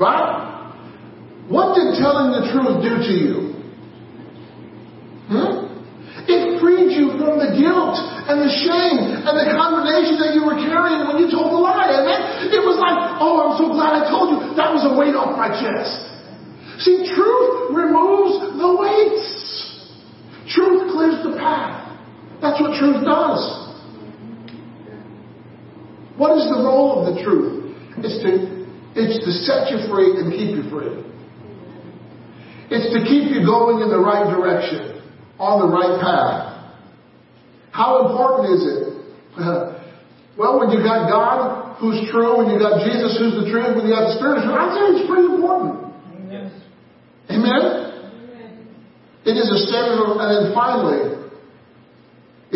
Right? 0.00 0.51
What 1.52 1.76
did 1.76 2.00
telling 2.00 2.32
the 2.32 2.48
truth 2.48 2.80
do 2.80 2.92
to 2.96 3.12
you? 3.12 3.36
Hmm? 5.28 5.68
It 6.24 6.56
freed 6.64 6.96
you 6.96 7.12
from 7.20 7.36
the 7.36 7.52
guilt 7.52 8.00
and 8.00 8.40
the 8.40 8.48
shame 8.48 9.20
and 9.20 9.34
the 9.36 9.52
condemnation 9.52 10.16
that 10.16 10.32
you 10.32 10.48
were 10.48 10.56
carrying 10.56 11.04
when 11.04 11.20
you 11.20 11.28
told 11.28 11.52
the 11.52 11.60
lie. 11.60 11.92
Amen? 11.92 12.48
It 12.56 12.64
was 12.64 12.80
like, 12.80 12.96
oh, 13.20 13.44
I'm 13.44 13.60
so 13.60 13.68
glad 13.68 14.00
I 14.00 14.08
told 14.08 14.32
you. 14.32 14.56
That 14.56 14.72
was 14.72 14.80
a 14.88 14.96
weight 14.96 15.12
off 15.12 15.36
my 15.36 15.52
chest. 15.52 15.92
See, 16.80 17.04
truth 17.12 17.76
removes 17.76 18.56
the 18.56 18.70
weights. 18.72 19.28
Truth 20.48 20.88
clears 20.96 21.20
the 21.20 21.36
path. 21.36 21.84
That's 22.40 22.56
what 22.64 22.80
truth 22.80 23.04
does. 23.04 23.44
What 26.16 26.40
is 26.40 26.48
the 26.48 26.64
role 26.64 26.96
of 26.96 27.12
the 27.12 27.20
truth? 27.20 27.76
It's 28.00 28.24
to, 28.24 28.32
it's 28.96 29.20
to 29.20 29.30
set 29.44 29.68
you 29.68 29.84
free 29.92 30.16
and 30.16 30.32
keep 30.32 30.56
you 30.56 30.64
free. 30.72 31.11
It's 32.72 32.88
to 32.96 33.04
keep 33.04 33.28
you 33.28 33.44
going 33.44 33.84
in 33.84 33.92
the 33.92 34.00
right 34.00 34.24
direction, 34.32 35.04
on 35.36 35.60
the 35.60 35.68
right 35.68 36.00
path. 36.00 36.72
How 37.68 38.08
important 38.08 38.48
is 38.56 38.62
it? 38.64 38.82
well, 40.40 40.56
when 40.56 40.72
you 40.72 40.80
got 40.80 41.04
God, 41.04 41.76
who's 41.76 42.00
true, 42.08 42.40
when 42.40 42.48
you 42.48 42.56
got 42.56 42.80
Jesus, 42.80 43.20
who's 43.20 43.36
the 43.44 43.48
truth, 43.52 43.76
when 43.76 43.84
you 43.84 43.92
got 43.92 44.08
the 44.08 44.16
Spirit, 44.16 44.48
I'd 44.48 44.72
say 44.72 44.84
it's 44.96 45.04
pretty 45.04 45.28
important. 45.28 45.92
Yes. 46.32 46.48
Amen? 47.28 47.92
It 49.28 49.36
is 49.36 49.52
a 49.52 49.60
standard 49.68 50.00
of, 50.08 50.16
and 50.16 50.28
then 50.32 50.44
finally, 50.56 51.28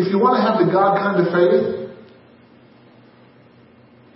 if 0.01 0.09
you 0.09 0.17
want 0.17 0.41
to 0.41 0.41
have 0.41 0.65
the 0.65 0.69
God 0.73 0.97
kind 0.97 1.21
of 1.21 1.29
faith, 1.29 1.93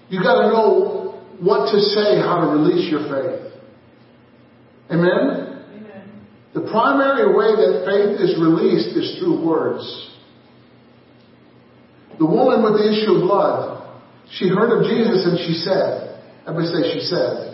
you 0.10 0.18
got 0.22 0.42
to 0.42 0.48
know 0.50 1.22
what 1.40 1.72
to 1.72 1.80
say, 1.80 2.18
how 2.18 2.42
to 2.42 2.48
release 2.58 2.90
your 2.90 3.06
faith. 3.06 3.54
Amen? 4.90 5.51
The 6.54 6.68
primary 6.68 7.32
way 7.32 7.56
that 7.56 7.88
faith 7.88 8.20
is 8.20 8.36
released 8.36 8.92
is 8.98 9.20
through 9.20 9.40
words. 9.40 9.84
The 12.20 12.26
woman 12.28 12.60
with 12.62 12.84
the 12.84 12.92
issue 12.92 13.18
of 13.18 13.22
blood, 13.24 13.80
she 14.36 14.52
heard 14.52 14.76
of 14.76 14.84
Jesus 14.84 15.24
and 15.24 15.40
she 15.48 15.56
said, 15.64 16.20
everybody 16.44 16.68
say 16.68 16.82
she 16.92 17.02
said. 17.08 17.52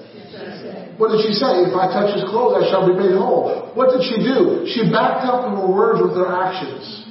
What 0.98 1.14
did 1.14 1.30
she 1.30 1.38
say? 1.38 1.70
If 1.70 1.78
I 1.78 1.94
touch 1.94 2.18
his 2.18 2.26
clothes, 2.26 2.58
I 2.58 2.74
shall 2.74 2.90
be 2.90 2.98
made 2.98 3.14
whole. 3.14 3.70
What 3.78 3.94
did 3.94 4.02
she 4.02 4.18
do? 4.18 4.66
She 4.66 4.90
backed 4.90 5.30
up 5.30 5.46
her 5.46 5.70
words 5.70 6.02
with 6.02 6.18
her 6.18 6.34
actions. 6.34 7.06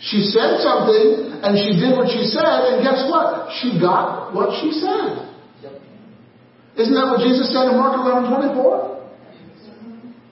She 0.00 0.24
said 0.32 0.64
something 0.64 1.44
and 1.44 1.60
she 1.60 1.76
did 1.76 1.92
what 1.92 2.08
she 2.08 2.24
said, 2.24 2.72
and 2.72 2.80
guess 2.80 3.04
what? 3.12 3.52
She 3.60 3.76
got 3.76 4.32
what 4.32 4.56
she 4.64 4.72
said. 4.72 5.28
Isn't 6.80 6.96
that 6.96 7.06
what 7.12 7.20
Jesus 7.20 7.52
said 7.52 7.68
in 7.68 7.76
Mark 7.76 8.00
11 8.00 8.32
24? 8.32 9.03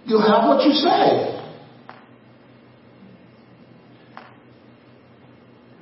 You'll 0.05 0.22
have 0.22 0.48
what 0.48 0.66
you 0.66 0.72
say. 0.72 1.40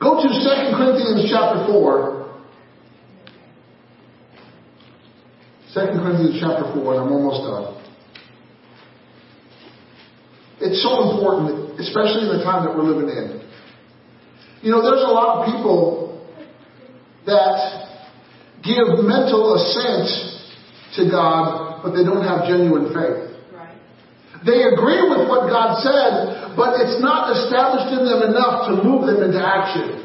Go 0.01 0.17
to 0.17 0.29
2 0.29 0.77
Corinthians 0.77 1.31
chapter 1.31 1.67
4. 1.67 2.21
2 5.73 5.81
Corinthians 6.03 6.37
chapter 6.41 6.73
4, 6.75 6.95
and 6.95 7.01
I'm 7.01 7.13
almost 7.13 7.43
done. 7.47 7.77
It's 10.61 10.83
so 10.83 11.11
important, 11.13 11.79
especially 11.81 12.29
in 12.29 12.37
the 12.37 12.45
time 12.45 12.67
that 12.67 12.77
we're 12.77 12.83
living 12.83 13.09
in. 13.09 13.41
You 14.63 14.73
know, 14.73 14.83
there's 14.83 15.03
a 15.03 15.13
lot 15.13 15.39
of 15.39 15.55
people 15.55 16.29
that 17.25 17.89
give 18.63 19.05
mental 19.05 19.55
assent 19.55 20.09
to 20.97 21.11
God, 21.11 21.83
but 21.83 21.93
they 21.93 22.05
don't 22.05 22.25
have 22.25 22.47
genuine 22.47 22.93
faith. 22.93 23.30
They 24.45 24.63
agree 24.63 25.03
with 25.09 25.29
what 25.29 25.51
God 25.51 25.83
says, 25.83 26.55
but 26.57 26.81
it's 26.81 27.01
not 27.01 27.31
established 27.37 27.93
in 27.93 28.07
them 28.07 28.23
enough 28.31 28.69
to 28.69 28.83
move 28.83 29.07
them 29.07 29.23
into 29.23 29.39
action. 29.39 29.99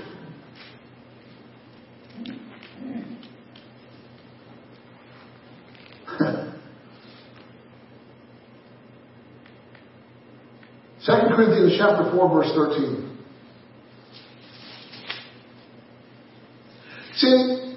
Second 10.99 11.29
Corinthians 11.33 11.75
chapter 11.77 12.11
4 12.11 12.29
verse 12.33 12.51
13. 12.53 13.17
See, 17.15 17.75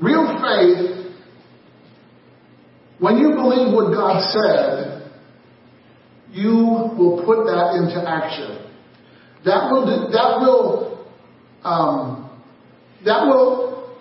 real 0.00 0.26
faith, 0.40 1.12
when 2.98 3.18
you 3.18 3.32
believe 3.34 3.74
what 3.74 3.92
God 3.92 4.22
said, 4.32 5.01
you 6.32 6.56
will 6.96 7.22
put 7.24 7.44
that 7.44 7.76
into 7.76 8.00
action. 8.00 8.58
That 9.44 9.70
will, 9.70 9.84
that 9.86 10.40
will, 10.40 11.06
um, 11.62 12.30
that 13.04 13.26
will 13.26 13.98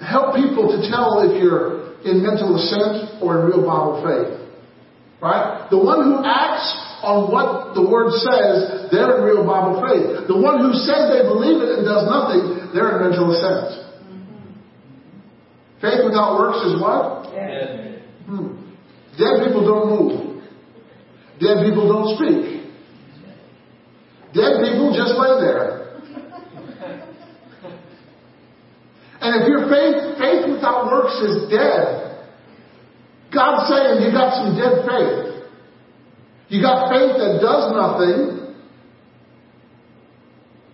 help 0.00 0.36
people 0.36 0.68
to 0.68 0.78
tell 0.90 1.24
if 1.24 1.40
you're 1.40 1.96
in 2.04 2.22
mental 2.22 2.54
assent 2.54 3.22
or 3.22 3.40
in 3.40 3.46
real 3.46 3.64
Bible 3.64 4.04
faith. 4.04 4.38
Right? 5.22 5.66
The 5.70 5.78
one 5.78 6.04
who 6.04 6.22
acts 6.22 6.68
on 7.02 7.32
what 7.32 7.74
the 7.74 7.82
word 7.82 8.12
says, 8.12 8.90
they're 8.90 9.18
in 9.18 9.24
real 9.24 9.46
Bible 9.46 9.80
faith. 9.82 10.28
The 10.28 10.36
one 10.36 10.60
who 10.60 10.74
says 10.74 11.10
they 11.10 11.26
believe 11.26 11.62
it 11.64 11.80
and 11.80 11.82
does 11.82 12.04
nothing, 12.06 12.70
they're 12.74 12.98
in 12.98 13.10
mental 13.10 13.32
assent. 13.32 13.88
Faith 15.80 16.02
without 16.04 16.38
works 16.38 16.58
is 16.66 16.82
what? 16.82 17.30
Dead. 17.32 18.02
Hmm. 18.26 18.58
Dead 19.16 19.46
people 19.46 19.62
don't 19.64 19.86
move. 19.88 20.27
Dead 21.40 21.64
people 21.64 21.86
don't 21.86 22.16
speak. 22.18 22.66
Dead 24.34 24.58
people 24.60 24.92
just 24.94 25.14
lay 25.14 25.40
there. 25.40 25.78
And 29.20 29.42
if 29.42 29.48
your 29.48 29.66
faith, 29.66 30.18
faith 30.18 30.50
without 30.50 30.86
works 30.86 31.14
is 31.22 31.50
dead, 31.50 32.08
God's 33.34 33.68
saying 33.68 34.02
you 34.02 34.10
got 34.12 34.34
some 34.34 34.56
dead 34.56 34.86
faith. 34.86 35.28
You 36.48 36.62
got 36.62 36.88
faith 36.88 37.18
that 37.18 37.38
does 37.42 37.64
nothing. 37.74 38.38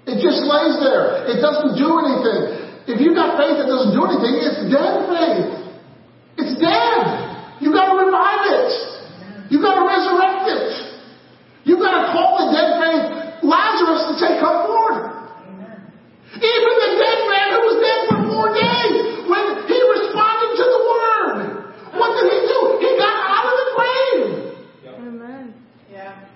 It 0.07 0.21
just 0.21 0.45
lays 0.45 0.77
there. 0.79 1.27
It 1.27 1.41
doesn't 1.41 1.75
do 1.75 1.89
anything. 1.99 2.65
If 2.87 3.01
you 3.01 3.17
got 3.17 3.41
faith 3.41 3.57
that 3.59 3.67
doesn't 3.67 3.97
do 3.97 4.05
anything, 4.05 4.35
it's 4.45 4.61
dead 4.69 5.09
faith. 5.09 5.51
It's 6.37 6.55
dead. 6.61 7.01
You 7.61 7.73
gotta 7.73 7.97
revive 7.97 8.45
it. 8.45 8.71
You 9.55 9.63
gotta 9.63 9.87
resurrect 9.87 10.51
it. 10.51 10.67
You've 11.63 11.79
gotta 11.79 12.11
call 12.11 12.43
the 12.43 12.51
dead 12.51 12.75
man 12.83 13.39
Lazarus 13.47 14.03
to 14.11 14.15
take 14.19 14.43
up 14.43 14.67
forth. 14.67 15.15
Even 16.35 16.73
the 16.83 16.91
dead 16.99 17.21
man 17.31 17.47
who 17.55 17.61
was 17.63 17.79
dead 17.79 18.01
for 18.11 18.19
four 18.35 18.47
days, 18.51 18.95
when 19.31 19.45
he 19.71 19.79
responded 19.79 20.51
to 20.59 20.65
the 20.67 20.81
word, 20.91 21.39
what 21.95 22.11
did 22.19 22.27
he 22.35 22.41
do? 22.51 22.59
He 22.83 22.91
got 22.99 23.15
out 23.15 23.47
of 23.47 23.55
the 23.55 23.69
grave. 23.79 24.23
Amen. 24.91 25.55
Yeah. 25.87 26.27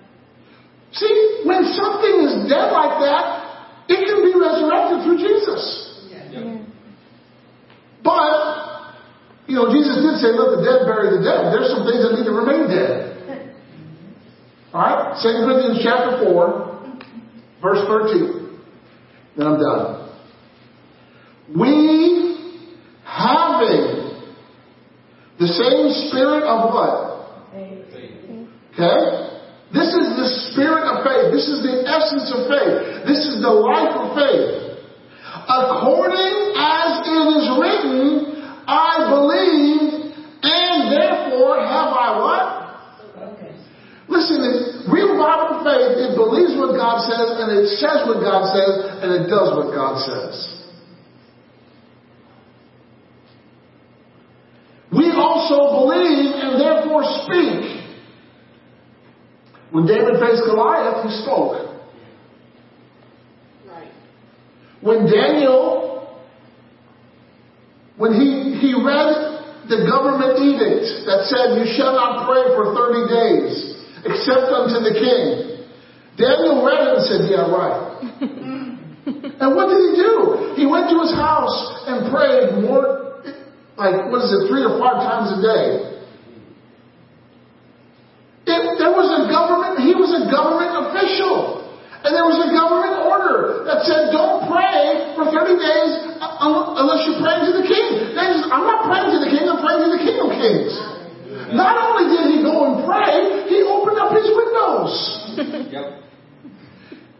See, 0.95 1.43
when 1.43 1.67
something 1.75 2.15
is 2.23 2.47
dead 2.47 2.71
like 2.71 3.03
that, 3.03 3.83
it 3.91 3.99
can 4.07 4.23
be 4.23 4.31
resurrected 4.31 5.03
through 5.03 5.19
Jesus. 5.19 6.07
Yep. 6.07 6.63
But, 7.99 8.95
you 9.51 9.59
know, 9.59 9.67
Jesus 9.75 9.99
did 9.99 10.15
say, 10.23 10.31
let 10.31 10.55
the 10.55 10.63
dead 10.63 10.87
bury 10.87 11.11
the 11.11 11.19
dead. 11.19 11.51
There's 11.51 11.67
some 11.75 11.83
things 11.83 12.07
that 12.07 12.15
need 12.15 12.23
to 12.23 12.31
remain 12.31 12.71
dead. 12.71 13.08
Alright? 14.73 15.17
2 15.21 15.29
Corinthians 15.45 15.79
chapter 15.83 16.23
4, 16.31 16.99
verse 17.61 17.81
13. 17.87 18.59
Then 19.37 19.47
I'm 19.47 19.59
done. 19.59 20.09
We, 21.57 22.59
having 23.03 24.09
the 25.39 25.47
same 25.47 26.09
spirit 26.09 26.43
of 26.43 26.69
what? 26.69 27.51
Faith. 27.51 27.89
Okay? 28.73 29.29
This 29.73 29.89
is 29.93 30.07
the 30.17 30.27
spirit 30.49 30.85
of 30.85 31.05
faith. 31.05 31.33
This 31.33 31.45
is 31.49 31.61
the 31.61 31.85
essence 31.85 32.29
of 32.33 32.49
faith. 32.49 33.05
This 33.05 33.21
is 33.25 33.41
the 33.41 33.49
life 33.49 33.93
of 33.97 34.17
faith. 34.17 34.69
According 35.49 36.53
as 36.57 37.01
it 37.05 37.25
is 37.37 37.45
written, 37.57 38.39
I 38.69 39.09
believe, 39.09 40.13
and 40.41 40.93
therefore 40.93 41.57
have 41.57 41.89
I 41.89 42.09
what? 42.21 42.38
Listen, 44.29 44.91
real 44.93 45.17
Bible 45.17 45.65
faith, 45.65 45.97
it 45.97 46.13
believes 46.15 46.53
what 46.53 46.77
God 46.77 47.01
says, 47.01 47.41
and 47.41 47.49
it 47.57 47.65
says 47.81 48.05
what 48.05 48.21
God 48.21 48.45
says, 48.53 49.01
and 49.01 49.09
it 49.13 49.27
does 49.27 49.57
what 49.57 49.73
God 49.73 49.97
says. 50.05 50.59
We 54.91 55.11
also 55.11 55.85
believe 55.85 56.33
and 56.35 56.61
therefore 56.61 57.03
speak. 57.25 57.85
When 59.71 59.85
David 59.85 60.19
faced 60.19 60.43
Goliath, 60.45 61.05
he 61.05 61.21
spoke. 61.21 61.77
Right. 63.67 63.91
When 64.81 65.05
Daniel, 65.05 66.19
when 67.97 68.13
he, 68.13 68.57
he 68.59 68.73
read 68.73 69.69
the 69.69 69.85
government 69.85 70.39
edict 70.41 71.05
that 71.05 71.29
said, 71.29 71.61
You 71.61 71.69
shall 71.77 71.93
not 71.93 72.25
pray 72.25 72.49
for 72.57 72.73
30 72.73 73.13
days, 73.13 73.78
except 74.05 74.47
unto 74.51 74.79
the 74.83 74.93
king. 74.95 75.59
Daniel 76.19 76.63
read 76.67 76.83
it 76.83 76.91
and 76.99 77.03
said, 77.07 77.21
Yeah, 77.31 77.47
right. 77.47 77.79
and 79.39 79.49
what 79.55 79.71
did 79.71 79.79
he 79.79 79.91
do? 79.95 80.55
He 80.59 80.67
went 80.67 80.91
to 80.91 80.99
his 80.99 81.15
house 81.15 81.87
and 81.87 82.11
prayed 82.11 82.59
more, 82.59 83.23
like, 83.79 84.11
what 84.11 84.19
is 84.23 84.31
it, 84.35 84.51
three 84.51 84.67
or 84.67 84.75
five 84.75 84.99
times 84.99 85.31
a 85.31 85.39
day. 85.39 85.63
It, 88.49 88.61
there 88.81 88.91
was 88.91 89.07
a 89.07 89.31
government, 89.31 89.79
he 89.79 89.95
was 89.95 90.11
a 90.11 90.27
government 90.27 90.75
official. 90.75 91.59
And 91.99 92.15
there 92.15 92.23
was 92.23 92.39
a 92.39 92.49
government 92.55 92.95
order 93.11 93.67
that 93.67 93.83
said, 93.83 94.15
don't 94.15 94.47
pray 94.47 95.15
for 95.19 95.27
30 95.27 95.59
days 95.59 95.91
uh, 96.23 96.79
unless 96.79 97.03
you're 97.03 97.19
praying 97.19 97.43
to 97.51 97.53
the 97.59 97.67
king. 97.67 98.15
Then 98.15 98.47
I'm 98.47 98.63
not 98.63 98.87
praying 98.87 99.11
to 99.15 99.19
the 99.19 99.27
king, 99.27 99.43
I'm 99.43 99.59
praying 99.59 99.83
to 99.83 99.91
the 99.95 100.03
king 100.03 100.17
of 100.23 100.31
kings. 100.31 100.98
Not 101.55 101.75
only 101.81 102.05
did 102.13 102.25
he 102.33 102.37
go 102.45 102.69
and 102.69 102.85
pray, 102.85 103.49
he 103.49 103.65
opened 103.65 103.97
up 103.97 104.11
his 104.13 104.27
windows. 104.29 104.93
Yep. 105.71 105.85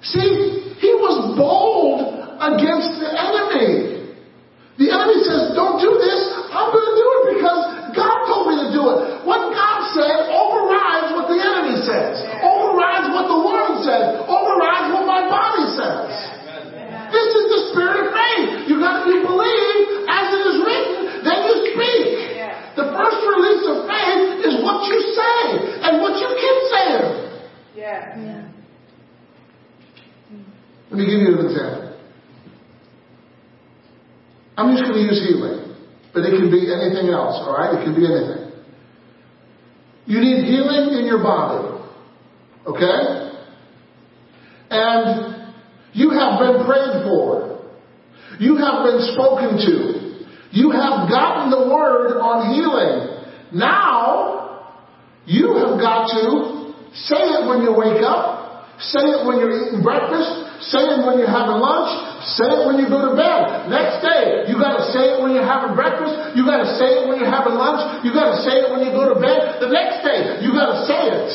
See, 0.02 0.76
he 0.80 0.92
was 0.96 1.36
bold 1.36 2.04
against 2.40 3.00
the 3.00 3.10
enemy. 3.12 4.00
The 4.80 4.88
enemy 4.96 5.20
says, 5.28 5.52
don't 5.60 5.76
do 5.76 5.92
this. 6.00 6.20
I'm 6.56 6.72
going 6.72 6.88
to 6.88 6.96
do 6.96 7.08
it 7.20 7.24
because 7.36 7.62
God 8.00 8.18
told 8.32 8.48
me 8.48 8.56
to 8.64 8.70
do 8.72 8.84
it. 8.96 9.28
What 9.28 9.52
God 9.52 9.92
said 9.92 10.32
overrides 10.32 11.12
what 11.20 11.28
the 11.28 11.36
enemy 11.36 11.84
says, 11.84 12.16
overrides 12.40 13.12
what 13.12 13.28
the 13.28 13.40
world 13.44 13.84
says, 13.84 14.24
overrides 14.24 14.88
what 14.96 15.04
my 15.04 15.28
body 15.28 15.68
says. 15.76 16.10
This 17.12 17.30
is 17.36 17.46
the 17.52 17.62
spirit 17.76 17.96
of 18.00 18.08
faith. 18.16 18.72
You've 18.72 18.80
got 18.80 19.04
to 19.04 19.12
believe 19.12 19.78
as 20.08 20.26
it 20.32 20.44
is 20.48 20.58
written, 20.64 21.28
then 21.28 21.38
you 21.44 21.56
speak. 21.76 22.29
Yeah. 22.80 22.86
The 22.86 22.96
first 22.96 23.20
release 23.28 23.66
of 23.68 23.78
faith 23.92 24.46
is 24.48 24.64
what 24.64 24.88
you 24.88 24.98
say 25.12 25.44
and 25.84 26.02
what 26.02 26.16
you 26.16 26.28
keep 26.32 26.58
saying. 26.72 27.06
Yeah. 27.76 28.50
Let 30.90 30.98
me 30.98 31.06
give 31.06 31.20
you 31.22 31.40
an 31.40 31.46
example. 31.46 32.00
I'm 34.58 34.72
just 34.72 34.84
going 34.84 34.96
to 34.96 35.02
use 35.02 35.22
healing, 35.28 35.76
but 36.14 36.24
it 36.24 36.32
can 36.32 36.52
be 36.52 36.72
anything 36.72 37.10
else, 37.14 37.36
all 37.40 37.56
right? 37.58 37.80
It 37.80 37.84
can 37.84 37.96
be 37.96 38.06
anything. 38.06 38.52
You 40.06 40.20
need 40.20 40.44
healing 40.46 41.00
in 41.00 41.06
your 41.06 41.22
body, 41.22 41.84
okay? 42.66 43.30
And 44.72 45.54
you 45.94 46.10
have 46.12 46.40
been 46.40 46.66
prayed 46.66 47.04
for. 47.04 47.70
You 48.40 48.58
have 48.58 48.84
been 48.84 49.00
spoken 49.14 49.58
to. 49.58 49.99
You 50.52 50.72
have 50.72 51.10
gotten 51.10 51.52
the 51.54 51.70
word 51.70 52.18
on 52.18 52.50
healing. 52.54 53.22
Now, 53.54 54.74
you 55.26 55.54
have 55.62 55.78
got 55.78 56.10
to 56.10 56.74
say 56.94 57.22
it 57.22 57.46
when 57.46 57.62
you 57.62 57.70
wake 57.74 58.02
up, 58.02 58.66
say 58.82 59.02
it 59.02 59.22
when 59.28 59.38
you're 59.38 59.54
eating 59.54 59.86
breakfast, 59.86 60.50
say 60.74 60.82
it 60.82 61.06
when 61.06 61.22
you're 61.22 61.30
having 61.30 61.62
lunch, 61.62 61.90
say 62.34 62.50
it 62.50 62.66
when 62.66 62.82
you 62.82 62.90
go 62.90 63.10
to 63.10 63.14
bed. 63.14 63.70
Next 63.70 64.02
day, 64.02 64.50
you 64.50 64.58
gotta 64.58 64.90
say 64.90 65.14
it 65.14 65.18
when 65.22 65.38
you're 65.38 65.46
having 65.46 65.78
breakfast, 65.78 66.34
you 66.34 66.44
gotta 66.44 66.66
say 66.82 66.98
it 66.98 67.08
when 67.08 67.22
you're 67.22 67.32
having 67.32 67.54
lunch, 67.54 68.04
you 68.04 68.12
gotta 68.12 68.42
say 68.42 68.66
it 68.66 68.68
when 68.74 68.82
you 68.82 68.92
go 68.92 69.14
to 69.14 69.18
bed. 69.22 69.62
The 69.62 69.70
next 69.70 70.02
day, 70.02 70.42
you 70.42 70.52
gotta 70.52 70.86
say 70.90 71.02
it. 71.14 71.30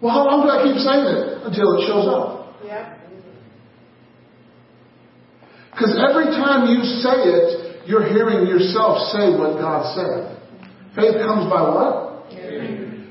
Well, 0.00 0.14
how 0.14 0.24
long 0.24 0.46
do 0.46 0.48
I 0.48 0.62
keep 0.62 0.78
saying 0.78 1.04
it? 1.04 1.42
Until 1.42 1.68
it 1.76 1.86
shows 1.86 2.06
up. 2.06 2.54
Yep. 2.64 2.98
Because 5.78 5.94
every 5.94 6.26
time 6.34 6.66
you 6.66 6.82
say 6.82 7.22
it, 7.22 7.86
you're 7.86 8.02
hearing 8.02 8.48
yourself 8.48 8.98
say 9.14 9.30
what 9.30 9.62
God 9.62 9.94
said. 9.94 10.42
Faith 10.96 11.14
comes 11.22 11.48
by 11.48 11.62
what? 11.62 12.26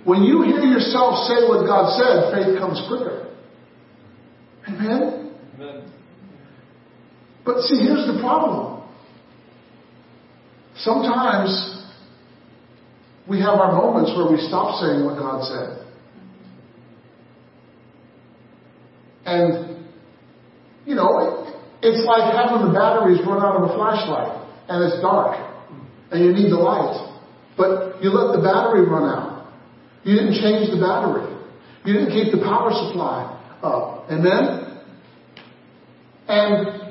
When 0.04 0.24
you 0.24 0.44
hear 0.44 0.60
yourself 0.60 1.16
say 1.28 1.48
what 1.48 1.66
God 1.66 1.96
said, 1.96 2.34
faith 2.36 2.60
comes 2.60 2.84
quicker. 2.90 3.34
Amen? 4.68 5.34
Amen. 5.56 5.94
But 7.46 7.62
see, 7.62 7.78
here's 7.78 8.06
the 8.06 8.20
problem. 8.20 8.84
Sometimes 10.76 11.88
we 13.30 13.40
have 13.40 13.60
our 13.60 13.72
moments 13.72 14.12
where 14.14 14.30
we 14.30 14.46
stop 14.46 14.82
saying 14.82 15.06
what 15.06 15.18
God 15.18 15.42
said. 15.44 15.88
And, 19.26 19.88
you 20.86 20.96
know, 20.96 21.48
it's 21.82 22.06
like 22.06 22.34
having 22.34 22.66
the 22.66 22.74
batteries 22.74 23.22
run 23.26 23.38
out 23.44 23.62
of 23.62 23.70
a 23.70 23.72
flashlight 23.78 24.34
and 24.70 24.84
it's 24.84 25.02
dark 25.02 25.38
and 26.12 26.24
you 26.24 26.34
need 26.34 26.52
the 26.52 26.58
light. 26.58 27.06
But 27.58 28.02
you 28.02 28.10
let 28.10 28.36
the 28.36 28.42
battery 28.42 28.86
run 28.86 29.06
out. 29.06 29.54
You 30.04 30.16
didn't 30.16 30.40
change 30.42 30.70
the 30.72 30.80
battery. 30.80 31.26
You 31.86 31.94
didn't 31.94 32.12
keep 32.12 32.32
the 32.32 32.42
power 32.42 32.72
supply 32.72 33.34
up. 33.62 34.10
Amen? 34.10 34.84
And 36.28 36.88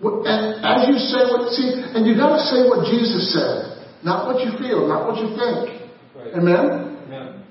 and 0.00 0.64
as 0.64 0.86
you 0.86 0.94
say 0.98 1.26
what 1.26 1.50
see, 1.50 1.74
and 1.94 2.06
you 2.06 2.14
gotta 2.14 2.38
say 2.42 2.68
what 2.68 2.86
Jesus 2.86 3.34
said, 3.34 3.82
not 4.04 4.26
what 4.26 4.44
you 4.44 4.52
feel, 4.58 4.86
not 4.86 5.08
what 5.08 5.18
you 5.18 5.34
think. 5.34 5.90
Right. 6.14 6.34
Amen? 6.34 7.02
Amen. 7.06 7.44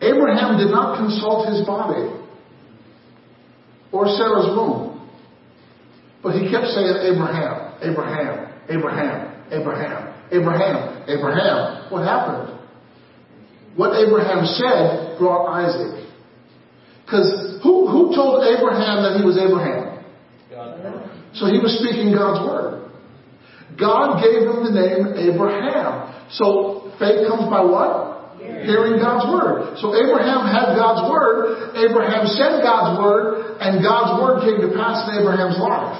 Abraham 0.00 0.56
did 0.56 0.70
not 0.70 0.96
consult 0.96 1.48
his 1.48 1.66
body 1.66 2.21
or 3.92 4.06
Sarah's 4.08 4.56
womb. 4.56 4.92
But 6.22 6.34
he 6.34 6.50
kept 6.50 6.66
saying 6.66 7.12
Abraham, 7.12 7.74
Abraham, 7.82 8.52
Abraham, 8.68 9.44
Abraham, 9.50 10.14
Abraham, 10.32 11.04
Abraham. 11.08 11.92
What 11.92 12.04
happened? 12.04 12.58
What 13.76 13.98
Abraham 14.00 14.46
said 14.46 15.18
brought 15.18 15.46
Isaac. 15.48 16.08
Because 17.04 17.60
who, 17.62 17.88
who 17.88 18.14
told 18.14 18.44
Abraham 18.44 19.02
that 19.02 19.18
he 19.18 19.24
was 19.24 19.36
Abraham? 19.36 20.04
God. 20.50 21.10
So 21.34 21.46
he 21.46 21.58
was 21.58 21.78
speaking 21.80 22.12
God's 22.12 22.46
word. 22.46 22.90
God 23.78 24.22
gave 24.22 24.42
him 24.42 24.64
the 24.64 24.72
name 24.72 25.32
Abraham. 25.32 26.14
So 26.30 26.92
faith 26.98 27.26
comes 27.28 27.48
by 27.50 27.64
what? 27.64 28.11
Hearing 28.42 28.98
God's 28.98 29.26
word. 29.32 29.78
So 29.78 29.94
Abraham 29.94 30.46
had 30.46 30.74
God's 30.76 31.10
word, 31.10 31.74
Abraham 31.76 32.26
said 32.26 32.62
God's 32.62 32.98
word, 32.98 33.58
and 33.60 33.82
God's 33.82 34.20
word 34.22 34.42
came 34.42 34.68
to 34.68 34.74
pass 34.76 35.08
in 35.08 35.18
Abraham's 35.20 35.58
life. 35.58 35.98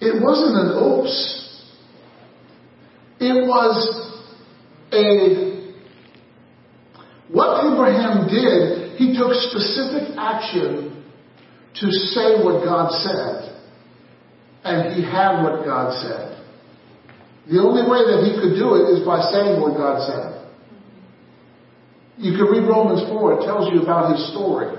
It 0.00 0.22
wasn't 0.22 0.56
an 0.56 0.70
oops. 0.78 1.14
It 3.20 3.46
was 3.46 3.76
a, 4.92 5.74
what 7.28 7.66
Abraham 7.66 8.28
did, 8.28 8.96
he 8.96 9.16
took 9.16 9.32
specific 9.32 10.16
action 10.16 11.04
to 11.74 11.90
say 11.90 12.42
what 12.42 12.64
God 12.64 12.90
said. 12.92 13.58
And 14.64 14.94
he 14.94 15.02
had 15.02 15.42
what 15.42 15.64
God 15.64 15.92
said. 16.00 16.39
The 17.48 17.58
only 17.62 17.88
way 17.88 18.04
that 18.04 18.20
he 18.28 18.36
could 18.36 18.58
do 18.58 18.76
it 18.76 18.92
is 18.92 19.06
by 19.06 19.22
saying 19.32 19.60
what 19.60 19.76
God 19.76 20.04
said. 20.04 20.40
You 22.20 22.36
can 22.36 22.52
read 22.52 22.68
Romans 22.68 23.08
4, 23.08 23.40
it 23.40 23.46
tells 23.48 23.72
you 23.72 23.80
about 23.80 24.12
his 24.12 24.20
story. 24.36 24.76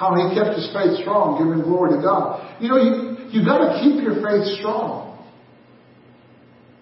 How 0.00 0.16
he 0.16 0.32
kept 0.32 0.56
his 0.56 0.72
faith 0.72 0.96
strong, 1.04 1.36
giving 1.36 1.60
glory 1.60 1.92
to 1.92 2.00
God. 2.00 2.40
You 2.56 2.72
know, 2.72 2.80
you, 2.80 3.28
you 3.28 3.44
gotta 3.44 3.84
keep 3.84 4.00
your 4.00 4.16
faith 4.24 4.48
strong. 4.58 5.12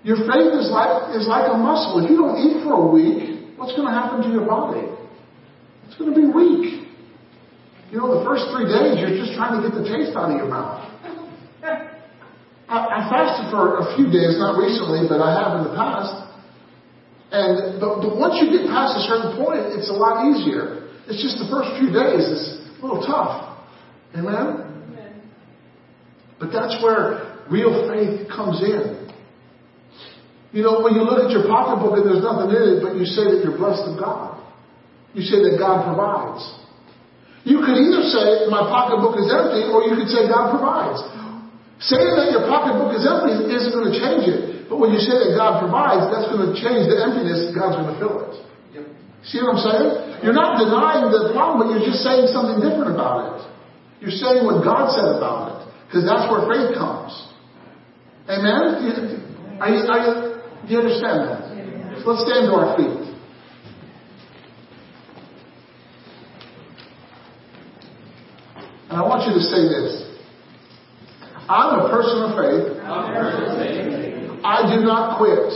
Your 0.06 0.22
faith 0.22 0.54
is 0.54 0.70
like, 0.70 1.12
is 1.18 1.26
like 1.26 1.50
a 1.50 1.58
muscle. 1.58 2.00
If 2.00 2.08
you 2.08 2.16
don't 2.16 2.38
eat 2.40 2.62
for 2.64 2.78
a 2.78 2.86
week, 2.88 3.58
what's 3.58 3.74
gonna 3.76 3.92
happen 3.92 4.22
to 4.22 4.30
your 4.30 4.46
body? 4.46 4.86
It's 5.90 5.98
gonna 5.98 6.14
be 6.14 6.30
weak. 6.30 6.88
You 7.90 7.98
know, 7.98 8.16
the 8.16 8.24
first 8.24 8.48
three 8.54 8.70
days, 8.70 9.02
you're 9.02 9.18
just 9.18 9.34
trying 9.34 9.60
to 9.60 9.66
get 9.66 9.74
the 9.74 9.82
taste 9.82 10.14
out 10.14 10.30
of 10.30 10.38
your 10.38 10.48
mouth. 10.48 10.79
I, 12.70 13.02
I 13.02 13.10
fasted 13.10 13.50
for 13.50 13.82
a 13.82 13.98
few 13.98 14.06
days, 14.06 14.38
not 14.38 14.54
recently, 14.54 15.10
but 15.10 15.18
I 15.18 15.34
have 15.34 15.58
in 15.58 15.62
the 15.66 15.74
past. 15.74 16.14
And 17.34 17.82
but, 17.82 17.98
but 17.98 18.14
once 18.14 18.38
you 18.38 18.46
get 18.54 18.70
past 18.70 18.94
a 18.94 19.02
certain 19.10 19.34
point, 19.34 19.74
it's 19.74 19.90
a 19.90 19.98
lot 19.98 20.22
easier. 20.30 20.86
It's 21.10 21.18
just 21.18 21.42
the 21.42 21.50
first 21.50 21.74
few 21.82 21.90
days 21.90 22.22
is 22.22 22.62
a 22.78 22.86
little 22.86 23.02
tough. 23.02 23.58
Amen? 24.14 24.62
Amen. 24.86 25.18
But 26.38 26.54
that's 26.54 26.78
where 26.78 27.42
real 27.50 27.90
faith 27.90 28.30
comes 28.30 28.62
in. 28.62 29.10
You 30.54 30.62
know, 30.62 30.82
when 30.82 30.94
you 30.94 31.02
look 31.02 31.26
at 31.26 31.30
your 31.30 31.46
pocketbook 31.46 31.98
and 31.98 32.06
there's 32.06 32.22
nothing 32.22 32.54
in 32.54 32.62
it, 32.62 32.78
but 32.82 32.94
you 32.94 33.06
say 33.06 33.34
that 33.34 33.42
you're 33.42 33.58
blessed 33.58 33.86
of 33.86 33.98
God. 33.98 34.38
You 35.14 35.22
say 35.22 35.42
that 35.42 35.58
God 35.58 35.86
provides. 35.86 36.42
You 37.42 37.62
could 37.62 37.78
either 37.78 38.02
say, 38.10 38.46
my 38.46 38.66
pocketbook 38.66 39.18
is 39.18 39.30
empty, 39.30 39.70
or 39.70 39.86
you 39.86 39.94
could 39.98 40.10
say, 40.10 40.26
God 40.30 40.54
provides. 40.54 41.02
Saying 41.80 42.12
that 42.20 42.28
your 42.28 42.44
pocketbook 42.44 42.92
is 42.92 43.08
empty 43.08 43.40
isn't 43.48 43.72
going 43.72 43.88
to 43.88 43.96
change 43.96 44.28
it. 44.28 44.68
But 44.68 44.76
when 44.78 44.92
you 44.92 45.00
say 45.00 45.16
that 45.16 45.32
God 45.32 45.64
provides, 45.64 46.12
that's 46.12 46.28
going 46.28 46.44
to 46.44 46.52
change 46.52 46.86
the 46.92 47.00
emptiness, 47.00 47.50
God's 47.56 47.80
going 47.80 47.90
to 47.90 47.96
fill 47.96 48.16
it. 48.28 48.34
Yep. 48.76 48.84
See 49.24 49.40
what 49.40 49.56
I'm 49.56 49.62
saying? 49.64 49.88
You're 50.22 50.36
not 50.36 50.60
denying 50.60 51.08
the 51.08 51.32
problem, 51.32 51.64
but 51.64 51.66
you're 51.72 51.88
just 51.88 52.04
saying 52.04 52.28
something 52.30 52.60
different 52.60 52.92
about 52.92 53.40
it. 53.40 53.50
You're 54.04 54.12
saying 54.14 54.44
what 54.44 54.60
God 54.60 54.92
said 54.92 55.08
about 55.16 55.40
it. 55.48 55.56
Because 55.88 56.04
that's 56.04 56.28
where 56.28 56.44
faith 56.46 56.76
comes. 56.76 57.16
Amen? 58.28 58.84
You- 58.84 59.58
Are 59.58 59.68
you, 59.72 59.80
are 59.88 60.00
you, 60.04 60.12
do 60.64 60.68
you 60.72 60.80
understand 60.84 61.18
that? 61.26 61.40
So 62.04 62.12
let's 62.12 62.24
stand 62.28 62.46
to 62.46 62.54
our 62.60 62.76
feet. 62.76 63.08
And 68.88 68.98
I 68.98 69.02
want 69.02 69.26
you 69.26 69.34
to 69.34 69.40
say 69.40 69.64
this. 69.68 70.09
I'm 71.50 71.82
a 71.82 71.88
person 71.90 72.30
of 72.30 72.38
faith. 72.38 72.78
I 74.46 74.70
do 74.70 74.86
not 74.86 75.18
quit. 75.18 75.50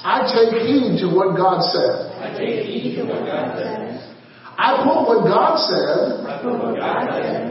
I 0.00 0.24
take 0.32 0.64
heed 0.64 0.96
to 1.04 1.12
what 1.12 1.36
God 1.36 1.60
said. 1.60 2.08
I 2.24 2.32
take 2.32 2.64
heed 2.64 2.96
to 2.96 3.04
what 3.04 3.20
God 3.28 3.52
says. 3.60 4.00
I 4.56 4.80
put 4.80 5.04
what 5.04 5.28
God 5.28 5.60
says 5.60 6.24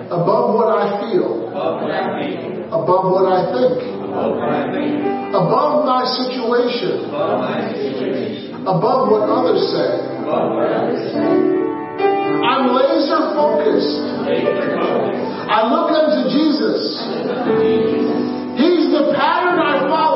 above 0.10 0.56
what 0.58 0.74
I 0.74 0.98
feel, 0.98 1.54
above 2.74 3.06
what 3.12 3.30
I 3.30 3.54
think, 3.54 3.78
above 5.30 5.86
my 5.86 6.10
situation, 6.10 7.14
above 8.66 9.14
what 9.14 9.30
others 9.30 9.62
say. 9.70 10.26
what 10.58 10.74
others 10.74 11.06
say. 11.14 11.54
I'm 12.41 12.74
laser 12.74 13.22
focused. 13.38 13.94
Laser 14.26 14.74
focused. 14.82 15.32
I 15.49 15.68
look 15.68 15.91
unto 15.91 16.30
Jesus. 16.30 16.80
He's 18.56 18.91
the 18.94 19.14
pattern 19.18 19.60
I 19.60 19.88
follow. 19.90 20.12